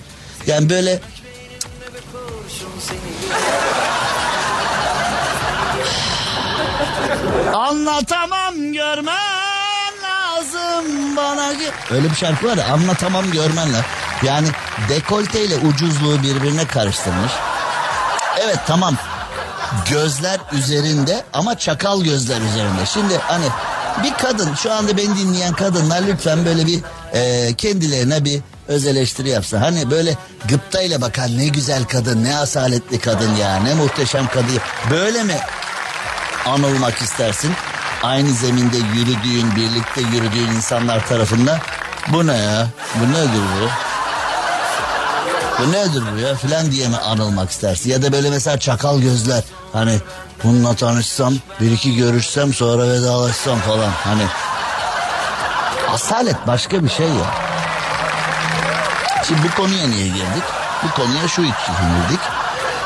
Yani 0.46 0.70
böyle 0.70 1.00
Anlatamam 7.74 8.72
görmen 8.72 9.92
lazım 10.02 11.16
bana. 11.16 11.52
Öyle 11.90 12.10
bir 12.10 12.14
şarkı 12.14 12.46
var 12.46 12.56
ya 12.56 12.64
anlatamam 12.72 13.30
görmen 13.30 13.68
lazım. 13.72 13.84
Yani 14.22 14.48
dekolte 14.88 15.44
ile 15.44 15.56
ucuzluğu 15.56 16.22
birbirine 16.22 16.66
karıştırmış. 16.66 17.32
Evet 18.40 18.58
tamam 18.66 18.96
gözler 19.90 20.40
üzerinde 20.52 21.24
ama 21.32 21.58
çakal 21.58 22.02
gözler 22.02 22.40
üzerinde. 22.40 22.86
Şimdi 22.86 23.18
hani 23.18 23.46
bir 24.02 24.14
kadın 24.14 24.54
şu 24.54 24.72
anda 24.72 24.96
beni 24.96 25.18
dinleyen 25.18 25.52
kadınlar 25.52 26.02
lütfen 26.06 26.44
böyle 26.44 26.66
bir 26.66 26.80
e, 27.12 27.54
kendilerine 27.54 28.24
bir 28.24 28.40
öz 28.68 28.86
eleştiri 28.86 29.28
yapsın. 29.28 29.58
Hani 29.58 29.90
böyle 29.90 30.16
gıptayla 30.48 31.00
bakan 31.00 31.38
ne 31.38 31.48
güzel 31.48 31.84
kadın 31.84 32.24
ne 32.24 32.36
asaletli 32.36 32.98
kadın 32.98 33.34
ya 33.36 33.56
ne 33.56 33.74
muhteşem 33.74 34.26
kadın. 34.28 34.60
Böyle 34.90 35.22
mi 35.22 35.36
anılmak 36.46 37.02
istersin. 37.02 37.52
Aynı 38.02 38.30
zeminde 38.30 38.76
yürüdüğün, 38.76 39.56
birlikte 39.56 40.00
yürüdüğün 40.00 40.48
insanlar 40.48 41.06
tarafından 41.06 41.58
bu 42.08 42.26
ne 42.26 42.36
ya? 42.36 42.66
Bu 42.94 43.12
nedir 43.12 43.42
bu? 43.60 43.68
Bu 45.58 45.72
nedir 45.72 46.02
bu 46.14 46.18
ya? 46.20 46.34
Filan 46.34 46.70
diye 46.70 46.88
mi 46.88 46.96
anılmak 46.96 47.50
istersin? 47.50 47.90
Ya 47.90 48.02
da 48.02 48.12
böyle 48.12 48.30
mesela 48.30 48.58
çakal 48.58 49.00
gözler. 49.00 49.44
Hani 49.72 49.98
bununla 50.44 50.76
tanışsam, 50.76 51.34
bir 51.60 51.70
iki 51.70 51.96
görüşsem 51.96 52.54
sonra 52.54 52.88
vedalaşsam 52.88 53.58
falan. 53.58 53.90
Hani 54.04 54.22
asalet 55.92 56.46
başka 56.46 56.84
bir 56.84 56.88
şey 56.88 57.06
ya. 57.06 57.26
Şimdi 59.28 59.40
bu 59.42 59.62
konuya 59.62 59.86
niye 59.86 60.06
girdik? 60.06 60.44
Bu 60.82 60.90
konuya 60.90 61.28
şu 61.28 61.42
için 61.42 61.52
girdik. 61.52 62.20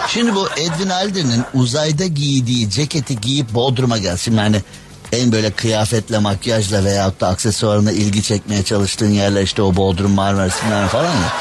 Şimdi 0.09 0.35
bu 0.35 0.49
Edwin 0.57 0.89
Aldrin'in 0.89 1.45
uzayda 1.55 2.07
giydiği 2.07 2.71
ceketi 2.71 3.21
giyip 3.21 3.55
Bodrum'a 3.55 3.99
gelsin. 3.99 4.25
Şimdi 4.25 4.41
hani 4.41 4.63
en 5.13 5.33
böyle 5.33 5.51
kıyafetle, 5.51 6.19
makyajla 6.19 6.85
veyahut 6.85 7.21
da 7.21 7.29
aksesuarına 7.29 7.93
ilgi 7.93 8.23
çekmeye 8.23 8.63
çalıştığın 8.63 9.11
yerler 9.11 9.43
işte 9.43 9.63
o 9.63 9.77
Bodrum 9.77 10.11
Marmaris 10.11 10.55
falan 10.93 11.05
ya. 11.05 11.33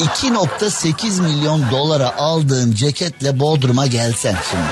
2.8 0.00 1.22
milyon 1.22 1.70
dolara 1.70 2.16
aldığın 2.16 2.72
ceketle 2.72 3.40
Bodrum'a 3.40 3.86
gelsen 3.86 4.36
şimdi. 4.50 4.64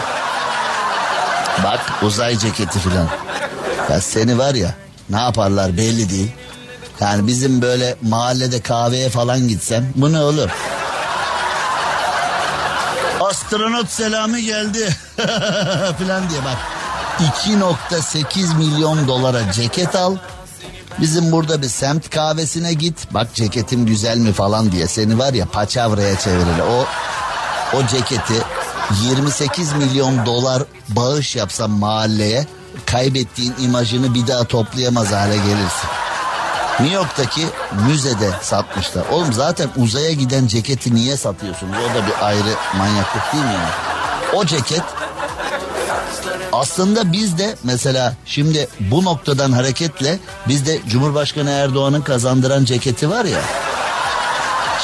Bak 1.65 1.81
uzay 2.03 2.39
ceketi 2.39 2.79
filan. 2.79 3.09
Ya 3.91 4.01
seni 4.01 4.39
var 4.39 4.55
ya 4.55 4.75
ne 5.11 5.21
yaparlar 5.21 5.77
belli 5.77 6.11
değil. 6.11 6.31
Yani 7.01 7.27
bizim 7.27 7.63
böyle 7.63 7.97
mahallede 8.03 8.61
kahveye 8.61 9.09
falan 9.09 9.49
gitsem 9.49 9.93
bu 9.97 10.13
ne 10.13 10.21
olur? 10.21 10.51
Astronot 13.53 13.89
selamı 13.89 14.41
geldi 14.41 14.97
filan 15.99 16.31
diye 16.31 16.41
bak. 16.45 16.59
2.8 17.47 18.57
milyon 18.57 19.09
dolara 19.09 19.53
ceket 19.53 19.95
al. 19.95 20.17
Bizim 21.01 21.33
burada 21.33 21.63
bir 21.63 21.69
semt 21.69 22.11
kahvesine 22.11 22.73
git. 22.73 23.15
Bak 23.15 23.35
ceketim 23.35 23.87
güzel 23.87 24.19
mi 24.19 24.33
falan 24.33 24.73
diye 24.73 24.87
seni 24.87 25.19
var 25.19 25.33
ya 25.33 25.47
paçavraya 25.47 26.19
çevirir. 26.19 26.59
O 26.71 26.87
o 27.77 27.87
ceketi 27.87 28.43
28 29.05 29.73
milyon 29.73 30.27
dolar 30.27 30.63
bağış 30.89 31.37
yapsam 31.37 31.71
mahalleye 31.71 32.47
kaybettiğin 32.87 33.55
imajını 33.61 34.15
bir 34.15 34.27
daha 34.27 34.45
toplayamaz 34.45 35.13
hale 35.13 35.37
gelirsin. 35.37 35.89
New 36.81 36.95
York'taki 36.95 37.47
müzede 37.87 38.31
satmışlar. 38.43 39.05
Oğlum 39.11 39.33
zaten 39.33 39.71
uzaya 39.77 40.13
giden 40.13 40.47
ceketi 40.47 40.95
niye 40.95 41.17
satıyorsunuz? 41.17 41.77
O 41.91 41.95
da 41.95 42.07
bir 42.07 42.27
ayrı 42.27 42.55
manyaklık 42.79 43.33
değil 43.33 43.45
mi 43.45 43.53
yani? 43.53 43.71
O 44.35 44.45
ceket 44.45 44.83
aslında 46.53 47.13
biz 47.13 47.39
de 47.39 47.57
mesela 47.65 48.15
şimdi 48.27 48.69
bu 48.81 49.05
noktadan 49.05 49.53
hareketle 49.53 50.19
biz 50.49 50.67
de 50.67 50.81
Cumhurbaşkanı 50.89 51.51
Erdoğan'ın 51.51 52.03
kazandıran 52.03 52.65
ceketi 52.65 53.11
var 53.11 53.25
ya. 53.25 53.41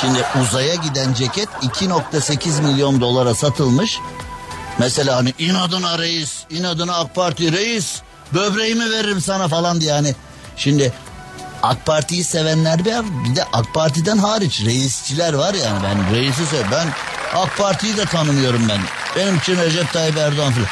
Şimdi 0.00 0.24
uzaya 0.42 0.74
giden 0.74 1.14
ceket 1.14 1.48
2.8 1.48 2.62
milyon 2.62 3.00
dolara 3.00 3.34
satılmış. 3.34 3.98
Mesela 4.78 5.16
hani 5.16 5.34
inadına 5.38 5.98
reis, 5.98 6.44
inadına 6.50 6.96
AK 6.96 7.14
Parti 7.14 7.52
reis, 7.52 8.00
böbreğimi 8.34 8.90
veririm 8.90 9.20
sana 9.20 9.48
falan 9.48 9.80
diye 9.80 9.92
hani. 9.92 10.14
Şimdi 10.56 10.92
AK 11.62 11.86
Parti'yi 11.86 12.24
sevenler 12.24 12.84
bir, 12.84 12.94
bir 13.30 13.36
de 13.36 13.44
AK 13.52 13.74
Parti'den 13.74 14.18
hariç 14.18 14.64
reisçiler 14.64 15.32
var 15.34 15.54
yani 15.54 15.78
ben 15.82 16.14
reisi 16.14 16.42
ben 16.72 16.88
AK 17.34 17.56
Parti'yi 17.58 17.96
de 17.96 18.04
tanımıyorum 18.04 18.68
ben. 18.68 18.80
Benim 19.16 19.36
için 19.36 19.56
Recep 19.56 19.92
Tayyip 19.92 20.16
Erdoğan 20.16 20.52
falan. 20.52 20.66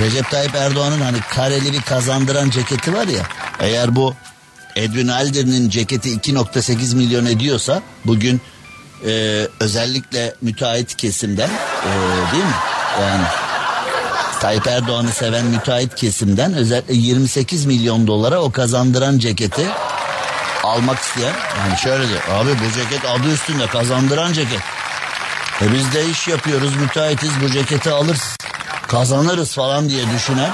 Recep 0.00 0.30
Tayyip 0.30 0.54
Erdoğan'ın 0.54 1.00
hani 1.00 1.20
kareli 1.20 1.72
bir 1.72 1.80
kazandıran 1.80 2.50
ceketi 2.50 2.94
var 2.94 3.06
ya. 3.06 3.22
Eğer 3.60 3.96
bu 3.96 4.14
Edwin 4.76 5.08
Aldrin'in 5.08 5.68
ceketi 5.68 6.08
2.8 6.08 6.96
milyon 6.96 7.26
ediyorsa 7.26 7.82
bugün 8.04 8.40
e, 9.06 9.46
özellikle 9.60 10.34
müteahhit 10.42 10.96
kesimden 10.96 11.48
e, 11.48 11.92
değil 12.32 12.44
mi? 12.44 12.54
Yani 13.00 13.24
Tayyip 14.40 14.66
Erdoğan'ı 14.66 15.12
seven 15.12 15.46
müteahhit 15.46 15.94
kesimden 15.94 16.54
özellikle 16.54 16.94
28 16.94 17.66
milyon 17.66 18.06
dolara 18.06 18.40
o 18.40 18.52
kazandıran 18.52 19.18
ceketi 19.18 19.66
almak 20.68 20.98
isteyen 20.98 21.34
yani 21.58 21.78
şöyle 21.78 22.08
diyor 22.08 22.20
abi 22.34 22.50
bu 22.50 22.72
ceket 22.72 23.04
adı 23.04 23.32
üstünde 23.32 23.66
kazandıran 23.66 24.32
ceket. 24.32 24.60
E 25.62 25.72
biz 25.72 25.92
de 25.92 26.06
iş 26.06 26.28
yapıyoruz 26.28 26.76
müteahhitiz 26.76 27.30
bu 27.42 27.50
ceketi 27.50 27.90
alırız 27.90 28.36
kazanırız 28.88 29.54
falan 29.54 29.88
diye 29.88 30.10
düşünen 30.10 30.50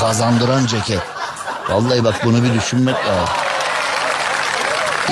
kazandıran 0.00 0.66
ceket. 0.66 1.02
Vallahi 1.68 2.04
bak 2.04 2.24
bunu 2.24 2.44
bir 2.44 2.54
düşünmek 2.54 2.96
lazım. 2.96 3.34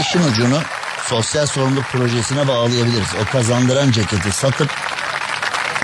İşin 0.00 0.32
ucunu 0.32 0.60
sosyal 1.06 1.46
sorumluluk 1.46 1.84
projesine 1.84 2.48
bağlayabiliriz. 2.48 3.08
O 3.22 3.32
kazandıran 3.32 3.92
ceketi 3.92 4.32
satıp 4.32 4.70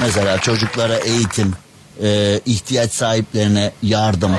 mesela 0.01 0.39
çocuklara 0.39 0.97
eğitim, 0.97 1.55
e, 2.03 2.41
ihtiyaç 2.47 2.93
sahiplerine 2.93 3.73
yardım, 3.83 4.37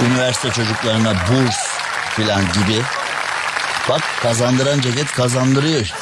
üniversite 0.00 0.50
çocuklarına 0.50 1.12
burs 1.12 1.56
filan 2.16 2.40
gibi. 2.40 2.82
Bak 3.88 4.02
kazandıran 4.22 4.80
ceket 4.80 5.12
kazandırıyor 5.12 5.80
işte. 5.80 5.96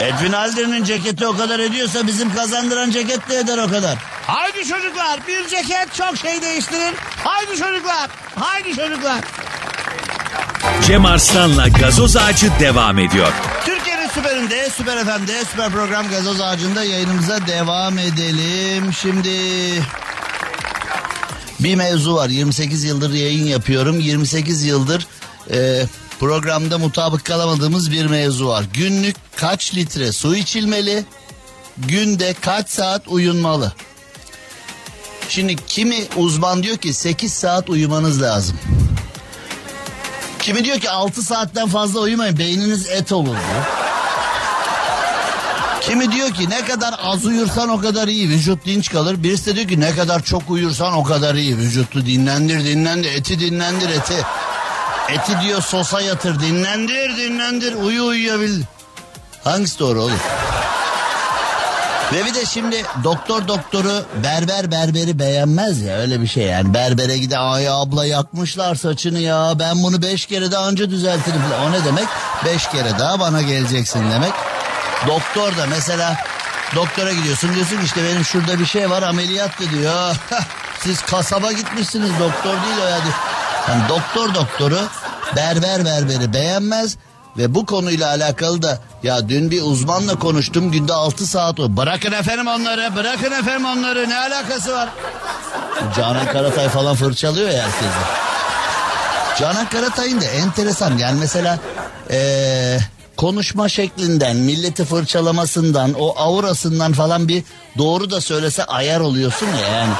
Edwin 0.00 0.32
Aldrin'in 0.32 0.84
ceketi 0.84 1.26
o 1.26 1.36
kadar 1.36 1.58
ediyorsa 1.58 2.06
bizim 2.06 2.34
kazandıran 2.34 2.90
ceket 2.90 3.28
de 3.30 3.38
eder 3.38 3.58
o 3.58 3.70
kadar. 3.70 3.98
Haydi 4.26 4.58
çocuklar 4.58 5.20
bir 5.28 5.48
ceket 5.48 5.94
çok 5.94 6.16
şey 6.16 6.42
değiştirir. 6.42 6.94
Haydi 7.24 7.50
çocuklar, 7.50 8.10
haydi 8.34 8.76
çocuklar. 8.76 9.20
Cem 10.86 11.06
Arslan'la 11.06 11.68
gazoz 11.68 12.16
ağacı 12.16 12.50
devam 12.60 12.98
ediyor. 12.98 13.32
Türkiye'nin 13.64 14.08
süperinde, 14.08 14.70
süper 14.70 15.04
FM'de, 15.04 15.44
süper 15.44 15.70
program 15.70 16.08
gazoz 16.08 16.40
ağacında 16.40 16.84
yayınımıza 16.84 17.46
devam 17.46 17.98
edelim. 17.98 18.92
Şimdi 18.92 19.30
Bir 21.60 21.74
mevzu 21.74 22.14
var 22.14 22.28
28 22.28 22.84
yıldır 22.84 23.12
yayın 23.12 23.44
yapıyorum 23.46 24.00
28 24.00 24.64
yıldır 24.64 25.06
e, 25.52 25.82
programda 26.20 26.78
mutabık 26.78 27.24
kalamadığımız 27.24 27.90
bir 27.90 28.06
mevzu 28.06 28.48
var. 28.48 28.64
Günlük 28.74 29.16
kaç 29.36 29.74
litre 29.74 30.12
su 30.12 30.36
içilmeli 30.36 31.04
günde 31.78 32.34
kaç 32.40 32.70
saat 32.70 33.08
uyunmalı? 33.08 33.72
Şimdi 35.28 35.56
kimi 35.56 35.96
uzman 36.16 36.62
diyor 36.62 36.76
ki 36.76 36.94
8 36.94 37.32
saat 37.32 37.70
uyumanız 37.70 38.22
lazım. 38.22 38.56
Kimi 40.38 40.64
diyor 40.64 40.78
ki 40.80 40.90
6 40.90 41.22
saatten 41.22 41.68
fazla 41.68 42.00
uyumayın 42.00 42.38
beyniniz 42.38 42.88
et 42.88 43.12
olur 43.12 43.26
diyor. 43.26 43.64
Kimi 45.80 46.12
diyor 46.12 46.30
ki 46.30 46.50
ne 46.50 46.64
kadar 46.64 46.94
az 47.02 47.26
uyursan 47.26 47.68
o 47.68 47.80
kadar 47.80 48.08
iyi 48.08 48.28
vücut 48.28 48.66
dinç 48.66 48.90
kalır. 48.90 49.22
Birisi 49.22 49.46
de 49.46 49.56
diyor 49.56 49.68
ki 49.68 49.80
ne 49.80 49.94
kadar 49.94 50.22
çok 50.22 50.50
uyursan 50.50 50.92
o 50.92 51.04
kadar 51.04 51.34
iyi 51.34 51.56
vücutu 51.58 52.06
dinlendir 52.06 52.64
dinlendir 52.64 53.12
eti 53.12 53.40
dinlendir 53.40 53.88
eti. 53.88 54.24
Eti 55.08 55.40
diyor 55.40 55.62
sosa 55.62 56.00
yatır 56.00 56.40
dinlendir 56.40 57.16
dinlendir 57.16 57.74
uyu 57.74 58.04
uyuyabil. 58.04 58.62
Hangisi 59.44 59.78
doğru 59.78 60.02
oğlum? 60.02 60.18
Ve 62.12 62.24
bir 62.26 62.34
de 62.34 62.46
şimdi 62.46 62.84
doktor 63.04 63.48
doktoru 63.48 64.04
berber 64.24 64.70
berberi 64.70 65.18
beğenmez 65.18 65.80
ya 65.80 65.96
öyle 65.96 66.20
bir 66.20 66.26
şey 66.26 66.44
yani. 66.44 66.74
Berbere 66.74 67.18
gide 67.18 67.38
ay 67.38 67.68
abla 67.68 68.06
yakmışlar 68.06 68.74
saçını 68.74 69.18
ya 69.18 69.52
ben 69.58 69.82
bunu 69.82 70.02
beş 70.02 70.26
kere 70.26 70.52
daha 70.52 70.68
önce 70.68 70.90
düzeltirim. 70.90 71.40
O 71.66 71.72
ne 71.72 71.84
demek? 71.84 72.06
Beş 72.44 72.68
kere 72.68 72.98
daha 72.98 73.20
bana 73.20 73.42
geleceksin 73.42 74.10
demek. 74.10 74.32
Doktor 75.06 75.56
da 75.56 75.66
mesela 75.70 76.16
doktora 76.74 77.12
gidiyorsun 77.12 77.54
diyorsun 77.54 77.76
ki 77.76 77.84
işte 77.84 78.04
benim 78.04 78.24
şurada 78.24 78.58
bir 78.58 78.66
şey 78.66 78.90
var 78.90 79.02
ameliyat 79.02 79.50
diyor. 79.72 80.16
Siz 80.80 81.02
kasaba 81.02 81.52
gitmişsiniz 81.52 82.10
doktor 82.10 82.52
değil 82.62 82.76
o 82.84 82.86
yani. 82.86 83.10
Yani 83.70 83.88
doktor 83.88 84.34
doktoru 84.34 84.78
berber 85.36 85.84
berberi 85.84 86.32
beğenmez. 86.32 86.96
Ve 87.38 87.54
bu 87.54 87.66
konuyla 87.66 88.08
alakalı 88.08 88.62
da 88.62 88.78
ya 89.02 89.28
dün 89.28 89.50
bir 89.50 89.62
uzmanla 89.62 90.18
konuştum 90.18 90.72
günde 90.72 90.92
6 90.92 91.26
saat 91.26 91.60
o. 91.60 91.76
Bırakın 91.76 92.12
efendim 92.12 92.46
onları 92.46 92.96
bırakın 92.96 93.32
efendim 93.32 93.64
onları 93.64 94.08
ne 94.08 94.18
alakası 94.18 94.72
var? 94.72 94.88
Canan 95.96 96.26
Karatay 96.26 96.68
falan 96.68 96.96
fırçalıyor 96.96 97.50
ya 97.50 97.62
herkese. 97.62 97.88
Canan 99.38 99.68
Karatay'ın 99.68 100.20
da 100.20 100.24
enteresan 100.24 100.98
yani 100.98 101.20
mesela 101.20 101.58
ee, 102.10 102.78
konuşma 103.16 103.68
şeklinden, 103.68 104.36
milleti 104.36 104.84
fırçalamasından, 104.84 105.92
o 105.98 106.14
aurasından 106.16 106.92
falan 106.92 107.28
bir 107.28 107.42
doğru 107.78 108.10
da 108.10 108.20
söylese 108.20 108.64
ayar 108.64 109.00
oluyorsun 109.00 109.46
ya 109.46 109.68
yani. 109.68 109.92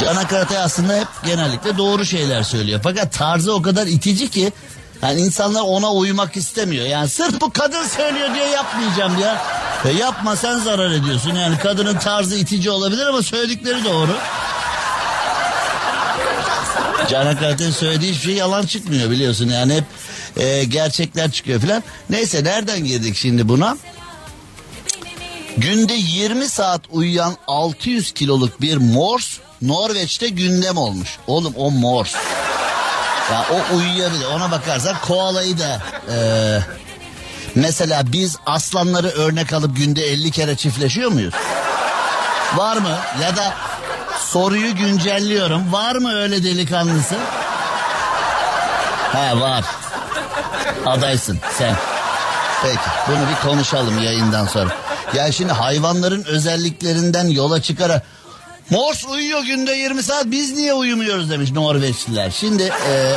Canan 0.00 0.26
Karatay 0.26 0.58
aslında 0.58 0.96
hep 0.96 1.08
genellikle 1.24 1.78
doğru 1.78 2.04
şeyler 2.04 2.42
söylüyor. 2.42 2.80
Fakat 2.82 3.12
tarzı 3.12 3.54
o 3.54 3.62
kadar 3.62 3.86
itici 3.86 4.30
ki 4.30 4.52
yani 5.02 5.20
insanlar 5.20 5.60
ona 5.60 5.92
uymak 5.92 6.36
istemiyor. 6.36 6.86
Yani 6.86 7.08
sırf 7.08 7.40
bu 7.40 7.50
kadın 7.52 7.84
söylüyor 7.84 8.34
diye 8.34 8.46
yapmayacağım 8.46 9.18
ya. 9.18 9.42
E 9.84 9.90
yapma 9.90 10.36
sen 10.36 10.58
zarar 10.58 10.90
ediyorsun. 10.90 11.34
Yani 11.34 11.58
kadının 11.58 11.98
tarzı 11.98 12.36
itici 12.36 12.70
olabilir 12.70 13.06
ama 13.06 13.22
söyledikleri 13.22 13.84
doğru. 13.84 14.16
Canan 17.08 17.36
Karatay'ın 17.36 17.72
söylediği 17.72 18.12
hiçbir 18.12 18.24
şey 18.24 18.34
yalan 18.34 18.66
çıkmıyor 18.66 19.10
biliyorsun. 19.10 19.48
Yani 19.48 19.74
hep 19.74 19.84
e, 20.36 20.64
gerçekler 20.64 21.30
çıkıyor 21.30 21.60
filan. 21.60 21.82
Neyse 22.10 22.44
nereden 22.44 22.84
girdik 22.84 23.16
şimdi 23.16 23.48
buna? 23.48 23.76
Günde 25.56 25.94
20 25.94 26.48
saat 26.48 26.80
uyuyan 26.90 27.36
600 27.46 28.12
kiloluk 28.12 28.60
bir 28.60 28.76
mors 28.76 29.38
Norveç'te 29.62 30.28
gündem 30.28 30.76
olmuş. 30.76 31.18
Oğlum 31.26 31.54
o 31.56 31.70
mors. 31.70 32.14
Ya 33.32 33.46
o 33.52 33.76
uyuyabilir. 33.76 34.26
Ona 34.26 34.50
bakarsan 34.50 34.96
koalayı 35.06 35.58
da 35.58 35.82
e, 36.12 36.16
mesela 37.54 38.02
biz 38.12 38.36
aslanları 38.46 39.08
örnek 39.08 39.52
alıp 39.52 39.76
günde 39.76 40.02
50 40.06 40.30
kere 40.30 40.56
çiftleşiyor 40.56 41.10
muyuz? 41.10 41.34
Var 42.56 42.76
mı? 42.76 42.98
Ya 43.22 43.36
da 43.36 43.54
soruyu 44.18 44.76
güncelliyorum. 44.76 45.72
Var 45.72 45.96
mı 45.96 46.14
öyle 46.14 46.44
delikanlısı? 46.44 47.14
He 49.12 49.40
var. 49.40 49.64
Adaysın 50.86 51.38
sen. 51.58 51.76
Peki 52.62 52.78
bunu 53.08 53.28
bir 53.30 53.48
konuşalım 53.48 54.02
yayından 54.02 54.46
sonra. 54.46 54.70
Ya 55.14 55.32
şimdi 55.32 55.52
hayvanların 55.52 56.24
özelliklerinden 56.24 57.26
yola 57.28 57.62
çıkarak 57.62 58.02
Mors 58.70 59.04
uyuyor 59.04 59.42
günde 59.44 59.72
20 59.72 60.02
saat 60.02 60.26
biz 60.26 60.52
niye 60.56 60.74
uyumuyoruz 60.74 61.30
demiş 61.30 61.52
Norveçliler. 61.52 62.30
Şimdi 62.30 62.62
e, 62.62 63.14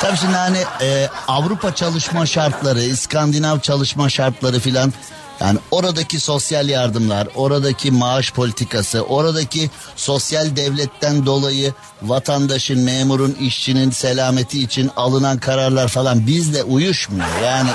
tabii 0.00 0.16
şimdi 0.16 0.36
hani 0.36 0.58
e, 0.80 1.08
Avrupa 1.28 1.74
çalışma 1.74 2.26
şartları, 2.26 2.82
İskandinav 2.82 3.60
çalışma 3.60 4.08
şartları 4.08 4.60
filan 4.60 4.92
yani 5.40 5.58
oradaki 5.70 6.20
sosyal 6.20 6.68
yardımlar, 6.68 7.28
oradaki 7.34 7.90
maaş 7.90 8.32
politikası, 8.32 9.02
oradaki 9.02 9.70
sosyal 9.96 10.56
devletten 10.56 11.26
dolayı 11.26 11.74
vatandaşın, 12.02 12.80
memurun, 12.80 13.36
işçinin 13.40 13.90
selameti 13.90 14.62
için 14.62 14.90
alınan 14.96 15.38
kararlar 15.38 15.88
falan 15.88 16.26
bizle 16.26 16.62
uyuşmuyor. 16.62 17.40
Yani 17.44 17.70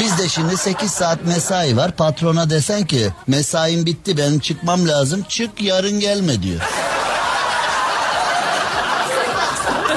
Bizde 0.00 0.28
şimdi 0.28 0.56
8 0.56 0.90
saat 0.90 1.18
mesai 1.24 1.76
var. 1.76 1.96
Patrona 1.96 2.50
desen 2.50 2.86
ki 2.86 3.12
mesaim 3.26 3.86
bitti 3.86 4.16
benim 4.16 4.38
çıkmam 4.38 4.88
lazım. 4.88 5.24
Çık 5.28 5.62
yarın 5.62 6.00
gelme 6.00 6.42
diyor. 6.42 6.60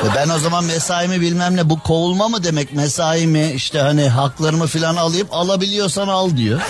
E 0.06 0.16
ben 0.16 0.30
o 0.30 0.40
zaman 0.40 0.64
mesaimi 0.64 1.22
bilmem 1.22 1.56
ne 1.56 1.70
bu 1.70 1.80
kovulma 1.80 2.30
mı 2.30 2.44
demek 2.44 2.74
mesaimi 2.74 3.52
işte 3.52 3.80
hani 3.80 4.10
haklarımı 4.10 4.68
filan 4.68 4.96
alayım 4.96 5.28
alabiliyorsan 5.32 6.08
al 6.08 6.38
diyor. 6.38 6.62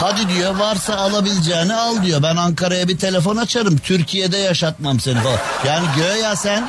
Hadi 0.00 0.28
diyor 0.28 0.54
varsa 0.54 0.96
alabileceğini 0.96 1.74
al 1.74 2.02
diyor. 2.02 2.22
Ben 2.22 2.36
Ankara'ya 2.36 2.88
bir 2.88 2.98
telefon 2.98 3.36
açarım. 3.36 3.78
Türkiye'de 3.78 4.36
yaşatmam 4.36 5.00
seni 5.00 5.20
falan. 5.20 5.38
Yani 5.66 5.86
göğe 5.96 6.36
sen 6.36 6.68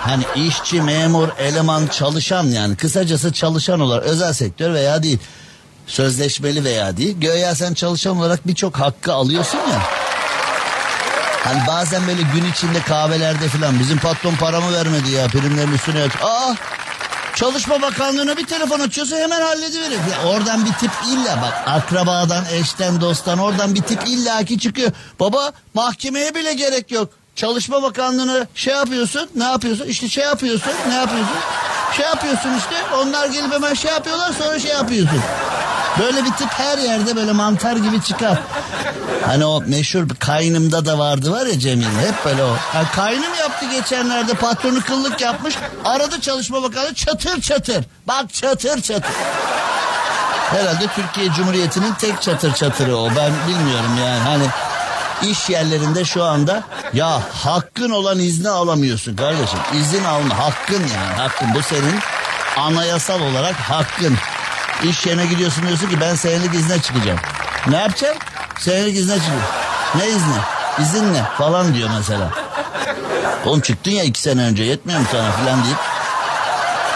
Hani 0.00 0.24
işçi, 0.36 0.82
memur, 0.82 1.28
eleman, 1.38 1.86
çalışan 1.86 2.44
yani 2.44 2.76
kısacası 2.76 3.32
çalışan 3.32 3.80
olarak 3.80 4.04
özel 4.04 4.32
sektör 4.32 4.74
veya 4.74 5.02
değil. 5.02 5.18
Sözleşmeli 5.86 6.64
veya 6.64 6.96
değil. 6.96 7.20
Göya 7.20 7.54
sen 7.54 7.74
çalışan 7.74 8.16
olarak 8.16 8.46
birçok 8.46 8.80
hakkı 8.80 9.12
alıyorsun 9.12 9.58
ya. 9.58 9.82
Hani 11.44 11.66
bazen 11.66 12.06
böyle 12.06 12.22
gün 12.22 12.50
içinde 12.50 12.80
kahvelerde 12.80 13.48
falan 13.48 13.78
bizim 13.78 13.98
patron 13.98 14.34
paramı 14.34 14.72
vermedi 14.72 15.10
ya 15.10 15.26
primlerin 15.26 15.72
üstüne 15.72 15.98
yat. 15.98 16.24
Aa 16.24 16.54
Çalışma 17.36 17.82
Bakanlığı'na 17.82 18.36
bir 18.36 18.46
telefon 18.46 18.80
açıyorsa 18.80 19.16
hemen 19.16 19.40
hallediverir. 19.40 19.98
Ya 20.12 20.28
oradan 20.28 20.64
bir 20.64 20.72
tip 20.72 20.90
illa 21.06 21.42
bak 21.42 21.62
akrabadan, 21.66 22.44
eşten, 22.52 23.00
dosttan 23.00 23.38
oradan 23.38 23.74
bir 23.74 23.82
tip 23.82 24.08
illaki 24.08 24.58
çıkıyor. 24.58 24.92
Baba 25.20 25.52
mahkemeye 25.74 26.34
bile 26.34 26.54
gerek 26.54 26.90
yok. 26.90 27.08
Çalışma 27.36 27.82
Bakanlığı'na 27.82 28.46
şey 28.54 28.74
yapıyorsun. 28.74 29.30
Ne 29.34 29.44
yapıyorsun? 29.44 29.86
İşte 29.86 30.08
şey 30.08 30.24
yapıyorsun. 30.24 30.72
Ne 30.88 30.94
yapıyorsun? 30.94 31.36
Şey 31.96 32.06
yapıyorsun 32.06 32.50
işte. 32.58 32.74
Onlar 32.96 33.26
gelip 33.26 33.52
hemen 33.52 33.74
şey 33.74 33.90
yapıyorlar 33.90 34.32
sonra 34.32 34.58
şey 34.58 34.70
yapıyorsun. 34.70 35.20
Böyle 35.98 36.24
bir 36.24 36.32
tip 36.32 36.48
her 36.50 36.78
yerde 36.78 37.16
böyle 37.16 37.32
mantar 37.32 37.76
gibi 37.76 38.02
çıkar. 38.02 38.38
Hani 39.26 39.44
o 39.44 39.60
meşhur 39.60 40.08
kaynımda 40.18 40.86
da 40.86 40.98
vardı 40.98 41.32
var 41.32 41.46
ya 41.46 41.58
Cemil. 41.58 41.84
Hep 41.84 42.24
böyle 42.24 42.44
o. 42.44 42.56
Yani 42.74 42.86
kaynım 42.94 43.34
yaptı 43.40 43.66
geçenlerde 43.70 44.34
patronu 44.34 44.80
kıllık 44.80 45.20
yapmış. 45.20 45.54
Aradı 45.84 46.20
Çalışma 46.20 46.62
Bakanlığı 46.62 46.94
çatır 46.94 47.40
çatır. 47.40 47.84
Bak 48.06 48.32
çatır 48.32 48.82
çatır. 48.82 49.14
Herhalde 50.50 50.86
Türkiye 50.94 51.32
Cumhuriyeti'nin 51.32 51.94
tek 51.94 52.22
çatır 52.22 52.54
çatırı 52.54 52.96
o. 52.96 53.08
Ben 53.16 53.32
bilmiyorum 53.48 53.98
yani. 54.00 54.20
Hani 54.20 54.44
iş 55.22 55.50
yerlerinde 55.50 56.04
şu 56.04 56.24
anda 56.24 56.62
ya 56.92 57.22
hakkın 57.44 57.90
olan 57.90 58.18
izni 58.18 58.48
alamıyorsun 58.48 59.16
kardeşim. 59.16 59.58
İzin 59.74 60.04
alma 60.04 60.38
hakkın 60.38 60.80
yani 60.80 61.16
hakkın 61.16 61.54
bu 61.54 61.62
senin 61.62 61.98
anayasal 62.56 63.20
olarak 63.20 63.54
hakkın. 63.54 64.16
İş 64.84 65.06
yerine 65.06 65.26
gidiyorsun 65.26 65.66
diyorsun 65.66 65.88
ki 65.88 66.00
ben 66.00 66.14
senelik 66.14 66.54
izne 66.54 66.82
çıkacağım. 66.82 67.18
Ne 67.66 67.76
yapacağım? 67.76 68.16
Senelik 68.58 68.96
izne 68.96 69.14
çıkacağım. 69.14 69.42
Ne 69.94 70.08
izni? 70.08 70.36
İzin 70.82 71.14
ne? 71.14 71.22
Falan 71.38 71.74
diyor 71.74 71.90
mesela. 71.98 72.30
Oğlum 73.44 73.60
çıktın 73.60 73.90
ya 73.90 74.04
iki 74.04 74.20
sene 74.20 74.42
önce 74.42 74.62
yetmiyor 74.62 75.00
mu 75.00 75.06
sana 75.12 75.30
falan 75.30 75.64
deyip. 75.64 75.78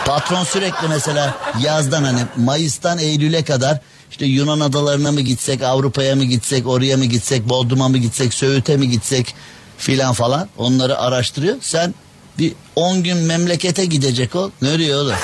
Patron 0.04 0.44
sürekli 0.44 0.88
mesela 0.88 1.34
yazdan 1.60 2.04
hani 2.04 2.20
Mayıs'tan 2.36 2.98
Eylül'e 2.98 3.44
kadar 3.44 3.78
işte 4.10 4.26
Yunan 4.26 4.60
adalarına 4.60 5.12
mı 5.12 5.20
gitsek, 5.20 5.62
Avrupa'ya 5.62 6.16
mı 6.16 6.24
gitsek, 6.24 6.66
oraya 6.66 6.96
mı 6.96 7.04
gitsek, 7.04 7.48
Bodrum'a 7.48 7.88
mı 7.88 7.98
gitsek, 7.98 8.34
Söğüt'e 8.34 8.76
mi 8.76 8.90
gitsek 8.90 9.34
filan 9.78 10.12
falan 10.12 10.48
onları 10.58 10.98
araştırıyor. 10.98 11.56
Sen 11.60 11.94
bir 12.38 12.52
10 12.76 13.02
gün 13.02 13.16
memlekete 13.16 13.84
gidecek 13.84 14.34
ol. 14.36 14.50
Nereye 14.62 14.96
oğlum? 14.96 15.14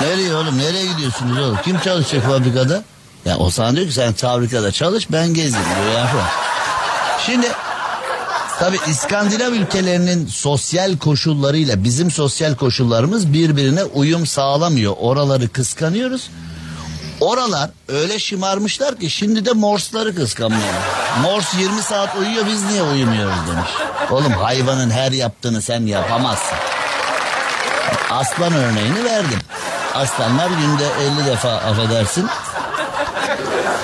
Nereye 0.00 0.34
oğlum? 0.34 0.58
Nereye 0.58 0.86
gidiyorsunuz 0.86 1.38
oğlum? 1.38 1.58
Kim 1.64 1.80
çalışacak 1.80 2.24
fabrikada? 2.26 2.84
Ya 3.24 3.38
o 3.38 3.50
sana 3.50 3.76
diyor 3.76 3.86
ki 3.86 3.92
sen 3.92 4.12
fabrikada 4.12 4.72
çalış 4.72 5.12
ben 5.12 5.34
gezeyim 5.34 5.66
diyor 5.82 5.92
ya. 5.92 6.08
Şimdi 7.26 7.46
tabi 8.58 8.78
İskandinav 8.90 9.52
ülkelerinin 9.52 10.26
sosyal 10.26 10.96
koşullarıyla 10.96 11.84
bizim 11.84 12.10
sosyal 12.10 12.54
koşullarımız 12.54 13.32
birbirine 13.32 13.84
uyum 13.84 14.26
sağlamıyor. 14.26 14.94
Oraları 14.98 15.48
kıskanıyoruz. 15.48 16.30
Oralar 17.20 17.70
öyle 17.88 18.18
şımarmışlar 18.18 18.96
ki 18.96 19.10
şimdi 19.10 19.44
de 19.44 19.52
Morsları 19.52 20.14
kıskanmıyor. 20.14 20.74
Mors 21.22 21.54
20 21.54 21.82
saat 21.82 22.16
uyuyor 22.16 22.46
biz 22.46 22.64
niye 22.64 22.82
uyumuyoruz 22.82 23.38
demiş. 23.50 23.70
Oğlum 24.10 24.32
hayvanın 24.32 24.90
her 24.90 25.12
yaptığını 25.12 25.62
sen 25.62 25.86
yapamazsın. 25.86 26.58
Aslan 28.10 28.52
örneğini 28.52 29.04
verdim. 29.04 29.38
Aslanlar 29.94 30.48
günde 30.48 30.86
50 31.20 31.26
defa 31.26 31.52
affedersin. 31.52 32.26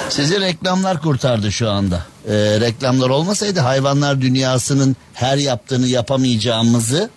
Sizi 0.09 0.41
reklamlar 0.41 1.03
kurtardı 1.03 1.53
şu 1.53 1.71
anda. 1.71 2.01
Ee, 2.29 2.33
reklamlar 2.61 3.11
olmasaydı 3.11 3.61
hayvanlar 3.61 4.21
dünyasının 4.21 4.97
her 5.15 5.37
yaptığını 5.37 5.87
yapamayacağımızı 5.87 7.11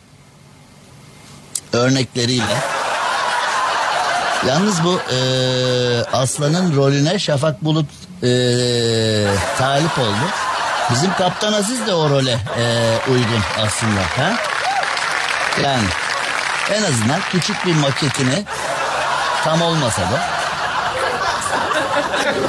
örnekleriyle 1.73 2.57
Yalnız 4.45 4.83
bu 4.83 4.99
e, 5.13 5.17
aslanın 6.13 6.75
rolüne 6.75 7.19
Şafak 7.19 7.63
Bulut 7.65 7.85
e, 8.23 8.29
talip 9.57 9.99
oldu. 9.99 10.25
Bizim 10.91 11.13
Kaptan 11.13 11.53
Aziz 11.53 11.87
de 11.87 11.93
o 11.93 12.09
role 12.09 12.37
e, 12.57 12.95
uygun 13.11 13.41
aslında. 13.65 14.01
Ha? 14.17 14.33
Yani 15.63 15.87
en 16.73 16.83
azından 16.83 17.19
küçük 17.31 17.65
bir 17.65 17.75
maketini 17.75 18.45
tam 19.43 19.61
olmasa 19.61 20.01
da 20.01 20.29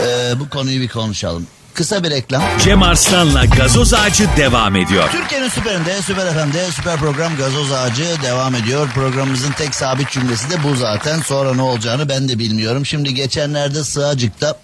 e, 0.06 0.40
bu 0.40 0.48
konuyu 0.48 0.80
bir 0.80 0.88
konuşalım. 0.88 1.46
Kısa 1.78 2.04
bir 2.04 2.10
reklam. 2.10 2.42
Cem 2.64 2.82
Arslan'la 2.82 3.44
gazoz 3.44 3.94
ağacı 3.94 4.28
devam 4.36 4.76
ediyor. 4.76 5.10
Türkiye'nin 5.12 5.48
süperinde, 5.48 6.02
süper 6.02 6.32
FM'de 6.32 6.70
süper 6.70 6.96
program 6.96 7.36
Gazoz 7.36 7.72
Ağacı 7.72 8.04
devam 8.22 8.54
ediyor. 8.54 8.88
Programımızın 8.94 9.52
tek 9.52 9.74
sabit 9.74 10.10
cümlesi 10.10 10.50
de 10.50 10.62
bu 10.62 10.76
zaten. 10.76 11.20
Sonra 11.20 11.54
ne 11.54 11.62
olacağını 11.62 12.08
ben 12.08 12.28
de 12.28 12.38
bilmiyorum. 12.38 12.86
Şimdi 12.86 13.14
geçenlerde 13.14 13.84
Sığacık'ta 13.84 14.58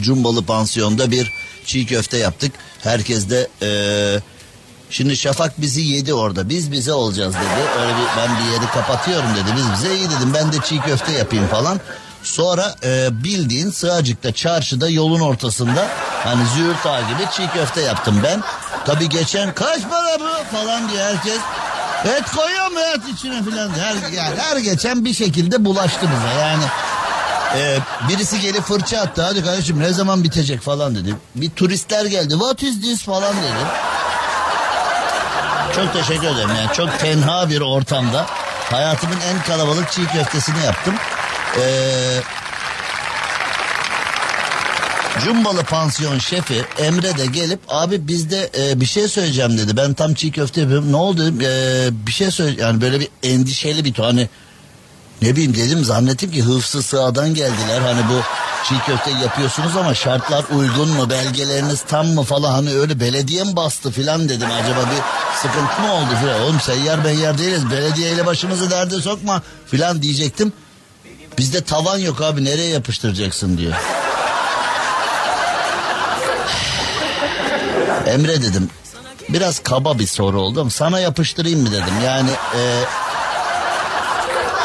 Cumbalı 0.00 0.44
Pansiyon'da 0.44 1.10
bir 1.10 1.32
çiğ 1.66 1.86
köfte 1.86 2.18
yaptık. 2.18 2.52
Herkes 2.82 3.30
de 3.30 3.48
eee, 3.62 4.20
Şimdi 4.90 5.16
Şafak 5.16 5.60
bizi 5.60 5.80
yedi 5.80 6.14
orada. 6.14 6.48
Biz 6.48 6.72
bize 6.72 6.92
olacağız 6.92 7.34
dedi. 7.34 7.80
Öyle 7.80 7.92
bir 7.92 8.06
ben 8.16 8.30
bir 8.38 8.52
yeri 8.52 8.70
kapatıyorum 8.72 9.30
dedi. 9.34 9.56
Biz 9.56 9.64
bize 9.72 9.96
iyi 9.96 10.06
dedim. 10.10 10.34
Ben 10.34 10.52
de 10.52 10.56
çiğ 10.64 10.80
köfte 10.80 11.12
yapayım 11.12 11.46
falan. 11.46 11.80
Sonra 12.22 12.74
e, 12.84 13.08
bildiğin 13.24 13.70
Sığacık'ta 13.70 14.32
çarşıda 14.32 14.88
yolun 14.88 15.20
ortasında 15.20 15.88
hani 16.24 16.42
züğürt 16.56 16.86
ağa 16.86 17.00
gibi 17.00 17.30
çiğ 17.32 17.48
köfte 17.48 17.80
yaptım 17.80 18.20
ben. 18.24 18.42
Tabi 18.86 19.08
geçen 19.08 19.54
kaç 19.54 19.82
para 19.90 20.20
bu 20.20 20.56
falan 20.56 20.88
diye 20.88 21.04
herkes 21.04 21.38
et 22.04 22.24
koyuyor 22.36 22.70
mu 22.70 22.80
et 22.80 23.00
içine 23.14 23.42
filan. 23.42 23.70
Her, 23.70 24.12
yani 24.12 24.36
her 24.38 24.56
geçen 24.56 25.04
bir 25.04 25.14
şekilde 25.14 25.64
bulaştı 25.64 26.00
bize 26.00 26.40
yani. 26.40 26.64
e, 27.56 27.78
birisi 28.08 28.40
gelip 28.40 28.62
fırça 28.62 29.00
attı 29.00 29.22
hadi 29.22 29.44
kardeşim 29.44 29.80
ne 29.80 29.92
zaman 29.92 30.24
bitecek 30.24 30.60
falan 30.60 30.94
dedi. 30.94 31.16
Bir 31.34 31.50
turistler 31.50 32.04
geldi 32.04 32.30
what 32.30 32.62
is 32.62 32.80
this 32.80 33.02
falan 33.02 33.36
dedi. 33.36 33.64
Çok 35.76 35.92
teşekkür 35.92 36.26
ederim. 36.26 36.50
Yani 36.56 36.72
çok 36.76 36.98
tenha 36.98 37.50
bir 37.50 37.60
ortamda 37.60 38.26
hayatımın 38.70 39.18
en 39.20 39.42
kalabalık 39.42 39.92
çiğ 39.92 40.06
köftesini 40.06 40.64
yaptım. 40.64 40.94
Ee, 41.58 42.20
Cumbalı 45.24 45.62
pansiyon 45.64 46.18
şefi 46.18 46.64
Emre 46.78 47.18
de 47.18 47.26
gelip 47.26 47.60
abi 47.68 48.08
bizde 48.08 48.50
e, 48.58 48.80
bir 48.80 48.86
şey 48.86 49.08
söyleyeceğim 49.08 49.58
dedi. 49.58 49.76
Ben 49.76 49.94
tam 49.94 50.14
çiğ 50.14 50.32
köfte 50.32 50.60
yapıyorum. 50.60 50.92
Ne 50.92 50.96
oldu 50.96 51.22
dedim. 51.22 51.40
"Ee, 51.40 51.88
bir 52.06 52.12
şey 52.12 52.30
söyle 52.30 52.62
yani 52.62 52.80
böyle 52.80 53.00
bir 53.00 53.08
endişeli 53.22 53.84
bir. 53.84 53.94
Hani 53.94 54.28
ne 55.22 55.32
bileyim 55.32 55.54
dedim 55.56 55.84
zannettim 55.84 56.30
ki 56.30 56.42
hıfzı 56.42 56.82
sığadan 56.82 57.34
geldiler. 57.34 57.80
Hani 57.80 58.00
bu 58.08 58.20
çiğ 58.68 58.78
köfte 58.86 59.10
yapıyorsunuz 59.10 59.76
ama 59.76 59.94
şartlar 59.94 60.44
uygun 60.56 60.88
mu 60.88 61.10
belgeleriniz 61.10 61.82
tam 61.88 62.06
mı 62.06 62.22
falan 62.22 62.52
hani 62.52 62.74
öyle 62.74 63.00
belediye 63.00 63.44
mi 63.44 63.56
bastı 63.56 63.90
filan 63.90 64.28
dedim. 64.28 64.48
Acaba 64.50 64.80
bir 64.80 65.02
sıkıntı 65.38 65.80
mı 65.82 65.92
oldu 65.94 66.10
filan. 66.20 66.40
Oğlum 66.40 66.60
seyyar 66.60 67.04
beyyar 67.04 67.38
değiliz 67.38 67.70
belediyeyle 67.70 68.26
başımızı 68.26 68.70
derde 68.70 69.00
sokma 69.00 69.42
filan 69.66 70.02
diyecektim. 70.02 70.52
Bizde 71.38 71.64
tavan 71.64 71.98
yok 71.98 72.20
abi 72.20 72.44
nereye 72.44 72.68
yapıştıracaksın 72.68 73.58
diyor. 73.58 73.74
Emre 78.06 78.42
dedim 78.42 78.70
biraz 79.28 79.62
kaba 79.62 79.98
bir 79.98 80.06
soru 80.06 80.40
oldu 80.40 80.60
ama 80.60 80.70
sana 80.70 81.00
yapıştırayım 81.00 81.60
mı 81.62 81.72
dedim. 81.72 81.94
Yani 82.04 82.30
e, 82.30 82.62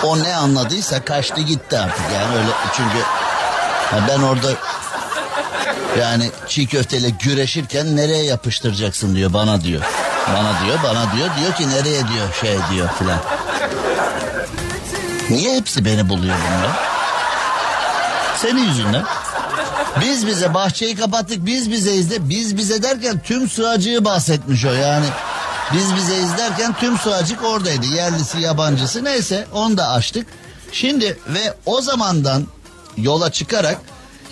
o 0.03 0.24
ne 0.24 0.36
anladıysa 0.36 1.05
kaçtı 1.05 1.41
gitti 1.41 1.80
artık 1.80 2.05
yani 2.13 2.36
öyle 2.36 2.49
çünkü 2.78 2.97
ben 4.07 4.20
orada 4.22 4.47
yani 5.99 6.32
çiğ 6.47 6.68
köfteyle 6.68 7.09
güreşirken 7.09 7.95
nereye 7.97 8.24
yapıştıracaksın 8.24 9.16
diyor 9.16 9.34
bana 9.34 9.61
diyor. 9.61 9.82
Bana 10.28 10.66
diyor 10.66 10.78
bana 10.84 11.16
diyor 11.16 11.30
diyor 11.39 11.53
ki 11.53 11.70
nereye 11.70 12.07
diyor 12.07 12.34
şey 12.41 12.57
diyor 12.72 12.89
filan. 12.99 13.20
Niye 15.30 15.55
hepsi 15.55 15.86
beni 15.86 16.09
buluyor 16.09 16.36
bunlar? 16.36 16.71
Senin 18.41 18.67
yüzünden. 18.67 19.03
Biz 20.01 20.28
bize 20.28 20.53
bahçeyi 20.53 20.95
kapattık 20.95 21.45
biz 21.45 21.71
bizeyiz 21.71 22.11
de 22.11 22.30
biz 22.30 22.57
bize 22.57 22.84
derken 22.84 23.21
tüm 23.23 23.49
sığacığı 23.49 24.05
bahsetmiş 24.05 24.65
o 24.65 24.73
yani. 24.73 25.05
Biz 25.73 25.95
bize 25.95 26.17
izlerken 26.17 26.73
tüm 26.73 26.97
sığacık 26.97 27.43
oradaydı. 27.43 27.86
Yerlisi 27.86 28.39
yabancısı 28.39 29.03
neyse 29.03 29.47
onu 29.53 29.78
da 29.78 29.89
açtık. 29.89 30.28
Şimdi 30.71 31.17
ve 31.28 31.53
o 31.65 31.82
zamandan 31.82 32.47
yola 32.97 33.32
çıkarak 33.32 33.78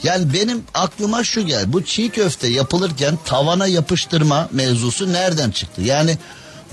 yani 0.03 0.33
benim 0.33 0.63
aklıma 0.73 1.23
şu 1.23 1.41
gel. 1.41 1.73
Bu 1.73 1.83
çiğ 1.83 2.09
köfte 2.09 2.47
yapılırken 2.47 3.17
tavana 3.25 3.67
yapıştırma 3.67 4.47
mevzusu 4.51 5.13
nereden 5.13 5.51
çıktı? 5.51 5.81
Yani 5.81 6.17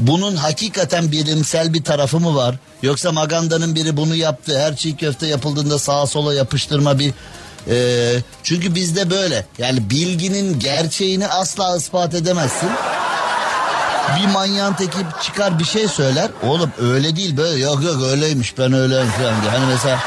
bunun 0.00 0.36
hakikaten 0.36 1.12
bilimsel 1.12 1.74
bir 1.74 1.84
tarafı 1.84 2.20
mı 2.20 2.34
var? 2.34 2.54
Yoksa 2.82 3.12
Maganda'nın 3.12 3.74
biri 3.74 3.96
bunu 3.96 4.14
yaptı. 4.14 4.60
Her 4.60 4.76
çiğ 4.76 4.96
köfte 4.96 5.26
yapıldığında 5.26 5.78
sağa 5.78 6.06
sola 6.06 6.34
yapıştırma 6.34 6.98
bir... 6.98 7.12
Ee, 7.68 8.16
çünkü 8.42 8.74
bizde 8.74 9.10
böyle. 9.10 9.46
Yani 9.58 9.90
bilginin 9.90 10.58
gerçeğini 10.58 11.26
asla 11.28 11.76
ispat 11.76 12.14
edemezsin. 12.14 12.70
Bir 14.20 14.26
manyağın 14.26 14.74
teki 14.74 14.98
çıkar 15.22 15.58
bir 15.58 15.64
şey 15.64 15.88
söyler. 15.88 16.30
Oğlum 16.42 16.72
öyle 16.82 17.16
değil 17.16 17.36
böyle. 17.36 17.64
Yok 17.64 17.84
yok 17.84 18.02
öyleymiş 18.02 18.58
ben 18.58 18.72
öyleyim 18.72 19.10
falan 19.10 19.42
diye. 19.42 19.50
Hani 19.50 19.66
mesela 19.66 19.98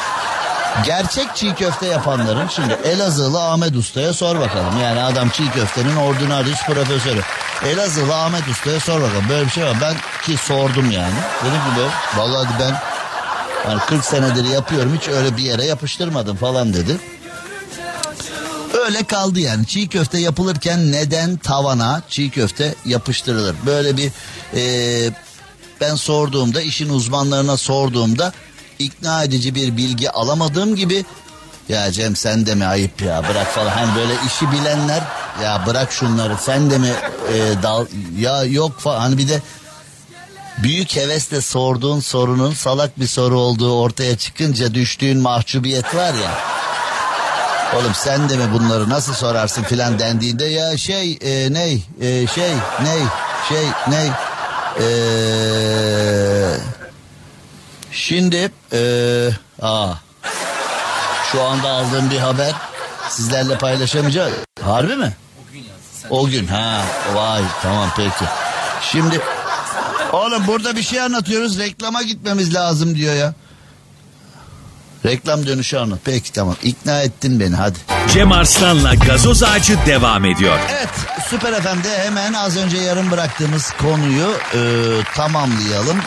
gerçek 0.86 1.36
çiğ 1.36 1.56
köfte 1.56 1.86
yapanların 1.86 2.48
şimdi 2.48 2.74
Elazığlı 2.74 3.52
Ahmet 3.52 3.76
Usta'ya 3.76 4.14
sor 4.14 4.40
bakalım. 4.40 4.82
Yani 4.82 5.04
adam 5.04 5.30
çiğ 5.30 5.52
köftenin 5.52 5.96
ordinarius 5.96 6.66
profesörü. 6.66 7.22
Elazığlı 7.66 8.16
Ahmet 8.16 8.48
Usta'ya 8.48 8.80
sor 8.80 9.02
bakalım. 9.02 9.30
Böyle 9.30 9.46
bir 9.46 9.52
şey 9.52 9.64
var. 9.64 9.78
Ben 9.82 9.96
ki 10.26 10.38
sordum 10.38 10.92
yani. 10.92 11.16
Dedim 11.42 11.58
ki 11.58 11.78
böyle 11.78 11.90
vallahi 12.18 12.48
ben 12.60 12.76
yani 13.70 13.80
40 13.88 14.06
senedir 14.06 14.46
yapıyorum 14.46 14.98
hiç 14.98 15.08
öyle 15.08 15.38
bir 15.38 15.44
yere 15.44 15.66
yapıştırmadım 15.66 16.38
falan 16.38 16.74
dedi. 16.74 16.98
Öyle 18.86 19.04
kaldı 19.04 19.40
yani 19.40 19.68
çiğ 19.68 19.88
köfte 19.88 20.20
yapılırken 20.20 20.92
neden 20.92 21.38
tavana 21.38 22.02
çiğ 22.10 22.30
köfte 22.30 22.76
yapıştırılır? 22.86 23.56
Böyle 23.66 23.98
bir 23.98 24.12
e, 24.56 25.14
ben 25.82 25.96
sorduğumda 25.96 26.62
işin 26.62 26.90
uzmanlarına 26.90 27.58
sorduğumda 27.58 28.34
ikna 28.80 29.24
edici 29.24 29.56
bir 29.56 29.78
bilgi 29.78 30.12
alamadığım 30.12 30.76
gibi 30.76 31.06
ya 31.70 31.92
Cem 31.92 32.16
sen 32.16 32.46
de 32.46 32.56
mi 32.56 32.66
ayıp 32.66 33.02
ya 33.02 33.24
bırak 33.30 33.48
falan 33.48 33.70
hani 33.70 33.96
böyle 33.96 34.14
işi 34.28 34.52
bilenler 34.52 35.04
ya 35.44 35.64
bırak 35.68 35.92
şunları 35.92 36.38
sen 36.38 36.72
de 36.72 36.78
mi 36.78 36.92
e, 37.34 37.64
dal 37.64 37.86
ya 38.18 38.44
yok 38.44 38.80
falan 38.80 39.00
hani 39.00 39.18
bir 39.18 39.30
de 39.30 39.42
büyük 40.64 40.96
hevesle 40.96 41.42
sorduğun 41.42 42.00
sorunun 42.00 42.54
salak 42.54 43.00
bir 43.00 43.08
soru 43.08 43.40
olduğu 43.40 43.80
ortaya 43.80 44.18
çıkınca 44.18 44.74
düştüğün 44.74 45.20
mahcubiyet 45.20 45.96
var 45.96 46.14
ya. 46.14 46.32
Oğlum 47.80 47.94
sen 47.94 48.30
de 48.30 48.38
mi 48.38 48.44
bunları 48.54 48.90
nasıl 48.90 49.14
sorarsın 49.14 49.64
filan 49.64 50.00
dendiğinde 50.00 50.46
ya 50.46 50.78
şey 50.78 51.18
e, 51.22 51.54
ney 51.54 51.84
e, 52.02 52.28
şey 52.28 52.52
ney 52.84 53.02
şey 53.50 53.66
ney 53.88 54.08
e, 54.80 54.88
şimdi 57.94 58.52
e, 58.74 58.80
aa, 59.62 59.94
şu 61.32 61.44
anda 61.44 61.70
aldığım 61.70 62.10
bir 62.12 62.18
haber 62.20 62.52
sizlerle 63.10 63.58
paylaşamayacağım. 63.58 64.34
Harbi 64.62 64.96
mi? 64.96 65.14
O 66.10 66.28
gün 66.28 66.48
ha 66.48 66.82
vay 67.14 67.42
tamam 67.62 67.90
peki. 67.98 68.26
Şimdi 68.92 69.22
oğlum 70.12 70.48
burada 70.48 70.76
bir 70.76 70.84
şey 70.84 71.02
anlatıyoruz 71.02 71.60
reklama 71.60 72.02
gitmemiz 72.02 72.54
lazım 72.54 72.96
diyor 72.96 73.16
ya. 73.16 73.34
Reklam 75.06 75.48
dönüşü 75.48 75.78
anlat. 75.78 76.00
Peki 76.06 76.32
tamam 76.32 76.56
ikna 76.64 77.02
ettin 77.02 77.40
beni 77.40 77.56
hadi. 77.56 77.80
Cem 78.14 78.32
Arslan'la 78.32 78.94
gazoz 78.96 79.44
ağacı 79.44 79.78
devam 79.86 80.26
ediyor. 80.26 80.60
Evet 80.72 80.90
Süper 81.30 81.62
FM'de 81.62 81.98
hemen 81.98 82.34
az 82.34 82.58
önce 82.58 82.78
yarım 82.78 83.12
bıraktığımız 83.12 83.72
konuyu 83.72 84.28
e, 84.54 84.60
tamamlayalım. 85.16 85.98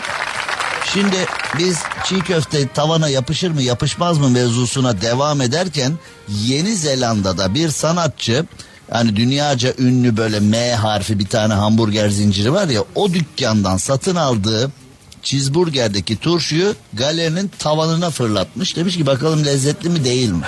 Şimdi 0.93 1.26
biz 1.59 1.78
çiğ 2.05 2.20
köfte 2.20 2.68
tavana 2.68 3.09
yapışır 3.09 3.51
mı 3.51 3.62
yapışmaz 3.62 4.18
mı 4.18 4.30
mevzusuna 4.30 5.01
devam 5.01 5.41
ederken 5.41 5.93
Yeni 6.28 6.76
Zelanda'da 6.76 7.55
bir 7.55 7.68
sanatçı 7.68 8.47
yani 8.95 9.16
dünyaca 9.16 9.74
ünlü 9.78 10.16
böyle 10.16 10.41
M 10.41 10.74
harfi 10.74 11.18
bir 11.18 11.26
tane 11.26 11.55
hamburger 11.55 12.09
zinciri 12.09 12.53
var 12.53 12.68
ya 12.68 12.84
o 12.95 13.12
dükkandan 13.12 13.76
satın 13.76 14.16
aldığı 14.16 14.70
cheeseburgerdeki 15.22 16.16
turşuyu 16.16 16.74
galerinin 16.93 17.51
tavanına 17.59 18.11
fırlatmış. 18.11 18.76
Demiş 18.76 18.97
ki 18.97 19.07
bakalım 19.07 19.45
lezzetli 19.45 19.89
mi 19.89 20.05
değil 20.05 20.30
mi? 20.30 20.43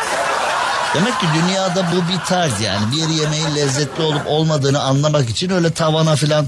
Demek 0.94 1.20
ki 1.20 1.26
dünyada 1.34 1.86
bu 1.92 2.12
bir 2.12 2.18
tarz 2.26 2.60
yani. 2.60 2.92
Bir 2.92 3.08
yemeğin 3.08 3.56
lezzetli 3.56 4.02
olup 4.02 4.22
olmadığını 4.26 4.80
anlamak 4.82 5.30
için 5.30 5.50
öyle 5.50 5.70
tavana 5.70 6.16
filan 6.16 6.46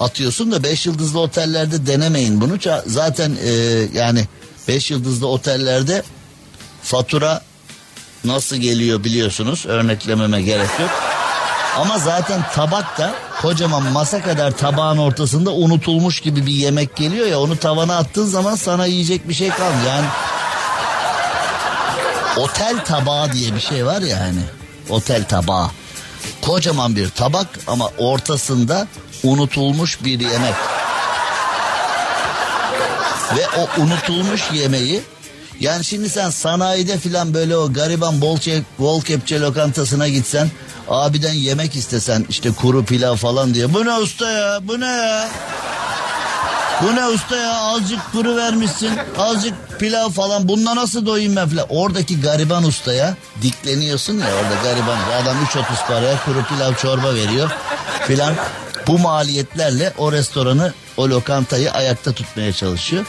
atıyorsun 0.00 0.52
da 0.52 0.62
5 0.62 0.86
yıldızlı 0.86 1.20
otellerde 1.20 1.86
denemeyin 1.86 2.40
bunu. 2.40 2.58
Zaten 2.86 3.36
e, 3.44 3.50
yani 3.92 4.24
5 4.68 4.90
yıldızlı 4.90 5.26
otellerde 5.28 6.02
fatura 6.82 7.42
nasıl 8.24 8.56
geliyor 8.56 9.04
biliyorsunuz. 9.04 9.66
Örneklememe 9.66 10.42
gerek 10.42 10.70
yok. 10.80 10.90
Ama 11.76 11.98
zaten 11.98 12.44
tabak 12.54 12.98
da 12.98 13.14
kocaman 13.42 13.82
masa 13.82 14.22
kadar 14.22 14.50
tabağın 14.50 14.98
ortasında 14.98 15.52
unutulmuş 15.52 16.20
gibi 16.20 16.46
bir 16.46 16.52
yemek 16.52 16.96
geliyor 16.96 17.26
ya 17.26 17.40
onu 17.40 17.56
tavana 17.56 17.96
attığın 17.96 18.26
zaman 18.26 18.54
sana 18.54 18.86
yiyecek 18.86 19.28
bir 19.28 19.34
şey 19.34 19.48
kalmıyor. 19.48 19.86
Yani 19.86 20.06
otel 22.36 22.84
tabağı 22.84 23.32
diye 23.32 23.54
bir 23.54 23.60
şey 23.60 23.86
var 23.86 24.02
ya 24.02 24.20
hani 24.20 24.42
otel 24.88 25.24
tabağı. 25.24 25.70
Kocaman 26.42 26.96
bir 26.96 27.08
tabak 27.08 27.46
ama 27.66 27.90
ortasında 27.98 28.86
unutulmuş 29.22 30.04
bir 30.04 30.20
yemek. 30.20 30.54
Ve 33.36 33.46
o 33.60 33.80
unutulmuş 33.82 34.42
yemeği 34.52 35.02
yani 35.60 35.84
şimdi 35.84 36.08
sen 36.08 36.30
sanayide 36.30 36.98
filan 36.98 37.34
böyle 37.34 37.56
o 37.56 37.72
gariban 37.72 38.20
bol, 38.20 38.36
çe- 38.36 38.62
bol 38.78 39.02
kepçe 39.02 39.40
lokantasına 39.40 40.08
gitsen 40.08 40.48
abiden 40.88 41.32
yemek 41.32 41.76
istesen 41.76 42.26
işte 42.28 42.50
kuru 42.52 42.84
pilav 42.84 43.16
falan 43.16 43.54
diye. 43.54 43.74
Bu 43.74 43.84
ne 43.84 43.92
usta 43.92 44.30
ya 44.30 44.58
bu 44.62 44.80
ne 44.80 44.86
ya? 44.86 45.28
Bu 46.82 46.96
ne 46.96 47.06
usta 47.06 47.36
ya 47.36 47.54
azıcık 47.54 48.12
kuru 48.12 48.36
vermişsin 48.36 48.90
azıcık 49.18 49.54
pilav 49.80 50.10
falan 50.10 50.48
bununla 50.48 50.76
nasıl 50.76 51.06
doyayım 51.06 51.36
ben 51.36 51.48
filan. 51.48 51.66
Oradaki 51.68 52.20
gariban 52.20 52.64
ustaya 52.64 53.14
dikleniyorsun 53.42 54.18
ya 54.18 54.26
orada 54.26 54.62
gariban 54.62 54.98
adam 55.22 55.36
3.30 55.44 55.86
paraya 55.88 56.24
kuru 56.24 56.44
pilav 56.44 56.74
çorba 56.74 57.14
veriyor 57.14 57.50
filan. 58.06 58.34
Bu 58.86 58.98
maliyetlerle 58.98 59.92
o 59.98 60.12
restoranı 60.12 60.72
o 60.96 61.08
lokantayı 61.08 61.72
ayakta 61.72 62.12
tutmaya 62.12 62.52
çalışıyor. 62.52 63.04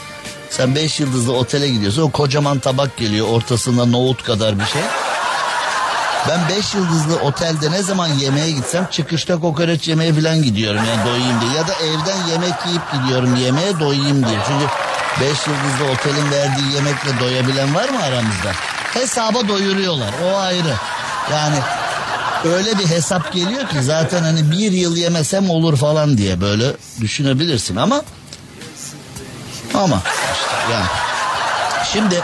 Sen 0.50 0.74
5 0.74 1.00
yıldızlı 1.00 1.32
otele 1.32 1.68
gidiyorsun 1.68 2.02
o 2.02 2.10
kocaman 2.10 2.58
tabak 2.58 2.96
geliyor 2.96 3.28
ortasında 3.28 3.86
nohut 3.86 4.22
kadar 4.22 4.60
bir 4.60 4.64
şey. 4.64 4.82
Ben 6.28 6.56
5 6.56 6.74
yıldızlı 6.74 7.16
otelde 7.16 7.70
ne 7.70 7.82
zaman 7.82 8.08
yemeğe 8.08 8.50
gitsem 8.50 8.86
çıkışta 8.90 9.40
kokoreç 9.40 9.88
yemeye 9.88 10.14
falan 10.14 10.42
gidiyorum 10.42 10.80
yani 10.88 11.08
doyayım 11.08 11.40
diye. 11.40 11.52
Ya 11.52 11.68
da 11.68 11.74
evden 11.74 12.26
yemek 12.30 12.54
yiyip 12.66 12.82
gidiyorum 12.92 13.36
yemeğe 13.36 13.80
doyayım 13.80 14.26
diye. 14.26 14.38
Çünkü 14.46 14.66
5 15.20 15.28
yıldızlı 15.28 15.92
otelin 15.92 16.30
verdiği 16.30 16.74
yemekle 16.74 17.20
doyabilen 17.20 17.74
var 17.74 17.88
mı 17.88 18.02
aramızda? 18.02 18.52
Hesaba 18.94 19.48
doyuruyorlar 19.48 20.10
o 20.24 20.38
ayrı. 20.38 20.74
Yani 21.32 21.56
öyle 22.44 22.78
bir 22.78 22.86
hesap 22.86 23.32
geliyor 23.32 23.68
ki 23.68 23.82
zaten 23.82 24.22
hani 24.22 24.50
bir 24.50 24.72
yıl 24.72 24.96
yemesem 24.96 25.50
olur 25.50 25.76
falan 25.76 26.18
diye 26.18 26.40
böyle 26.40 26.72
düşünebilirsin 27.00 27.76
ama 27.76 28.02
ama 29.74 30.02
işte 30.34 30.72
yani. 30.72 30.86
Şimdi 31.92 32.22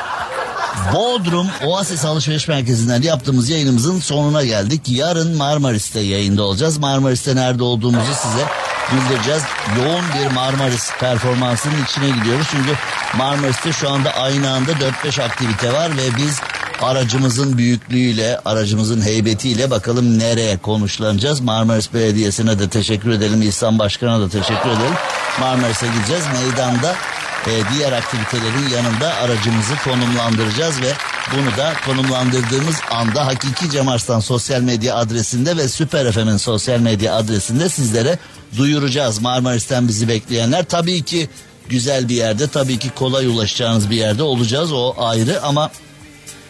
Bodrum 0.95 1.47
Oasis 1.65 2.05
Alışveriş 2.05 2.49
Merkezi'nden 2.49 3.03
yaptığımız 3.03 3.51
yayınımızın 3.51 4.01
sonuna 4.01 4.45
geldik. 4.45 4.83
Yarın 4.87 5.37
Marmaris'te 5.37 6.01
yayında 6.01 6.43
olacağız. 6.43 6.79
Marmaris'te 6.79 7.37
nerede 7.37 7.63
olduğumuzu 7.63 8.15
size 8.15 8.45
bildireceğiz. 8.93 9.43
Yoğun 9.79 10.05
bir 10.19 10.35
Marmaris 10.35 10.91
performansının 11.01 11.85
içine 11.85 12.11
gidiyoruz. 12.11 12.47
Çünkü 12.51 12.73
Marmaris'te 13.17 13.73
şu 13.73 13.91
anda 13.91 14.11
aynı 14.11 14.51
anda 14.51 14.73
4-5 14.73 15.23
aktivite 15.23 15.73
var 15.73 15.97
ve 15.97 16.17
biz 16.17 16.41
aracımızın 16.83 17.59
büyüklüğüyle, 17.59 18.41
aracımızın 18.45 19.01
heybetiyle 19.01 19.71
bakalım 19.71 20.19
nereye 20.19 20.59
konuşlanacağız. 20.59 21.41
Marmaris 21.41 21.95
Belediyesi'ne 21.95 22.59
de 22.59 22.69
teşekkür 22.69 23.11
edelim. 23.11 23.43
İhsan 23.43 23.79
Başkan'a 23.79 24.21
da 24.21 24.29
teşekkür 24.29 24.71
edelim. 24.71 24.95
Marmaris'e 25.41 25.87
gideceğiz. 25.87 26.25
Meydanda 26.33 26.97
e, 27.47 27.51
diğer 27.75 27.93
aktivitelerin 27.93 28.69
yanında 28.77 29.15
aracımızı 29.15 29.75
konumlandıracağız 29.85 30.83
ve 30.83 30.93
bunu 31.37 31.57
da 31.57 31.73
konumlandırdığımız 31.87 32.77
anda 32.91 33.27
Hakiki 33.27 33.71
Cem 33.71 33.89
Arslan 33.89 34.21
sosyal 34.21 34.61
medya 34.61 34.97
adresinde 34.97 35.57
ve 35.57 35.69
Süper 35.69 36.13
FM'in 36.13 36.37
sosyal 36.37 36.79
medya 36.79 37.15
adresinde 37.15 37.69
sizlere 37.69 38.19
duyuracağız. 38.57 39.21
Marmaris'ten 39.21 39.89
bizi 39.89 40.09
bekleyenler 40.09 40.65
tabii 40.65 41.03
ki 41.03 41.29
güzel 41.69 42.09
bir 42.09 42.15
yerde 42.15 42.49
tabii 42.49 42.79
ki 42.79 42.91
kolay 42.91 43.27
ulaşacağınız 43.27 43.91
bir 43.91 43.97
yerde 43.97 44.23
olacağız 44.23 44.73
o 44.73 44.95
ayrı 44.99 45.43
ama 45.43 45.71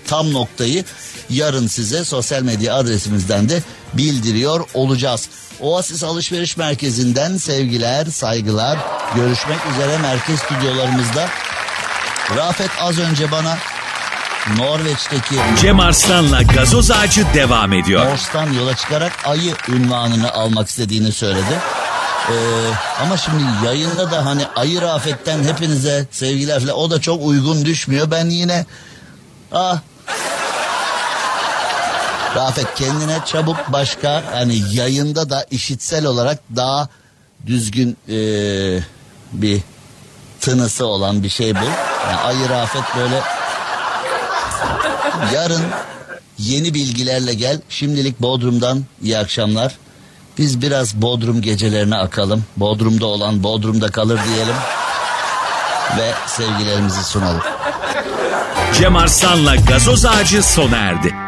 tam 0.09 0.33
noktayı 0.33 0.85
yarın 1.31 1.67
size 1.67 2.05
sosyal 2.05 2.43
medya 2.43 2.75
adresimizden 2.75 3.49
de 3.49 3.63
bildiriyor 3.95 4.69
olacağız. 4.75 5.29
Oasis 5.61 6.05
Alışveriş 6.05 6.57
Merkezi'nden 6.57 7.37
sevgiler, 7.37 8.07
saygılar. 8.07 8.79
Görüşmek 9.15 9.59
üzere 9.75 9.99
merkez 9.99 10.41
stüdyolarımızda. 10.41 11.29
Rafet 12.37 12.71
az 12.81 12.99
önce 12.99 13.31
bana 13.31 13.59
Norveç'teki 14.57 15.35
Cem 15.61 15.81
Arslan'la 15.81 16.43
gazoz 16.43 16.91
ağacı 16.91 17.27
devam 17.35 17.73
ediyor. 17.73 18.07
Mors'tan 18.07 18.53
yola 18.53 18.77
çıkarak 18.77 19.13
ayı 19.25 19.55
ünvanını 19.69 20.33
almak 20.33 20.69
istediğini 20.69 21.13
söyledi. 21.13 21.59
Ee, 22.31 22.35
ama 23.03 23.17
şimdi 23.17 23.43
yayında 23.65 24.11
da 24.11 24.27
hani 24.27 24.47
ayı 24.57 24.81
Rafet'ten 24.81 25.45
hepinize 25.45 26.07
sevgiler 26.11 26.61
falan 26.61 26.77
o 26.77 26.91
da 26.91 27.01
çok 27.01 27.27
uygun 27.27 27.65
düşmüyor. 27.65 28.11
Ben 28.11 28.27
yine 28.27 28.67
ah 29.53 29.79
Rafet 32.37 32.75
kendine 32.75 33.19
çabuk 33.27 33.57
başka 33.69 34.23
hani 34.33 34.63
yayında 34.73 35.31
da 35.31 35.47
işitsel 35.51 36.07
olarak 36.07 36.39
daha 36.57 36.89
düzgün 37.47 37.97
ee, 38.09 38.81
bir 39.33 39.61
tınısı 40.41 40.87
olan 40.87 41.23
bir 41.23 41.29
şey 41.29 41.55
bul. 41.55 41.71
Yani 42.07 42.17
ayı 42.17 42.49
Rafet 42.49 42.83
böyle 42.97 43.21
yarın 45.35 45.63
yeni 46.39 46.75
bilgilerle 46.75 47.35
gel. 47.35 47.61
Şimdilik 47.69 48.21
Bodrum'dan 48.21 48.85
iyi 49.03 49.19
akşamlar. 49.19 49.79
Biz 50.39 50.63
biraz 50.63 50.95
Bodrum 50.95 51.43
gecelerine 51.43 51.97
akalım. 51.97 52.45
Bodrum'da 52.57 53.07
olan 53.07 53.43
Bodrum'da 53.43 53.91
kalır 53.91 54.21
diyelim. 54.29 54.55
Ve 55.99 56.13
sevgilerimizi 56.27 57.05
sunalım. 57.05 57.43
Cem 58.79 58.97
Arslan'la 58.97 59.57
gazoz 59.57 60.07
ağacı 60.07 60.43
sona 60.43 60.77
erdi. 60.77 61.28